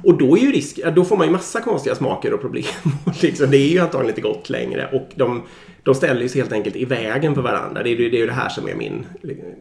Och 0.04 0.18
då 0.18 0.38
är 0.38 0.42
ju 0.42 0.52
risk, 0.52 0.80
då 0.96 1.04
får 1.04 1.18
man 1.18 1.28
ju 1.28 1.32
massa 1.32 1.62
konstiga 1.62 1.96
smaker 1.96 2.34
och 2.34 2.42
problem. 2.42 2.64
liksom, 3.22 3.52
det 3.52 3.58
är 3.58 3.70
ju 3.70 3.80
antagligen 3.80 4.10
inte 4.10 4.22
gott 4.22 4.50
längre. 4.50 4.90
Och 4.94 5.10
de, 5.16 5.42
de 5.84 5.96
ställer 5.96 6.28
sig 6.28 6.42
helt 6.42 6.54
enkelt 6.54 6.76
i 6.76 6.86
vägen 6.86 7.36
för 7.36 7.42
varandra. 7.42 7.84
Det 7.84 7.90
är, 7.90 7.98
det 7.98 8.18
är 8.18 8.20
ju 8.20 8.26
det 8.26 8.34
här 8.34 8.50
som 8.50 8.68
är 8.68 8.76
min 8.76 9.06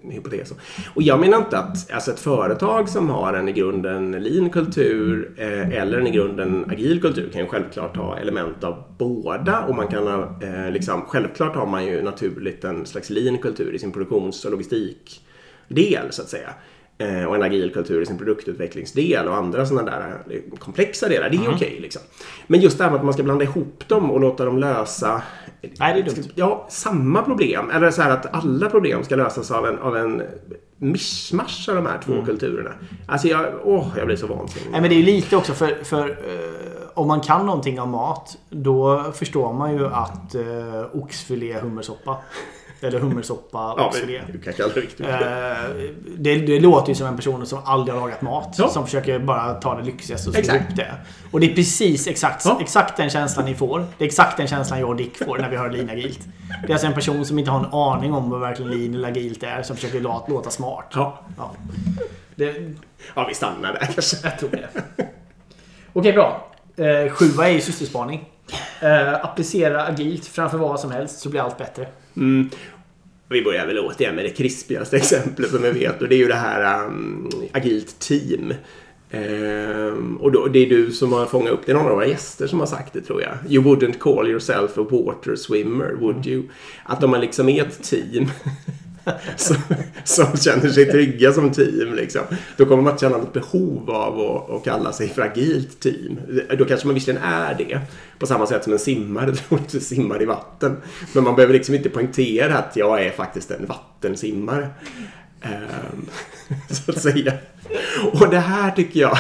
hypotes. 0.03 0.53
Och 0.95 1.03
jag 1.03 1.21
menar 1.21 1.39
inte 1.39 1.59
att 1.59 1.93
alltså 1.93 2.11
ett 2.11 2.21
företag 2.21 2.89
som 2.89 3.11
har 3.11 3.35
en 3.35 3.49
i 3.49 3.53
grunden 3.53 4.13
lean 4.13 4.51
kultur 4.51 5.33
eh, 5.37 5.69
eller 5.69 5.99
en 5.99 6.07
i 6.07 6.11
grunden 6.11 6.65
agil 6.71 7.01
kultur 7.01 7.31
kan 7.33 7.41
ju 7.41 7.49
självklart 7.49 7.97
ha 7.97 8.19
element 8.19 8.65
av 8.65 8.85
båda. 8.99 9.61
Och 9.61 9.75
man 9.75 9.89
kan 9.89 10.07
ha, 10.07 10.39
eh, 10.43 10.71
liksom, 10.71 11.03
självklart 11.03 11.57
har 11.57 11.67
man 11.67 11.87
ju 11.87 12.03
naturligt 12.03 12.65
en 12.65 12.87
slags 12.87 13.11
lean 13.11 13.39
kultur 13.39 13.75
i 13.75 13.79
sin 13.79 13.93
produktions 13.93 14.45
och 14.45 14.51
logistikdel 14.51 16.07
så 16.11 16.23
att 16.23 16.29
säga. 16.29 16.55
Eh, 17.01 17.25
och 17.25 17.35
en 17.35 17.43
agil 17.43 17.73
kultur 17.73 18.03
i 18.03 18.07
sin 18.07 18.19
produktutvecklingsdel 18.19 19.29
och 19.29 19.37
andra 19.37 19.67
sådana 19.67 19.91
där 19.91 20.23
eh, 20.31 20.59
komplexa 20.59 21.09
delar. 21.09 21.31
Det 21.31 21.37
är 21.37 21.41
mm. 21.41 21.55
okej. 21.55 21.69
Okay, 21.69 21.81
liksom. 21.81 22.03
Men 22.47 22.61
just 22.61 22.79
det 22.79 22.85
här 22.85 22.91
med 22.91 22.99
att 22.99 23.05
man 23.05 23.15
ska 23.15 23.23
blanda 23.23 23.45
ihop 23.45 23.89
dem 23.89 24.11
och 24.11 24.21
låta 24.21 24.45
dem 24.45 24.59
lösa 24.59 25.23
Nej, 25.63 25.95
det 25.95 26.01
är 26.01 26.15
dumt. 26.15 26.29
Ja, 26.35 26.67
samma 26.69 27.23
problem. 27.23 27.71
Eller 27.71 27.91
så 27.91 28.03
här 28.03 28.11
att 28.11 28.35
alla 28.35 28.71
problem 28.71 29.05
ska 29.05 29.17
lösas 29.17 29.51
av 29.51 29.67
en, 29.67 29.79
av 29.79 29.97
en 29.97 30.23
mischmasch 30.77 31.69
av 31.69 31.75
de 31.75 31.87
här 31.87 32.01
två 32.05 32.13
mm. 32.13 32.25
kulturerna. 32.25 32.71
Alltså 33.07 33.29
jag, 33.29 33.47
åh, 33.65 33.87
jag 33.97 34.07
blir 34.07 34.17
så 34.17 34.27
vansinnig. 34.27 34.71
Nej, 34.71 34.81
men 34.81 34.91
det 34.91 34.97
är 34.97 34.99
ju 34.99 35.07
lite 35.07 35.37
också 35.37 35.53
för, 35.53 35.85
för 35.85 36.09
uh, 36.09 36.17
om 36.95 37.09
man 37.09 37.21
kan 37.21 37.47
någonting 37.47 37.81
om 37.81 37.91
mat 37.91 38.39
då 38.51 39.05
förstår 39.15 39.53
man 39.53 39.73
ju 39.73 39.87
att 39.87 40.35
uh, 40.35 41.03
oxfilé 41.03 41.61
hummersoppa 41.61 42.17
eller 42.81 42.99
hummersoppa 42.99 43.75
ja, 43.79 43.87
oxfilé. 43.87 44.21
Du 44.33 44.39
kan 44.39 44.53
kalla 44.53 44.75
det 44.75 44.81
riktigt. 44.81 45.07
Eh, 45.07 45.17
det, 46.17 46.39
det 46.39 46.61
låter 46.61 46.89
ju 46.89 46.95
som 46.95 47.07
en 47.07 47.17
person 47.17 47.47
som 47.47 47.59
aldrig 47.65 47.95
har 47.95 48.01
lagat 48.01 48.23
mat. 48.23 48.55
Ja. 48.59 48.69
Som 48.69 48.85
försöker 48.85 49.19
bara 49.19 49.55
ta 49.55 49.75
det 49.75 49.85
lyxigaste 49.85 50.29
och 50.29 50.45
slå 50.45 50.55
upp 50.55 50.77
det. 50.77 50.95
Och 51.31 51.41
det 51.41 51.51
är 51.51 51.55
precis 51.55 52.07
exakt, 52.07 52.45
ja. 52.45 52.59
exakt 52.61 52.97
den 52.97 53.11
känslan 53.11 53.45
ni 53.45 53.55
får. 53.55 53.87
Det 53.99 54.05
är 54.05 54.07
exakt 54.07 54.37
den 54.37 54.49
känslan 54.49 54.81
jag 54.81 54.89
och 54.89 54.97
Dick 54.97 55.17
får 55.17 55.39
när 55.39 55.51
vi 55.51 55.57
hör 55.57 55.71
lean 55.71 55.91
agilt. 55.91 56.21
Det 56.63 56.69
är 56.69 56.73
alltså 56.73 56.87
en 56.87 56.95
person 56.95 57.25
som 57.25 57.39
inte 57.39 57.51
har 57.51 57.59
en 57.59 57.73
aning 57.73 58.13
om 58.15 58.31
vad 58.31 58.41
verkligen 58.41 58.71
lean 58.71 58.95
eller 58.95 59.09
agilt 59.09 59.43
är. 59.43 59.63
Som 59.63 59.77
försöker 59.77 60.01
låta, 60.01 60.33
låta 60.33 60.51
smart. 60.51 60.93
Ja. 60.95 61.19
Ja. 61.37 61.55
Det... 62.35 62.55
ja, 63.15 63.27
vi 63.29 63.35
stannar 63.35 63.73
där 63.73 63.89
kanske. 63.95 64.17
Jag 64.23 64.39
tror 64.39 64.51
det. 64.51 64.69
Okej, 65.93 66.13
bra. 66.13 66.53
Eh, 66.77 67.13
sjua 67.13 67.49
är 67.49 67.53
ju 67.53 67.61
systerspaning. 67.61 68.29
Eh, 68.81 69.15
applicera 69.25 69.87
agilt 69.87 70.27
framför 70.27 70.59
vad 70.59 70.81
som 70.81 70.91
helst 70.91 71.21
så 71.21 71.29
blir 71.29 71.41
allt 71.41 71.59
bättre. 71.59 71.87
Mm. 72.17 72.51
Vi 73.33 73.43
börjar 73.43 73.67
väl 73.67 73.79
återigen 73.79 74.15
med 74.15 74.25
det 74.25 74.31
krispigaste 74.31 74.97
exemplet 74.97 75.51
som 75.51 75.65
jag 75.65 75.73
vet 75.73 76.03
och 76.03 76.09
det 76.09 76.15
är 76.15 76.19
ju 76.19 76.29
det 76.29 76.35
här 76.35 76.87
um, 76.87 77.31
agilt 77.53 77.99
team. 77.99 78.55
Um, 79.11 80.17
och 80.17 80.33
då, 80.33 80.47
det 80.47 80.59
är 80.59 80.69
du 80.69 80.93
som 80.93 81.13
har 81.13 81.27
fångat 81.27 81.53
upp 81.53 81.61
det. 81.67 81.73
är 81.73 81.77
någon 81.77 81.87
av 81.87 81.93
våra 81.93 82.07
gäster 82.07 82.47
som 82.47 82.61
har 82.61 82.67
sagt 82.67 82.93
det 82.93 83.01
tror 83.01 83.23
jag. 83.23 83.53
You 83.53 83.65
wouldn't 83.65 83.99
call 83.99 84.29
yourself 84.29 84.79
a 84.79 84.87
water 84.91 85.37
swimmer, 85.37 85.93
would 86.01 86.27
you? 86.27 86.43
Att 86.85 87.05
om 87.05 87.11
man 87.11 87.21
liksom 87.21 87.49
är 87.49 87.63
ett 87.63 87.83
team 87.83 88.27
som, 89.37 89.57
som 90.05 90.37
känner 90.37 90.69
sig 90.69 90.91
trygga 90.91 91.33
som 91.33 91.51
team. 91.51 91.95
Liksom. 91.95 92.23
Då 92.57 92.67
kommer 92.67 92.83
man 92.83 92.95
att 92.95 93.01
känna 93.01 93.17
något 93.17 93.33
behov 93.33 93.91
av 93.91 94.21
att, 94.21 94.51
att 94.51 94.65
kalla 94.65 94.93
sig 94.93 95.09
för 95.09 95.23
agilt 95.23 95.81
team. 95.81 96.21
Då 96.59 96.65
kanske 96.65 96.87
man 96.87 96.95
visserligen 96.95 97.25
är 97.25 97.55
det. 97.55 97.81
På 98.19 98.27
samma 98.27 98.47
sätt 98.47 98.65
som 98.65 98.73
en 98.73 98.79
simmare 98.79 99.33
troligtvis 99.49 99.89
simmar 99.89 100.23
i 100.23 100.25
vatten. 100.25 100.77
Men 101.13 101.25
man 101.25 101.37
behöver 101.37 101.55
liksom 101.55 101.75
inte 101.75 101.89
poängtera 101.89 102.59
att 102.59 102.77
jag 102.77 103.07
är 103.07 103.11
faktiskt 103.11 103.51
en 103.51 103.67
vattensimmare. 103.67 104.69
Um, 105.43 106.09
så 106.71 106.91
att 106.91 107.03
säga. 107.03 107.33
Och 108.13 108.29
det 108.31 108.39
här 108.39 108.71
tycker 108.71 109.01
jag, 109.01 109.19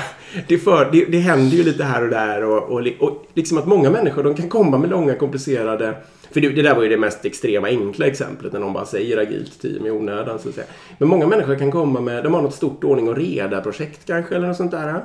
det, 0.48 0.58
för, 0.58 0.90
det, 0.92 1.04
det 1.04 1.18
händer 1.18 1.56
ju 1.56 1.62
lite 1.62 1.84
här 1.84 2.02
och 2.02 2.08
där 2.08 2.44
och, 2.44 2.62
och, 2.62 2.86
och 3.00 3.26
liksom 3.34 3.58
att 3.58 3.66
många 3.66 3.90
människor 3.90 4.22
de 4.22 4.34
kan 4.34 4.48
komma 4.48 4.78
med 4.78 4.90
långa 4.90 5.14
komplicerade 5.14 5.96
för 6.32 6.40
det, 6.40 6.48
det, 6.48 6.62
där 6.62 6.74
var 6.74 6.82
ju 6.82 6.88
det 6.88 6.96
mest 6.96 7.24
extrema 7.24 7.66
enkla 7.66 8.06
exemplet 8.06 8.52
när 8.52 8.60
någon 8.60 8.72
bara 8.72 8.86
säger 8.86 9.18
agilt 9.18 9.60
team 9.60 9.86
i 9.86 9.90
onödan. 9.90 10.38
Så 10.38 10.48
att 10.48 10.54
säga. 10.54 10.66
Men 10.98 11.08
många 11.08 11.26
människor 11.26 11.54
kan 11.54 11.70
komma 11.70 12.00
med, 12.00 12.24
de 12.24 12.34
har 12.34 12.42
något 12.42 12.54
stort 12.54 12.84
ordning 12.84 13.08
och 13.08 13.16
reda 13.16 13.60
projekt 13.60 14.06
kanske 14.06 14.34
eller 14.34 14.48
något 14.48 14.56
sånt 14.56 14.70
där. 14.70 15.04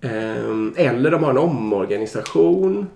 Ehm, 0.00 0.74
eller 0.76 1.10
de 1.10 1.24
har 1.24 1.30
en 1.30 1.38
omorganisation. 1.38 2.86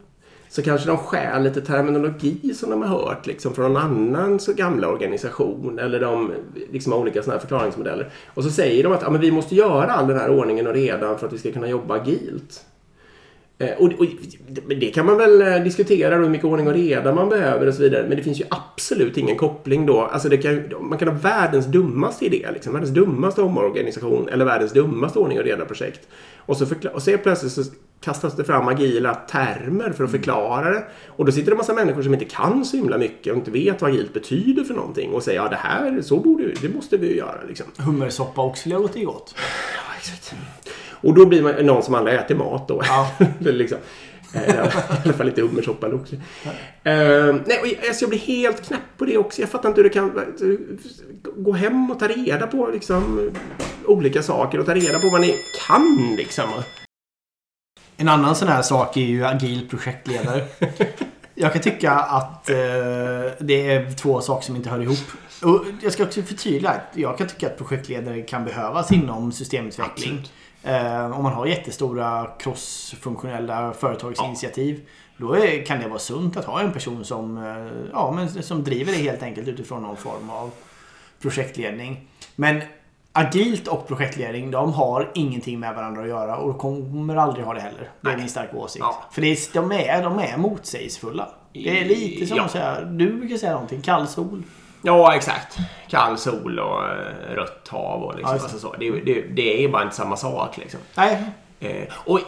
Så 0.49 0.63
kanske 0.63 0.87
de 0.87 0.97
skär 0.97 1.41
lite 1.41 1.61
terminologi 1.61 2.55
som 2.55 2.71
de 2.71 2.83
har 2.83 2.89
hört 2.89 3.27
liksom, 3.27 3.55
från 3.55 3.73
någon 3.73 3.83
annan 3.83 4.39
så 4.39 4.53
gamla 4.53 4.89
organisation. 4.89 5.79
Eller 5.79 6.01
de 6.01 6.33
liksom, 6.73 6.93
har 6.93 7.01
olika 7.01 7.23
såna 7.23 7.33
här 7.33 7.41
förklaringsmodeller. 7.41 8.11
Och 8.27 8.45
så 8.45 8.51
säger 8.51 8.83
de 8.83 8.93
att 8.93 9.03
ja, 9.03 9.11
men 9.11 9.21
vi 9.21 9.31
måste 9.31 9.55
göra 9.55 9.93
all 9.93 10.09
den 10.09 10.19
här 10.19 10.31
ordningen 10.31 10.67
och 10.67 10.75
redan 10.75 11.19
för 11.19 11.27
att 11.27 11.33
vi 11.33 11.39
ska 11.39 11.53
kunna 11.53 11.69
jobba 11.69 11.95
agilt. 11.95 12.65
Eh, 13.61 13.73
och, 13.79 13.93
och, 13.99 14.07
det 14.69 14.91
kan 14.91 15.07
man 15.07 15.17
väl 15.17 15.43
eh, 15.43 15.63
diskutera 15.63 16.17
hur 16.17 16.29
mycket 16.29 16.45
ordning 16.45 16.69
och 16.69 16.75
reda 16.75 17.15
man 17.15 17.29
behöver 17.29 17.67
och 17.67 17.75
så 17.75 17.83
vidare. 17.83 18.07
Men 18.09 18.17
det 18.17 18.23
finns 18.23 18.41
ju 18.41 18.45
absolut 18.51 19.17
ingen 19.17 19.37
koppling 19.37 19.87
då. 19.87 20.01
Alltså 20.01 20.29
kan, 20.29 20.65
man 20.81 20.99
kan 20.99 21.09
ha 21.09 21.15
världens 21.15 21.67
dummaste 21.67 22.25
idé, 22.25 22.49
liksom, 22.53 22.73
världens 22.73 22.95
dummaste 22.95 23.43
omorganisation 23.43 24.29
eller 24.29 24.45
världens 24.45 24.73
dummaste 24.73 25.19
ordning 25.19 25.39
och 25.39 25.45
reda-projekt. 25.45 26.09
Och 26.37 26.57
så, 26.57 26.67
och 26.95 27.03
så 27.03 27.19
plötsligt 27.19 27.53
så 27.53 27.63
kastas 28.01 28.37
det 28.37 28.45
fram 28.45 28.69
agila 28.69 29.15
termer 29.15 29.93
för 29.93 30.05
att 30.05 30.11
förklara 30.11 30.71
det. 30.71 30.85
Och 31.07 31.25
då 31.25 31.33
sitter 31.33 31.47
det 31.47 31.55
en 31.55 31.59
massa 31.59 31.75
människor 31.75 32.03
som 32.03 32.15
inte 32.15 32.25
kan 32.25 32.65
så 32.65 32.77
himla 32.77 32.99
mycket 32.99 33.33
och 33.33 33.39
inte 33.39 33.51
vet 33.51 33.83
vad 33.83 33.91
agilt 33.91 34.13
betyder 34.13 34.65
för 34.65 34.75
någonting 34.75 35.13
och 35.13 35.23
säger 35.23 35.43
ja 35.43 35.49
det 35.49 35.57
här, 35.57 36.03
så 36.03 36.17
borde 36.17 36.45
vi, 36.45 36.55
det 36.63 36.75
måste 36.75 36.97
vi 36.97 37.09
ju 37.09 37.17
göra. 37.17 37.39
Liksom. 37.49 37.67
Hummersoppa 37.79 38.43
och 38.43 38.49
oxfilé 38.49 38.79
låter 38.79 39.01
ju 39.01 39.07
gott. 39.07 39.35
Ja, 39.37 39.97
exakt. 39.99 40.35
Och 41.01 41.15
då 41.15 41.27
blir 41.27 41.43
man 41.43 41.55
någon 41.67 41.83
som 41.83 41.95
aldrig 41.95 42.17
äter 42.19 42.35
mat 42.35 42.69
då. 42.69 42.83
Ja. 42.85 43.11
liksom. 43.39 43.79
Eh, 44.35 44.55
I 44.55 44.59
alla 45.05 45.13
fall 45.13 45.27
lite 45.27 45.43
hummersoppa 45.43 45.87
eller 45.87 45.97
också. 45.97 46.15
Uh, 46.15 46.21
nej, 47.47 47.81
alltså 47.89 48.03
jag 48.03 48.11
blir 48.11 48.19
helt 48.19 48.67
knäpp 48.67 48.81
på 48.97 49.05
det 49.05 49.19
också. 49.19 49.41
Jag 49.41 49.51
fattar 49.51 49.69
inte 49.69 49.81
hur 49.81 49.89
det 49.89 49.95
kan 49.95 50.35
gå 51.37 51.53
hem 51.53 51.91
och 51.91 51.99
ta 51.99 52.09
reda 52.09 52.47
på 52.47 52.67
liksom, 52.67 53.31
olika 53.87 54.23
saker 54.23 54.59
och 54.59 54.67
ta 54.67 54.75
reda 54.75 54.99
på 54.99 55.09
vad 55.09 55.21
ni 55.21 55.35
kan. 55.67 56.15
Liksom. 56.17 56.45
En 57.97 58.09
annan 58.09 58.35
sån 58.35 58.49
här 58.49 58.63
sak 58.63 58.97
är 58.97 59.01
ju 59.01 59.25
agil 59.25 59.69
projektledare. 59.69 60.45
jag 61.35 61.53
kan 61.53 61.63
tycka 61.63 61.93
att 61.93 62.51
uh, 62.51 62.57
det 63.41 63.73
är 63.73 63.93
två 63.95 64.21
saker 64.21 64.47
som 64.47 64.57
inte 64.57 64.71
hör 64.71 64.83
ihop. 64.83 64.99
Och 65.43 65.65
jag 65.83 65.93
ska 65.93 66.03
också 66.03 66.23
förtydliga 66.23 66.71
att 66.71 66.93
jag 66.95 67.19
kan 67.19 67.29
tycka 67.29 67.47
att 67.47 67.59
projektledare 67.59 68.23
kan 68.23 68.45
behövas 68.45 68.93
inom 68.93 69.33
systemutveckling. 69.33 70.13
Absolut. 70.13 70.33
Eh, 70.63 71.19
om 71.19 71.23
man 71.23 71.33
har 71.33 71.47
jättestora 71.47 72.31
crossfunktionella 72.39 73.73
företagsinitiativ. 73.73 74.81
Ja. 74.85 75.27
Då 75.27 75.35
är, 75.35 75.67
kan 75.67 75.81
det 75.81 75.89
vara 75.89 75.99
sunt 75.99 76.37
att 76.37 76.45
ha 76.45 76.61
en 76.61 76.73
person 76.73 77.05
som, 77.05 77.39
eh, 77.39 77.91
ja, 77.93 78.13
men, 78.13 78.43
som 78.43 78.65
driver 78.65 78.93
det 78.93 78.99
helt 78.99 79.23
enkelt 79.23 79.49
utifrån 79.49 79.83
någon 79.83 79.97
form 79.97 80.31
av 80.31 80.51
projektledning. 81.23 82.09
Men 82.37 82.63
agilt 83.13 83.69
och 83.69 83.89
projektledning, 83.89 84.51
de 84.51 84.73
har 84.73 85.11
ingenting 85.15 85.61
med 85.61 85.75
varandra 85.75 86.03
att 86.03 86.09
göra 86.09 86.37
och 86.37 86.59
kommer 86.59 87.17
aldrig 87.17 87.45
ha 87.45 87.55
det 87.55 87.61
heller. 87.61 87.91
Det 88.01 88.11
är 88.11 88.17
min 88.17 88.29
starka 88.29 88.57
åsikt. 88.57 88.85
Ja. 88.89 89.05
För 89.11 89.21
det 89.21 89.33
är, 89.33 89.53
de, 89.53 89.73
är, 89.73 90.03
de 90.03 90.19
är 90.19 90.37
motsägelsefulla. 90.37 91.29
Det 91.53 91.81
är 91.81 91.85
lite 91.85 92.27
som 92.27 92.37
ja. 92.37 92.45
att 92.45 92.51
säga, 92.51 92.81
du 92.81 93.13
brukar 93.13 93.37
säga 93.37 93.53
någonting, 93.53 93.83
kall 93.83 94.09
sol. 94.09 94.43
Ja, 94.83 95.15
exakt. 95.15 95.59
Kall 95.89 96.19
sol 96.19 96.59
och 96.59 96.85
eh, 96.85 97.35
rött 97.35 97.69
hav 97.69 98.03
och 98.03 98.15
liksom. 98.15 98.37
Ja, 98.37 98.43
alltså 98.43 98.59
så. 98.59 98.75
Det, 98.79 98.91
det, 98.91 99.21
det 99.21 99.65
är 99.65 99.69
bara 99.69 99.83
inte 99.83 99.97
samma 99.97 100.17
sak 100.17 100.57
liksom. 100.57 100.81
Nej. 100.95 101.25
Eh, 101.61 101.89
och 101.95 102.21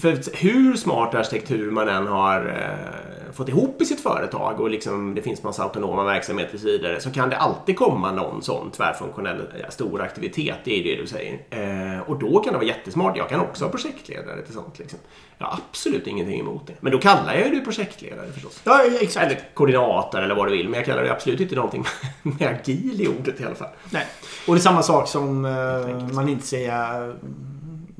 för 0.00 0.36
hur 0.42 0.76
smart 0.76 1.14
arkitektur 1.14 1.70
man 1.70 1.88
än 1.88 2.06
har 2.06 2.46
eh, 2.46 3.32
fått 3.32 3.48
ihop 3.48 3.82
i 3.82 3.84
sitt 3.84 4.00
företag 4.00 4.60
och 4.60 4.70
liksom 4.70 5.14
det 5.14 5.22
finns 5.22 5.42
massa 5.42 5.62
autonoma 5.62 6.04
verksamheter 6.04 6.54
och 6.54 6.60
så 6.60 6.66
vidare 6.66 7.00
så 7.00 7.10
kan 7.10 7.30
det 7.30 7.36
alltid 7.36 7.76
komma 7.76 8.12
någon 8.12 8.42
sån 8.42 8.70
tvärfunktionell 8.70 9.42
ja, 9.62 9.70
stor 9.70 10.02
aktivitet. 10.02 10.56
Det 10.64 10.80
är 10.80 10.84
det 10.84 11.02
du 11.02 11.06
säger. 11.06 11.32
Eh, 11.50 11.81
och 12.06 12.18
då 12.18 12.40
kan 12.40 12.52
det 12.52 12.58
vara 12.58 12.68
jättesmart. 12.68 13.16
Jag 13.16 13.28
kan 13.28 13.40
också 13.40 13.64
ha 13.64 13.70
projektledare 13.70 14.42
till 14.42 14.54
sånt. 14.54 14.78
Liksom. 14.78 14.98
Jag 15.38 15.46
har 15.46 15.58
absolut 15.70 16.06
ingenting 16.06 16.40
emot 16.40 16.66
det. 16.66 16.74
Men 16.80 16.92
då 16.92 16.98
kallar 16.98 17.34
jag 17.34 17.50
det 17.50 17.60
projektledare 17.60 18.32
förstås. 18.32 18.60
Ja, 18.64 18.84
exakt. 19.00 19.26
Eller 19.26 19.40
koordinator 19.54 20.22
eller 20.22 20.34
vad 20.34 20.46
du 20.48 20.56
vill. 20.56 20.68
Men 20.68 20.78
jag 20.78 20.86
kallar 20.86 21.02
det 21.02 21.12
absolut 21.12 21.40
inte 21.40 21.54
någonting 21.54 21.84
med 22.22 22.48
agil 22.48 23.00
i 23.00 23.08
ordet 23.08 23.40
i 23.40 23.44
alla 23.44 23.54
fall. 23.54 23.70
Nej. 23.90 24.06
Och 24.46 24.54
det 24.54 24.58
är 24.58 24.62
samma 24.62 24.82
sak 24.82 25.08
som 25.08 25.44
eh, 25.44 26.14
man 26.14 26.28
inte 26.28 26.46
säger 26.46 27.14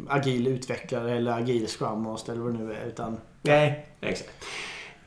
agil 0.09 0.46
utvecklare 0.46 1.16
eller 1.16 1.32
agil 1.32 1.68
scrum 1.68 2.03
master 2.03 2.32
eller 2.32 2.42
vad 2.42 2.53
det 2.53 2.59
nu 2.59 2.72
är. 2.72 2.86
Utan... 2.86 3.20
Nej, 3.42 3.86
exakt. 4.00 4.44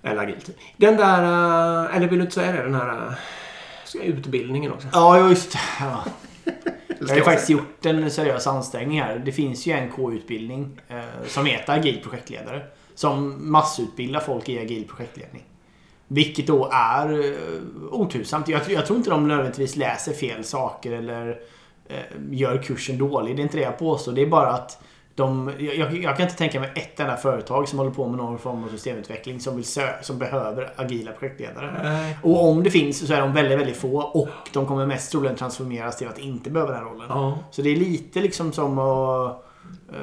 Eller 0.04 0.22
agilt. 0.24 0.50
Den 0.78 0.98
där, 0.98 1.24
eh, 1.24 1.96
eller 1.96 2.08
vill 2.08 2.20
du 2.20 2.24
inte 2.24 2.36
säga 2.36 2.52
det? 2.52 2.64
Den 2.64 2.76
här 2.76 3.18
eh, 3.96 4.02
utbildningen 4.02 4.74
också. 4.74 4.88
Ja, 4.94 5.30
just 5.30 5.58
ja. 5.80 6.04
Jag 7.00 7.08
har 7.08 7.16
ju 7.16 7.24
faktiskt 7.24 7.50
gjort 7.50 7.86
en 7.86 8.12
seriös 8.12 8.48
ansträngning 8.48 9.02
här. 9.02 9.20
Det 9.20 9.32
finns 9.32 9.66
ju 9.66 9.72
en 9.72 9.92
K-utbildning 9.92 10.82
eh, 10.88 11.28
som 11.28 11.46
heter 11.46 11.74
agil 11.74 12.00
projektledare. 12.04 12.62
Som 12.96 13.52
massutbildar 13.52 14.20
folk 14.20 14.50
i 14.50 14.60
agil 14.60 14.88
projektledning. 14.88 15.44
Vilket 16.08 16.48
då 16.48 16.70
är 16.74 17.10
eh, 17.14 17.62
otursamt. 17.92 18.48
Jag, 18.48 18.62
jag 18.68 18.86
tror 18.86 18.98
inte 18.98 19.10
de 19.10 19.28
nödvändigtvis 19.28 19.76
läser 19.76 20.14
fel 20.14 20.44
saker 20.44 20.92
eller 20.92 21.40
eh, 21.88 21.98
gör 22.32 22.64
kursen 22.64 22.98
dålig. 22.98 23.36
Det 23.36 23.42
är 23.42 23.44
inte 23.44 23.58
det 23.58 23.64
jag 23.64 23.80
påstår. 23.80 24.12
Det 24.12 24.22
är 24.22 24.28
bara 24.28 24.54
att 24.54 24.84
de, 25.16 25.52
jag, 25.60 25.98
jag 25.98 26.18
kan 26.18 26.24
inte 26.26 26.38
tänka 26.38 26.60
mig 26.60 26.72
ett 26.76 27.00
enda 27.00 27.18
företag 27.18 27.68
som 27.70 27.80
håller 27.80 27.92
på 27.92 28.08
med 28.08 28.18
någon 28.18 28.40
form 28.40 28.64
av 28.64 28.68
systemutveckling 28.70 29.40
som, 29.40 29.56
vill 29.56 29.66
sö, 29.66 29.88
som 30.02 30.18
behöver 30.20 30.74
agila 30.76 31.12
projektledare. 31.12 31.80
Nej. 31.84 32.18
Och 32.24 32.50
om 32.50 32.64
det 32.64 32.72
finns 32.72 33.08
så 33.08 33.14
är 33.14 33.22
de 33.22 33.34
väldigt, 33.34 33.60
väldigt 33.60 33.78
få 33.78 33.98
och 34.02 34.30
de 34.54 34.66
kommer 34.66 34.86
mest 34.86 35.12
troligen 35.12 35.36
transformeras 35.36 35.98
till 35.98 36.08
att 36.08 36.20
inte 36.20 36.50
behöva 36.50 36.72
den 36.74 36.84
rollen. 36.84 37.06
Ja. 37.10 37.38
Så 37.52 37.62
det 37.62 37.70
är 37.70 37.76
lite 37.76 38.20
liksom 38.22 38.54
som 38.54 38.80
att 38.80 39.46
uh, 39.94 39.98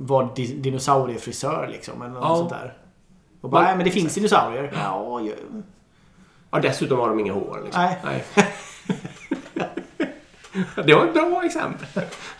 vara 0.00 0.28
di 0.36 0.46
dinosauriefrisör 0.46 1.68
liksom. 1.72 2.02
Eller 2.02 2.14
något 2.14 2.22
Ja. 2.22 2.36
sånt 2.36 2.50
där. 2.50 2.74
Och 3.40 3.50
bara, 3.50 3.60
Men- 3.60 3.68
nej 3.68 3.76
men 3.76 3.84
det 3.84 3.90
finns 3.90 4.14
dinosaurier. 4.14 4.72
Ja, 4.84 5.20
ju- 5.20 5.62
Ja, 6.50 6.58
dessutom 6.60 6.98
har 6.98 7.08
de 7.08 7.20
inga 7.20 7.32
hår. 7.32 7.60
Liksom. 7.64 7.82
Nej. 8.04 8.24
det 10.84 10.94
var 10.94 11.04
ett 11.04 11.14
bra 11.14 11.42
exempel. 11.44 11.86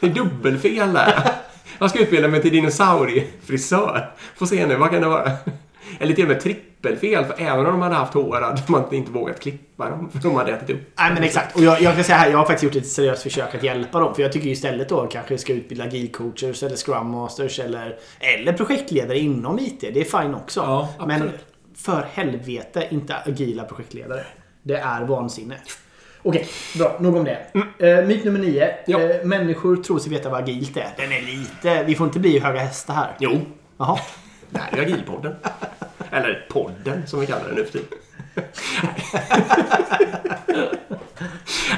Det 0.01 0.07
är 0.07 0.11
dubbelfel 0.11 0.93
där. 0.93 1.33
Jag 1.79 1.91
ska 1.91 1.99
utbilda 1.99 2.29
mig 2.29 2.43
till 2.43 2.53
dinosauriefrisör. 2.53 4.11
Får 4.37 4.47
se 4.47 4.67
nu, 4.67 4.77
vad 4.77 4.91
kan 4.91 5.01
det 5.01 5.09
vara? 5.09 5.33
Eller 5.99 6.15
till 6.15 6.25
och 6.25 6.29
med 6.29 6.41
trippelfel, 6.41 7.25
för 7.25 7.35
även 7.39 7.67
om 7.67 7.73
de 7.73 7.83
hade 7.83 7.95
haft 7.95 8.15
hår 8.15 8.41
hade 8.41 8.63
man 8.69 8.95
inte 8.95 9.11
vågat 9.13 9.41
klippa 9.41 9.91
dem. 9.91 10.11
För 10.11 10.19
de 10.19 10.37
hade 10.37 10.53
ätit 10.53 10.71
upp. 10.71 10.81
Nej 10.99 11.13
men 11.15 11.23
exakt. 11.23 11.57
Och 11.57 11.63
jag, 11.63 11.83
jag 11.83 11.95
kan 11.95 12.05
säga 12.05 12.19
här, 12.19 12.31
jag 12.31 12.39
har 12.39 12.45
faktiskt 12.45 12.63
gjort 12.75 12.83
ett 12.83 12.89
seriöst 12.89 13.23
försök 13.23 13.55
att 13.55 13.63
hjälpa 13.63 14.01
dem. 14.01 14.15
För 14.15 14.23
jag 14.23 14.33
tycker 14.33 14.49
istället 14.49 14.89
då 14.89 15.07
kanske 15.07 15.39
ska 15.39 15.53
utbilda 15.53 15.85
agilcoachers 15.85 16.63
eller 16.63 16.77
scrum 16.77 17.11
masters 17.11 17.59
eller, 17.59 17.99
eller 18.21 18.53
projektledare 18.53 19.19
inom 19.19 19.59
IT. 19.59 19.81
Det 19.81 20.01
är 20.01 20.21
fine 20.21 20.35
också. 20.35 20.61
Ja, 20.61 21.07
men 21.07 21.31
för 21.77 22.07
helvete 22.13 22.89
inte 22.91 23.17
agila 23.27 23.65
projektledare. 23.65 24.25
Det 24.63 24.77
är 24.77 25.05
vansinne. 25.05 25.57
Okej, 26.29 26.47
bra. 26.79 26.97
Nog 27.01 27.17
om 27.17 27.25
det. 27.25 27.39
Eh, 27.79 28.07
myt 28.07 28.25
nummer 28.25 28.39
nio. 28.39 28.75
Ja. 28.87 29.01
Eh, 29.01 29.25
människor 29.25 29.77
tror 29.77 29.99
sig 29.99 30.11
veta 30.13 30.29
vad 30.29 30.41
agilt 30.43 30.77
är. 30.77 30.89
Den 30.97 31.13
är 31.13 31.23
lite... 31.23 31.85
Vi 31.85 31.95
får 31.95 32.07
inte 32.07 32.19
bli 32.19 32.39
höga 32.39 32.61
hästar 32.61 32.95
här. 32.95 33.17
Jo, 33.19 33.41
Jaha. 33.79 33.99
det 34.51 34.59
här 34.59 34.79
är 34.79 34.83
Agilpodden. 34.83 35.35
Eller 36.11 36.47
podden, 36.51 37.07
som 37.07 37.21
vi 37.21 37.27
kallar 37.27 37.45
den 37.47 37.55
nu 37.55 37.65
för 37.65 37.73
tiden. 37.73 37.89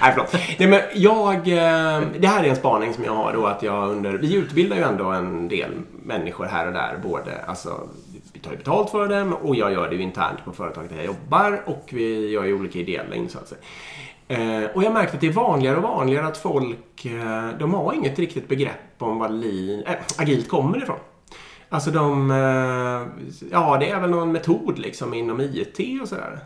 Nej, 0.03 0.12
förlåt. 0.14 0.32
Nej, 0.59 0.68
men 0.68 0.80
jag... 0.94 1.34
eh, 1.36 2.03
Det 2.18 2.26
här 2.28 2.44
är 2.44 2.49
en 2.49 2.57
spaning 2.57 2.94
som 2.94 3.05
jag 3.05 3.14
har 3.14 3.32
då 3.32 3.46
att 3.46 3.62
jag 3.62 3.90
under... 3.90 4.12
Vi 4.12 4.34
utbildar 4.34 4.76
ju 4.76 4.82
ändå 4.82 5.05
en 5.05 5.49
del 5.49 5.70
människor 6.03 6.44
här 6.44 6.66
och 6.66 6.72
där. 6.72 6.99
Både, 7.03 7.44
alltså, 7.46 7.88
vi 8.32 8.40
tar 8.40 8.51
ju 8.51 8.57
betalt 8.57 8.90
för 8.90 9.09
dem 9.09 9.32
och 9.34 9.57
jag 9.57 9.72
gör 9.72 9.88
det 9.88 9.96
ju 9.96 10.03
internt 10.03 10.44
på 10.44 10.53
företaget 10.53 10.90
där 10.90 10.96
jag 10.96 11.07
jobbar 11.07 11.62
och 11.66 11.88
vi 11.92 12.30
gör 12.30 12.44
ju 12.44 12.55
olika 12.55 12.78
ideella 12.78 13.14
insatser. 13.14 13.59
Eh, 14.29 14.64
och 14.74 14.83
jag 14.83 14.93
märkte 14.93 15.14
att 15.14 15.20
det 15.20 15.26
är 15.26 15.33
vanligare 15.33 15.76
och 15.76 15.83
vanligare 15.83 16.26
att 16.26 16.39
folk, 16.39 17.05
eh, 17.05 17.49
de 17.59 17.74
har 17.74 17.93
inget 17.93 18.18
riktigt 18.18 18.49
begrepp 18.49 18.74
om 18.99 19.18
vad 19.18 19.31
lean, 19.33 19.83
äh, 19.87 19.95
agilt 20.18 20.49
kommer 20.49 20.83
ifrån. 20.83 20.99
Alltså 21.70 21.91
de, 21.91 22.31
eh, 22.31 23.26
ja 23.51 23.76
det 23.81 23.91
är 23.91 24.01
väl 24.01 24.11
någon 24.11 24.33
metod 24.33 24.79
liksom 24.79 25.14
inom 25.14 25.41
IT 25.41 26.01
och 26.03 26.09
sådär. 26.09 26.41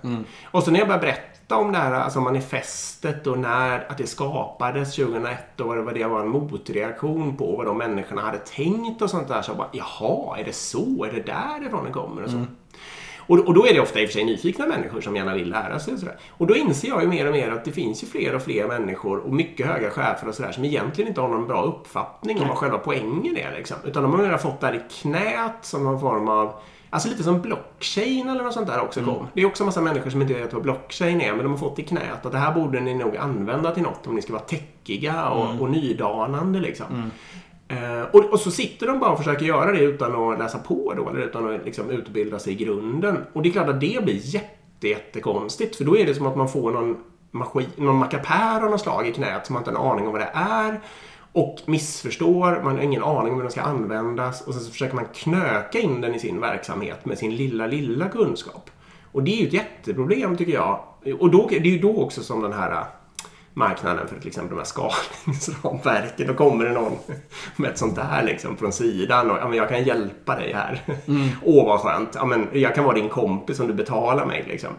Och 0.45 0.63
så 0.63 0.71
när 0.71 0.79
jag 0.79 0.89
började 0.89 1.07
berätta 1.07 1.57
om 1.57 1.73
det 1.73 1.79
här 1.79 1.93
alltså 1.93 2.21
manifestet 2.21 3.27
och 3.27 3.39
när 3.39 3.91
att 3.91 3.99
det 3.99 4.07
skapades 4.07 4.97
2001 4.97 5.61
och 5.61 5.67
vad 5.77 5.95
det, 5.95 6.05
var 6.05 6.21
en 6.21 6.29
motreaktion 6.29 7.37
på 7.37 7.57
vad 7.57 7.67
de 7.67 7.79
människorna 7.79 8.23
hade 8.23 8.39
tänkt 8.39 9.03
och 9.03 9.11
sånt 9.11 9.29
där. 9.29 9.43
Så 9.43 9.51
jag 9.51 9.59
bara, 9.59 9.69
jaha, 9.73 10.39
är 10.39 10.45
det 10.45 10.55
så? 10.55 11.05
Är 11.05 11.13
det 11.13 11.27
därifrån 11.27 11.85
det 11.85 11.91
kommer? 11.91 12.23
Och 12.23 12.31
så. 12.31 12.37
Och, 13.27 13.39
och 13.39 13.55
då 13.55 13.67
är 13.67 13.75
det 13.75 13.81
ofta 13.81 14.01
i 14.01 14.05
och 14.05 14.09
för 14.09 14.13
sig 14.13 14.25
nyfikna 14.25 14.67
människor 14.67 15.01
som 15.01 15.17
gärna 15.17 15.35
vill 15.35 15.51
lära 15.51 15.79
sig. 15.79 15.95
Och, 15.95 16.01
sådär. 16.01 16.17
och 16.31 16.47
då 16.47 16.57
inser 16.57 16.89
jag 16.89 17.03
ju 17.03 17.09
mer 17.09 17.27
och 17.27 17.33
mer 17.33 17.51
att 17.51 17.65
det 17.65 17.73
finns 17.73 18.03
ju 18.03 18.07
fler 18.07 18.35
och 18.35 18.43
fler 18.43 18.69
människor 18.69 19.19
och 19.19 19.33
mycket 19.33 19.67
höga 19.67 19.91
chefer 19.91 20.29
och 20.29 20.35
sådär 20.35 20.53
som 20.53 20.65
egentligen 20.65 21.09
inte 21.09 21.21
har 21.21 21.29
någon 21.29 21.47
bra 21.47 21.63
uppfattning 21.63 22.41
om 22.41 22.49
vad 22.49 22.57
själva 22.57 22.79
poängen 22.79 23.37
är. 23.37 23.53
Liksom. 23.57 23.77
Utan 23.85 24.03
de 24.03 24.13
har 24.13 24.23
mer 24.23 24.37
fått 24.37 24.61
det 24.61 24.67
här 24.67 24.75
i 24.75 24.81
knät 25.01 25.59
som 25.61 25.85
någon 25.85 26.01
form 26.01 26.29
av 26.29 26.53
Alltså 26.95 27.09
lite 27.09 27.23
som 27.23 27.41
blockchain 27.41 28.29
eller 28.29 28.45
något 28.45 28.55
sånt 28.55 28.67
där 28.67 28.81
också 28.81 29.05
kom. 29.05 29.27
Det 29.35 29.43
är 29.43 29.47
också 29.47 29.63
en 29.63 29.67
massa 29.67 29.81
människor 29.81 30.11
som 30.11 30.23
inte 30.23 30.35
vet 30.35 30.53
vad 30.53 30.63
blockchain 30.63 31.21
är 31.21 31.33
men 31.35 31.43
de 31.43 31.51
har 31.51 31.59
fått 31.59 31.79
i 31.79 31.83
knät 31.83 32.27
att 32.27 32.33
det 32.33 32.39
här 32.39 32.55
borde 32.55 32.81
ni 32.81 32.95
nog 32.95 33.17
använda 33.17 33.71
till 33.75 33.83
något 33.83 34.07
om 34.07 34.15
ni 34.15 34.23
ska 34.23 34.33
vara 34.33 34.43
techiga 34.43 35.29
och, 35.29 35.61
och 35.61 35.71
nydanande 35.71 36.61
liksom. 36.61 37.11
Eh, 37.73 38.03
och, 38.13 38.25
och 38.33 38.41
så 38.41 38.51
sitter 38.51 38.87
de 38.87 38.99
bara 38.99 39.11
och 39.11 39.19
försöker 39.19 39.47
göra 39.47 39.73
det 39.73 39.81
utan 39.81 40.33
att 40.33 40.39
läsa 40.39 40.59
på 40.59 40.95
då, 40.97 41.09
eller 41.09 41.21
utan 41.21 41.55
att 41.55 41.65
liksom 41.65 41.91
utbilda 41.91 42.39
sig 42.39 42.53
i 42.53 42.57
grunden. 42.57 43.19
Och 43.33 43.43
det 43.43 43.49
är 43.49 43.53
klart 43.53 43.69
att 43.69 43.81
det 43.81 44.05
blir 44.05 44.35
jätte, 44.35 44.89
jättekonstigt. 44.89 45.77
För 45.77 45.85
då 45.85 45.97
är 45.97 46.07
det 46.07 46.15
som 46.15 46.27
att 46.27 46.37
man 46.37 46.49
får 46.49 46.71
någon, 46.71 46.97
maskin, 47.31 47.67
någon 47.77 47.97
mackapär 47.97 48.65
av 48.65 48.71
något 48.71 48.81
slag 48.81 49.07
i 49.07 49.13
knät 49.13 49.47
som 49.47 49.53
man 49.55 49.61
inte 49.61 49.71
har 49.71 49.85
en 49.85 49.91
aning 49.91 50.07
om 50.07 50.13
vad 50.13 50.21
det 50.21 50.31
är. 50.35 50.81
Och 51.33 51.59
missförstår, 51.67 52.61
man 52.65 52.77
har 52.77 52.83
ingen 52.83 53.03
aning 53.03 53.33
om 53.33 53.35
hur 53.35 53.43
den 53.43 53.53
ska 53.53 53.63
användas. 53.63 54.41
Och 54.41 54.55
sen 54.55 54.63
så 54.63 54.71
försöker 54.71 54.95
man 54.95 55.05
knöka 55.15 55.79
in 55.79 56.01
den 56.01 56.15
i 56.15 56.19
sin 56.19 56.41
verksamhet 56.41 57.05
med 57.05 57.19
sin 57.19 57.37
lilla, 57.37 57.67
lilla 57.67 58.09
kunskap. 58.09 58.71
Och 59.13 59.23
det 59.23 59.31
är 59.31 59.41
ju 59.41 59.47
ett 59.47 59.53
jätteproblem 59.53 60.37
tycker 60.37 60.53
jag. 60.53 60.81
Och 61.19 61.31
då, 61.31 61.47
det 61.51 61.57
är 61.57 61.67
ju 61.67 61.79
då 61.79 62.03
också 62.03 62.23
som 62.23 62.43
den 62.43 62.53
här 62.53 62.85
marknaden 63.55 64.09
för 64.09 64.19
till 64.19 64.29
exempel 64.29 64.51
de 64.51 64.59
här 64.59 64.65
skalningsramverken. 64.65 66.27
Då 66.27 66.35
kommer 66.35 66.65
det 66.65 66.73
någon 66.73 66.99
med 67.57 67.71
ett 67.71 67.79
sånt 67.79 67.97
där 67.97 68.23
liksom 68.23 68.57
från 68.57 68.73
sidan 68.73 69.31
och 69.31 69.37
ja, 69.37 69.49
men 69.49 69.59
jag 69.59 69.69
kan 69.69 69.85
hjälpa 69.85 70.37
dig 70.37 70.53
här. 70.53 70.83
Åh 71.43 71.67
vad 71.67 71.81
skönt. 71.81 72.11
Ja, 72.15 72.25
men 72.25 72.49
jag 72.53 72.75
kan 72.75 72.85
vara 72.85 72.95
din 72.95 73.09
kompis 73.09 73.61
om 73.61 73.67
du 73.67 73.75
betalar 73.75 74.27
mig. 74.27 74.45
Liksom. 74.49 74.71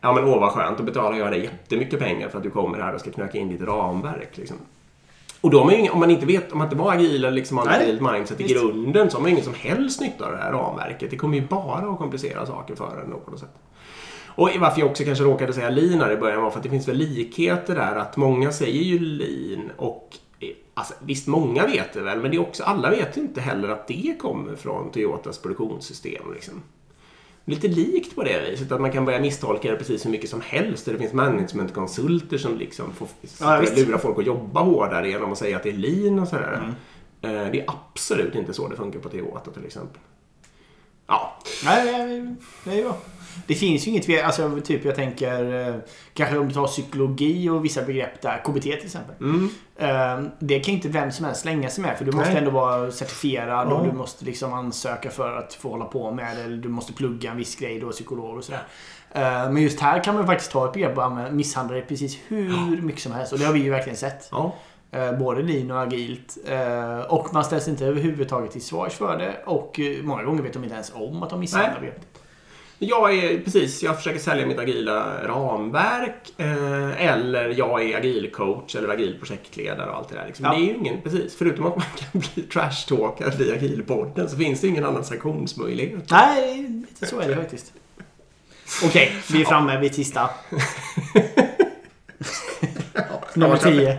Ja 0.00 0.12
men 0.12 0.24
åh 0.24 0.40
vad 0.40 0.50
skönt. 0.50 0.78
Då 0.78 0.84
betalar 0.84 1.18
jag 1.18 1.30
dig 1.30 1.42
jättemycket 1.42 1.98
pengar 1.98 2.28
för 2.28 2.38
att 2.38 2.44
du 2.44 2.50
kommer 2.50 2.78
här 2.78 2.94
och 2.94 3.00
ska 3.00 3.10
knöka 3.10 3.38
in 3.38 3.48
ditt 3.48 3.62
ramverk. 3.62 4.36
Liksom. 4.36 4.56
Och 5.40 5.50
då 5.50 5.64
man 5.64 5.90
om 5.90 6.00
man 6.00 6.10
inte 6.10 6.26
vet, 6.26 6.52
om 6.52 6.58
man 6.58 6.66
inte 6.66 6.76
var 6.76 6.92
agil 6.92 7.24
eller 7.24 7.30
liksom 7.30 7.58
agilt 7.58 8.00
mindset 8.00 8.40
i 8.40 8.42
visst. 8.42 8.54
grunden 8.54 9.10
så 9.10 9.16
har 9.16 9.22
man 9.22 9.30
ju 9.30 9.32
ingen 9.32 9.44
som 9.44 9.54
helst 9.54 10.00
nytta 10.00 10.26
av 10.26 10.32
det 10.32 10.38
här 10.38 10.52
ramverket. 10.52 11.10
Det 11.10 11.16
kommer 11.16 11.34
ju 11.38 11.46
bara 11.46 11.90
att 11.92 11.98
komplicera 11.98 12.46
saker 12.46 12.74
för 12.74 13.02
en 13.04 13.10
då 13.10 13.16
på 13.16 13.30
något 13.30 13.40
sätt. 13.40 13.54
Och 14.40 14.50
varför 14.60 14.80
jag 14.80 14.90
också 14.90 15.04
kanske 15.04 15.24
råkade 15.24 15.52
säga 15.52 15.70
lean 15.70 16.00
här 16.00 16.10
i 16.12 16.16
början 16.16 16.42
var 16.42 16.50
för 16.50 16.56
att 16.58 16.62
det 16.62 16.70
finns 16.70 16.88
väl 16.88 16.96
likheter 16.96 17.74
där 17.74 17.96
att 17.96 18.16
många 18.16 18.52
säger 18.52 18.82
ju 18.82 18.98
lean 18.98 19.70
och 19.76 20.16
eh, 20.40 20.48
Alltså, 20.74 20.94
visst, 21.00 21.26
många 21.26 21.66
vet 21.66 21.92
det 21.92 22.00
väl, 22.00 22.20
men 22.20 22.30
det 22.30 22.36
är 22.36 22.40
också, 22.40 22.62
alla 22.62 22.90
vet 22.90 23.16
ju 23.16 23.20
inte 23.20 23.40
heller 23.40 23.68
att 23.68 23.88
det 23.88 24.16
kommer 24.20 24.56
från 24.56 24.90
Toyotas 24.90 25.38
produktionssystem. 25.38 26.32
Liksom. 26.34 26.62
Lite 27.44 27.68
likt 27.68 28.14
på 28.16 28.22
det 28.22 28.50
viset, 28.50 28.72
att 28.72 28.80
man 28.80 28.92
kan 28.92 29.04
börja 29.04 29.20
misstolka 29.20 29.70
det 29.70 29.76
precis 29.76 30.06
hur 30.06 30.10
mycket 30.10 30.30
som 30.30 30.40
helst. 30.40 30.84
Det 30.86 30.98
finns 30.98 31.12
managementkonsulter 31.12 32.38
som 32.38 32.58
liksom 32.58 32.92
får 32.92 33.08
Ja, 33.40 33.62
lura 33.76 33.98
folk 33.98 34.18
att 34.18 34.26
jobba 34.26 34.60
hårdare 34.60 35.08
genom 35.10 35.32
att 35.32 35.38
säga 35.38 35.56
att 35.56 35.62
det 35.62 35.70
är 35.70 35.76
lean 35.76 36.18
och 36.18 36.28
sådär. 36.28 36.74
Eh, 37.22 37.30
Det 37.30 37.60
är 37.60 37.64
absolut 37.66 38.34
inte 38.34 38.52
så 38.52 38.68
det 38.68 38.76
funkar 38.76 39.00
på 39.00 39.08
Toyota 39.08 39.50
till 39.50 39.64
exempel. 39.64 40.00
Ja, 41.06 41.38
Nej, 41.64 41.84
det- 42.64 42.70
är 42.78 42.82
bra. 42.84 42.96
Det 43.46 43.54
finns 43.54 43.86
ju 43.86 43.90
inget, 43.90 44.24
alltså 44.24 44.60
typ 44.64 44.84
jag 44.84 44.94
tänker 44.94 45.68
eh, 45.68 45.74
kanske 46.14 46.38
om 46.38 46.48
du 46.48 46.54
tar 46.54 46.66
psykologi 46.66 47.48
och 47.48 47.64
vissa 47.64 47.82
begrepp 47.82 48.20
där, 48.22 48.40
KBT 48.44 48.62
till 48.62 48.84
exempel. 48.84 49.14
mm. 49.20 49.50
Eh, 49.76 50.30
Det 50.38 50.60
kan 50.60 50.74
inte 50.74 50.88
vem 50.88 51.12
som 51.12 51.24
helst 51.24 51.40
slänga 51.40 51.68
sig 51.70 51.82
med 51.82 51.98
för 51.98 52.04
du 52.04 52.12
måste 52.12 52.28
Nej. 52.30 52.38
ändå 52.38 52.50
vara 52.50 52.90
certifierad 52.90 53.68
Ja. 53.70 53.74
och 53.74 53.86
du 53.86 53.92
måste 53.92 54.24
liksom 54.24 54.52
ansöka 54.52 55.10
för 55.10 55.36
att 55.36 55.54
få 55.54 55.68
hålla 55.70 55.84
på 55.84 56.10
med 56.10 56.36
det. 56.36 56.42
Eller 56.42 56.56
du 56.56 56.68
måste 56.68 56.92
plugga 56.92 57.30
en 57.30 57.36
viss 57.36 57.56
grej 57.56 57.80
då, 57.80 57.90
psykolog 57.90 58.36
och 58.38 58.44
sådär. 58.44 58.62
Eh, 59.10 59.22
Men 59.52 59.56
just 59.62 59.80
här 59.80 60.04
kan 60.04 60.14
man 60.14 60.26
faktiskt 60.26 60.50
ta 60.52 60.66
ett 60.66 60.72
begrepp 60.72 60.96
och 60.98 61.04
använda- 61.04 61.30
misshandla 61.32 61.74
det 61.76 61.82
precis 61.82 62.18
hur 62.28 62.82
mycket 62.82 63.00
som 63.02 63.12
helst. 63.12 63.32
Och 63.32 63.38
det 63.38 63.44
har 63.44 63.52
vi 63.52 63.60
ju 63.62 63.70
verkligen 63.70 63.96
sett. 63.96 64.28
ja. 64.30 64.54
Eh, 64.92 65.12
Både 65.18 65.42
lean 65.42 65.70
och 65.70 65.80
agilt. 65.80 66.36
Och 67.08 67.34
man 67.34 67.44
ställs 67.44 67.68
inte 67.68 67.86
överhuvudtaget 67.86 68.50
till 68.52 68.62
svars 68.62 68.92
för 68.92 69.18
det. 69.18 69.36
Och 69.46 69.80
eh, 69.80 70.02
många 70.02 70.22
gånger 70.22 70.42
vet 70.42 70.52
de 70.52 70.62
inte 70.64 70.74
ens 70.74 70.92
om 70.94 71.22
att 71.22 71.30
de 71.30 71.40
misshandlar 71.40 71.80
begreppet. 71.80 72.06
Jag 72.82 73.14
är 73.14 73.40
precis, 73.40 73.82
jag 73.82 73.96
försöker 73.96 74.18
sälja 74.18 74.46
mitt 74.46 74.58
agila 74.58 75.26
ramverk 75.26 76.32
eh, 76.36 77.06
eller 77.06 77.48
jag 77.48 77.82
är 77.82 77.96
agil 77.96 78.30
coach 78.32 78.76
eller 78.76 78.88
agil 78.88 79.16
projektledare 79.18 79.90
och 79.90 79.96
allt 79.96 80.08
det 80.08 80.14
där. 80.14 80.26
Liksom. 80.26 80.44
Ja. 80.44 80.50
Det 80.50 80.56
är 80.56 80.64
ju 80.64 80.74
ingen, 80.74 81.00
precis, 81.02 81.36
förutom 81.36 81.66
att 81.66 81.76
man 81.76 81.86
kan 81.96 82.20
bli 82.34 82.42
trashtalkad 82.42 83.40
i 83.40 83.52
agilpodden 83.52 84.28
så 84.28 84.36
finns 84.36 84.60
det 84.60 84.68
ingen 84.68 84.84
annan 84.84 85.04
sanktionsmöjlighet. 85.04 86.10
Nej, 86.10 86.68
lite 86.68 87.06
så 87.06 87.20
är 87.20 87.28
det 87.28 87.36
faktiskt. 87.36 87.72
Okej, 88.84 89.12
vi 89.32 89.40
är 89.40 89.44
framme 89.44 89.80
vid 89.80 89.94
sista. 89.94 90.30
Nummer 93.34 93.56
10. 93.56 93.98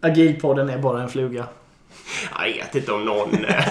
Agilpodden 0.00 0.70
är 0.70 0.78
bara 0.78 1.02
en 1.02 1.08
fluga. 1.08 1.46
Jag 2.38 2.44
vet 2.44 2.74
inte 2.74 2.92
om 2.92 3.04
någon... 3.04 3.44
eh, 3.44 3.64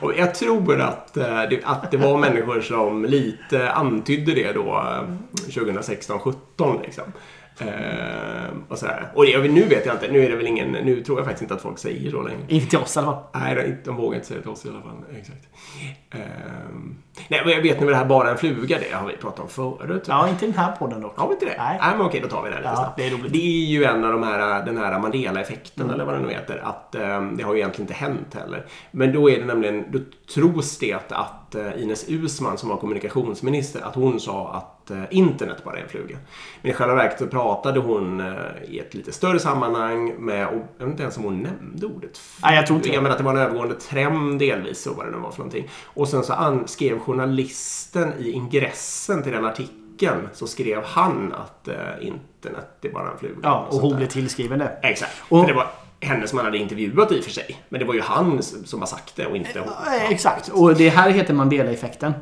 och 0.00 0.14
jag 0.16 0.34
tror 0.34 0.80
att, 0.80 1.16
eh, 1.16 1.42
det, 1.50 1.60
att 1.64 1.90
det 1.90 1.96
var 1.96 2.18
människor 2.18 2.60
som 2.60 3.04
lite 3.04 3.70
antydde 3.70 4.34
det 4.34 4.52
då 4.52 4.74
eh, 4.74 5.02
2016-17 5.48 6.82
liksom. 6.82 7.04
Eh, 7.58 8.50
och 8.68 8.78
sådär. 8.78 9.12
Och 9.14 9.26
det, 9.26 9.48
nu 9.48 9.62
vet 9.64 9.86
jag 9.86 9.94
inte. 9.94 10.08
Nu 10.12 10.24
är 10.24 10.30
det 10.30 10.36
väl 10.36 10.46
ingen... 10.46 10.72
Nu 10.72 11.00
tror 11.02 11.18
jag 11.18 11.26
faktiskt 11.26 11.42
inte 11.42 11.54
att 11.54 11.60
folk 11.62 11.78
säger 11.78 12.10
så 12.10 12.22
längre. 12.22 12.40
Inte 12.48 12.66
till 12.70 12.78
oss 12.78 12.96
i 12.96 12.98
alla 12.98 13.12
fall. 13.12 13.22
Nej, 13.34 13.76
de, 13.84 13.96
vågar 13.96 14.14
inte 14.14 14.26
säga 14.26 14.36
det 14.38 14.42
till 14.42 14.50
oss 14.52 14.66
i 14.66 14.68
alla 14.68 14.80
fall. 14.82 14.96
Exakt. 15.18 15.48
Ehm, 16.10 16.96
nej, 17.28 17.40
men 17.44 17.52
jag 17.54 17.62
vet 17.62 17.80
nu 17.80 17.86
det 17.86 17.96
här 17.96 18.04
bara 18.04 18.30
en 18.30 18.36
fluga, 18.38 18.78
det 18.78 18.94
har 18.96 19.08
vi 19.08 19.16
pratat 19.16 19.40
om 19.40 19.48
förut. 19.48 20.04
Ja, 20.08 20.28
inte 20.28 20.46
den 20.46 20.54
här 20.54 20.76
podden 20.76 21.00
dock. 21.00 21.18
Har 21.18 21.28
vi 21.28 21.34
inte 21.34 21.44
det? 21.46 21.54
Nej. 21.58 21.78
Nej 21.80 21.96
men 21.96 22.06
okej, 22.06 22.20
då 22.20 22.28
tar 22.28 22.42
vi 22.42 22.50
det 22.50 22.56
lite 22.56 22.68
Ja, 22.68 22.76
snabbt. 22.76 22.96
det 22.96 23.06
är. 23.06 23.28
Det 23.28 23.38
är 23.38 23.66
ju 23.66 23.84
en 23.84 24.04
av 24.04 24.12
de 24.12 24.22
här, 24.22 24.64
den 24.66 24.76
här 24.78 24.98
Mandela-effekten 24.98 25.82
Mm. 25.84 25.94
eller 25.94 26.04
vad 26.04 26.14
det 26.14 26.20
nu 26.20 26.30
heter. 26.30 26.60
Att 26.64 26.94
ehm, 26.94 27.36
det 27.36 27.42
har 27.42 27.52
ju 27.54 27.58
egentligen 27.60 27.84
inte 27.90 27.94
hänt 28.04 28.34
heller. 28.34 28.66
Men 28.90 29.12
då 29.12 29.30
är 29.30 29.38
det 29.38 29.44
nämligen, 29.44 29.84
då 29.92 29.98
tros 30.34 30.78
det 30.78 30.92
att, 31.10 31.54
eh, 31.54 31.82
Ines 31.82 32.08
Uusmann 32.08 32.58
som 32.58 32.68
var 32.68 32.76
kommunikationsminister, 32.76 33.80
att 33.82 33.94
hon 33.94 34.20
sa 34.20 34.52
att 34.54 34.81
internet 35.10 35.64
bara 35.64 35.78
är 35.78 35.82
en 35.82 35.88
fluga. 35.88 36.16
Men 36.62 36.70
i 36.70 36.74
själva 36.74 36.94
verket 36.94 37.18
så 37.18 37.26
pratade 37.26 37.80
hon 37.80 38.20
eh, 38.20 38.34
i 38.68 38.78
ett 38.78 38.94
lite 38.94 39.12
större 39.12 39.38
sammanhang 39.38 40.14
med, 40.18 40.46
och 40.46 40.54
jag 40.78 40.84
vet 40.84 40.90
inte 40.92 41.02
ens 41.02 41.16
om 41.16 41.24
hon 41.24 41.38
nämnde 41.42 41.86
ordet 41.86 42.20
Nej, 42.42 42.56
jag 42.56 42.66
tror 42.66 42.76
inte 42.76 42.88
jag 42.88 43.02
menar 43.02 43.10
att 43.14 43.18
det 43.18 43.24
var 43.24 43.32
en 43.32 43.38
övergående 43.38 43.74
trend 43.74 44.38
delvis, 44.38 44.82
så 44.82 44.94
vad 44.94 45.06
det 45.06 45.10
nu 45.10 45.18
var 45.18 45.30
för 45.30 45.38
någonting. 45.38 45.68
Och 45.84 46.08
sen 46.08 46.22
så 46.24 46.32
an- 46.32 46.68
skrev 46.68 46.98
journalisten 46.98 48.12
i 48.18 48.30
ingressen 48.30 49.22
till 49.22 49.32
den 49.32 49.44
artikeln 49.44 50.28
så 50.32 50.46
skrev 50.46 50.82
han 50.84 51.32
att 51.32 51.68
eh, 51.68 51.74
internet 52.00 52.68
är 52.84 52.90
bara 52.90 53.10
en 53.10 53.18
fluga. 53.18 53.34
Ja, 53.42 53.64
och 53.66 53.72
sånt 53.74 53.82
hon 53.84 53.96
blev 53.96 54.06
tillskriven 54.06 54.58
det. 54.58 54.78
Exakt. 54.82 55.12
Och- 55.28 55.40
För 55.40 55.48
det 55.48 55.54
var 55.54 55.66
henne 56.02 56.26
som 56.26 56.38
han 56.38 56.44
hade 56.44 56.58
intervjuat 56.58 57.12
i 57.12 57.20
och 57.20 57.24
för 57.24 57.30
sig. 57.30 57.62
Men 57.68 57.80
det 57.80 57.86
var 57.86 57.94
ju 57.94 58.00
han 58.00 58.42
som 58.42 58.80
har 58.80 58.86
sagt 58.86 59.16
det 59.16 59.26
och 59.26 59.36
inte 59.36 59.60
hon. 59.60 59.68
Exakt. 60.10 60.48
Och 60.48 60.74
det 60.74 60.88
här 60.88 61.10
heter 61.10 61.34
Mandela-effekten. 61.34 62.14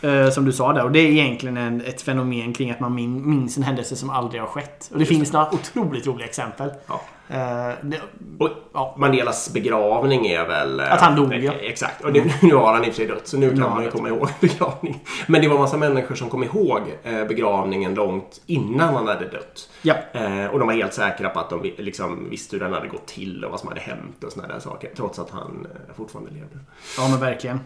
Eh, 0.00 0.30
som 0.30 0.44
du 0.44 0.52
sa 0.52 0.72
där. 0.72 0.84
Och 0.84 0.92
det 0.92 0.98
är 0.98 1.10
egentligen 1.10 1.56
en, 1.56 1.80
ett 1.80 2.02
fenomen 2.02 2.52
kring 2.52 2.70
att 2.70 2.80
man 2.80 2.94
min, 2.94 3.30
minns 3.30 3.56
en 3.56 3.62
händelse 3.62 3.96
som 3.96 4.10
aldrig 4.10 4.40
har 4.40 4.48
skett. 4.48 4.90
Och 4.92 4.98
det 4.98 5.06
finns 5.06 5.32
några 5.32 5.54
otroligt 5.54 6.06
roliga 6.06 6.26
exempel. 6.26 6.70
Ja. 6.86 7.00
Eh, 7.28 7.70
det, 7.82 8.00
Och 8.38 8.50
ja. 8.74 8.94
Mandelas 8.98 9.52
begravning 9.52 10.26
är 10.26 10.46
väl... 10.46 10.80
eh, 10.80 10.92
Att 10.92 11.00
han 11.00 11.16
dog, 11.16 11.34
ja. 11.34 11.52
Exakt. 11.52 12.04
Och 12.04 12.12
det, 12.12 12.24
nu 12.42 12.54
har 12.54 12.72
han 12.74 12.84
i 12.84 12.88
och 12.88 12.92
för 12.92 12.96
sig 12.96 13.06
dött, 13.06 13.26
så 13.28 13.36
nu 13.36 13.50
kan 13.50 13.62
har 13.62 13.70
man 13.70 13.82
ju 13.84 13.90
komma 13.90 14.08
ihåg 14.08 14.28
begravningen. 14.40 15.00
Men 15.26 15.40
det 15.42 15.48
var 15.48 15.58
massa 15.58 15.76
människor 15.76 16.14
som 16.14 16.28
kom 16.30 16.44
ihåg 16.44 16.80
eh, 17.02 17.24
begravningen 17.24 17.94
långt 17.94 18.40
innan 18.46 18.94
han 18.94 19.06
hade 19.08 19.28
dött. 19.28 19.70
Ja. 19.82 19.94
Eh, 20.12 20.46
och 20.46 20.58
de 20.58 20.68
var 20.68 20.74
helt 20.74 20.94
säkra 20.94 21.28
på 21.28 21.40
att 21.40 21.50
de 21.50 21.62
liksom 21.78 22.30
visste 22.30 22.56
hur 22.56 22.64
den 22.64 22.72
hade 22.72 22.88
gått 22.88 23.06
till 23.06 23.44
och 23.44 23.50
vad 23.50 23.60
som 23.60 23.68
hade 23.68 23.80
hänt 23.80 24.24
och 24.24 24.32
såna 24.32 24.48
där 24.48 24.58
saker. 24.60 24.90
Trots 24.96 25.18
att 25.18 25.30
han 25.30 25.66
eh, 25.74 25.94
fortfarande 25.96 26.30
levde. 26.30 26.58
Ja, 26.98 27.08
men 27.08 27.20
verkligen. 27.20 27.60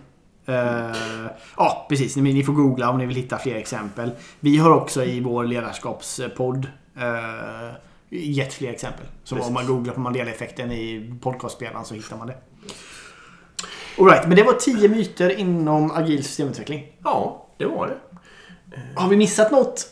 Eh, 0.47 0.97
ja, 1.57 1.87
precis. 1.89 2.17
Ni, 2.17 2.33
ni 2.35 2.43
får 2.43 2.53
googla 2.53 2.91
om 2.91 2.99
ni 2.99 3.07
vill 3.07 3.17
hitta 3.17 3.39
fler 3.39 3.55
exempel. 3.57 4.11
Vi 4.41 4.57
har 4.59 4.71
också 4.71 5.05
i 5.05 5.21
vår 5.21 5.45
ledarskapspodd 5.45 6.67
uh, 6.97 7.71
gett 8.11 8.53
fler 8.53 8.71
exempel. 8.71 9.07
Så 9.25 9.35
Precis. 9.35 9.49
om 9.49 9.55
man 9.55 9.67
googlar 9.67 9.95
på 9.95 10.01
Mandela-effekten 10.01 10.73
i 10.73 11.13
podcastspelaren 11.21 11.85
så 11.85 11.95
hittar 11.95 12.17
man 12.17 12.27
det. 12.27 12.37
All 13.99 14.07
right, 14.07 14.29
men 14.29 14.37
det 14.37 14.43
var 14.43 14.53
10 14.53 14.89
myter 14.89 15.31
inom 15.39 15.91
agil 15.91 16.25
systemutveckling. 16.25 16.87
Ja, 17.05 17.47
det 17.59 17.67
var 17.67 17.87
det. 17.87 17.97
Har 18.97 19.09
vi 19.09 19.17
missat 19.17 19.53
något? 19.53 19.87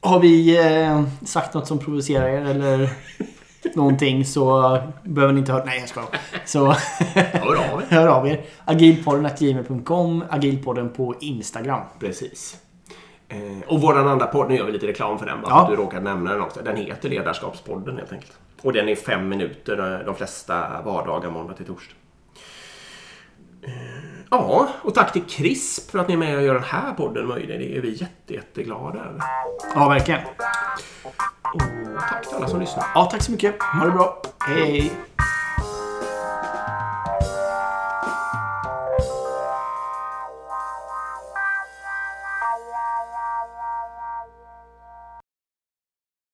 Har 0.00 0.20
vi 0.20 0.58
eh, 0.58 1.02
sagt 1.24 1.54
något 1.54 1.66
som 1.66 1.78
provocerar 1.78 2.28
er 2.28 2.44
eller 2.44 2.90
någonting 3.74 4.24
så 4.24 4.78
behöver 5.04 5.32
ni 5.34 5.40
inte 5.40 5.52
höra... 5.52 5.64
Nej, 5.64 5.78
jag 5.80 5.88
ska. 5.88 6.02
Så 6.44 6.66
Hör 7.14 7.72
av 7.72 7.82
er. 7.82 7.86
hör 7.90 8.06
av 8.06 8.28
er. 8.28 8.44
Agilpodden.gmail.com 8.64 10.24
Agilpodden 10.30 10.92
på 10.92 11.14
Instagram. 11.20 11.80
Precis. 12.00 12.56
Eh, 13.28 13.38
och 13.68 13.80
våran 13.80 14.08
andra 14.08 14.26
podd, 14.26 14.48
nu 14.48 14.56
gör 14.56 14.64
vi 14.64 14.72
lite 14.72 14.86
reklam 14.86 15.18
för 15.18 15.26
den 15.26 15.40
bara 15.40 15.50
Ja. 15.50 15.62
att 15.62 15.68
du 15.70 15.76
råkade 15.76 16.02
nämna 16.02 16.32
den 16.32 16.40
också. 16.42 16.60
Den 16.62 16.76
heter 16.76 17.08
Ledarskapspodden 17.08 17.96
helt 17.96 18.12
enkelt. 18.12 18.32
Och 18.62 18.72
den 18.72 18.88
är 18.88 18.94
fem 18.94 19.28
minuter 19.28 19.98
eh, 20.00 20.06
de 20.06 20.14
flesta 20.14 20.82
vardagar 20.84 21.30
måndag 21.30 21.54
till 21.54 21.66
torsdag. 21.66 21.94
Eh, 23.62 23.72
Ja, 24.30 24.68
och 24.82 24.94
tack 24.94 25.12
till 25.12 25.22
CRISP 25.22 25.90
för 25.90 25.98
att 25.98 26.08
ni 26.08 26.14
är 26.14 26.18
med 26.18 26.36
och 26.36 26.42
gör 26.42 26.54
den 26.54 26.62
här 26.62 26.92
podden 26.94 27.26
möjlig. 27.26 27.60
Det 27.60 27.76
är 27.76 27.80
vi 27.80 27.90
jätte, 27.92 28.34
jätteglada 28.34 28.98
över. 28.98 29.22
Ja, 29.74 29.88
verkligen. 29.88 30.20
Och 31.04 31.14
tack 32.10 32.26
till 32.28 32.36
alla 32.36 32.48
som 32.48 32.60
lyssnar. 32.60 32.84
Ja, 32.94 33.04
tack 33.12 33.22
så 33.22 33.32
mycket. 33.32 33.62
Ha 33.62 33.84
det 33.84 33.90
bra. 33.90 34.22
Hej. 34.40 34.92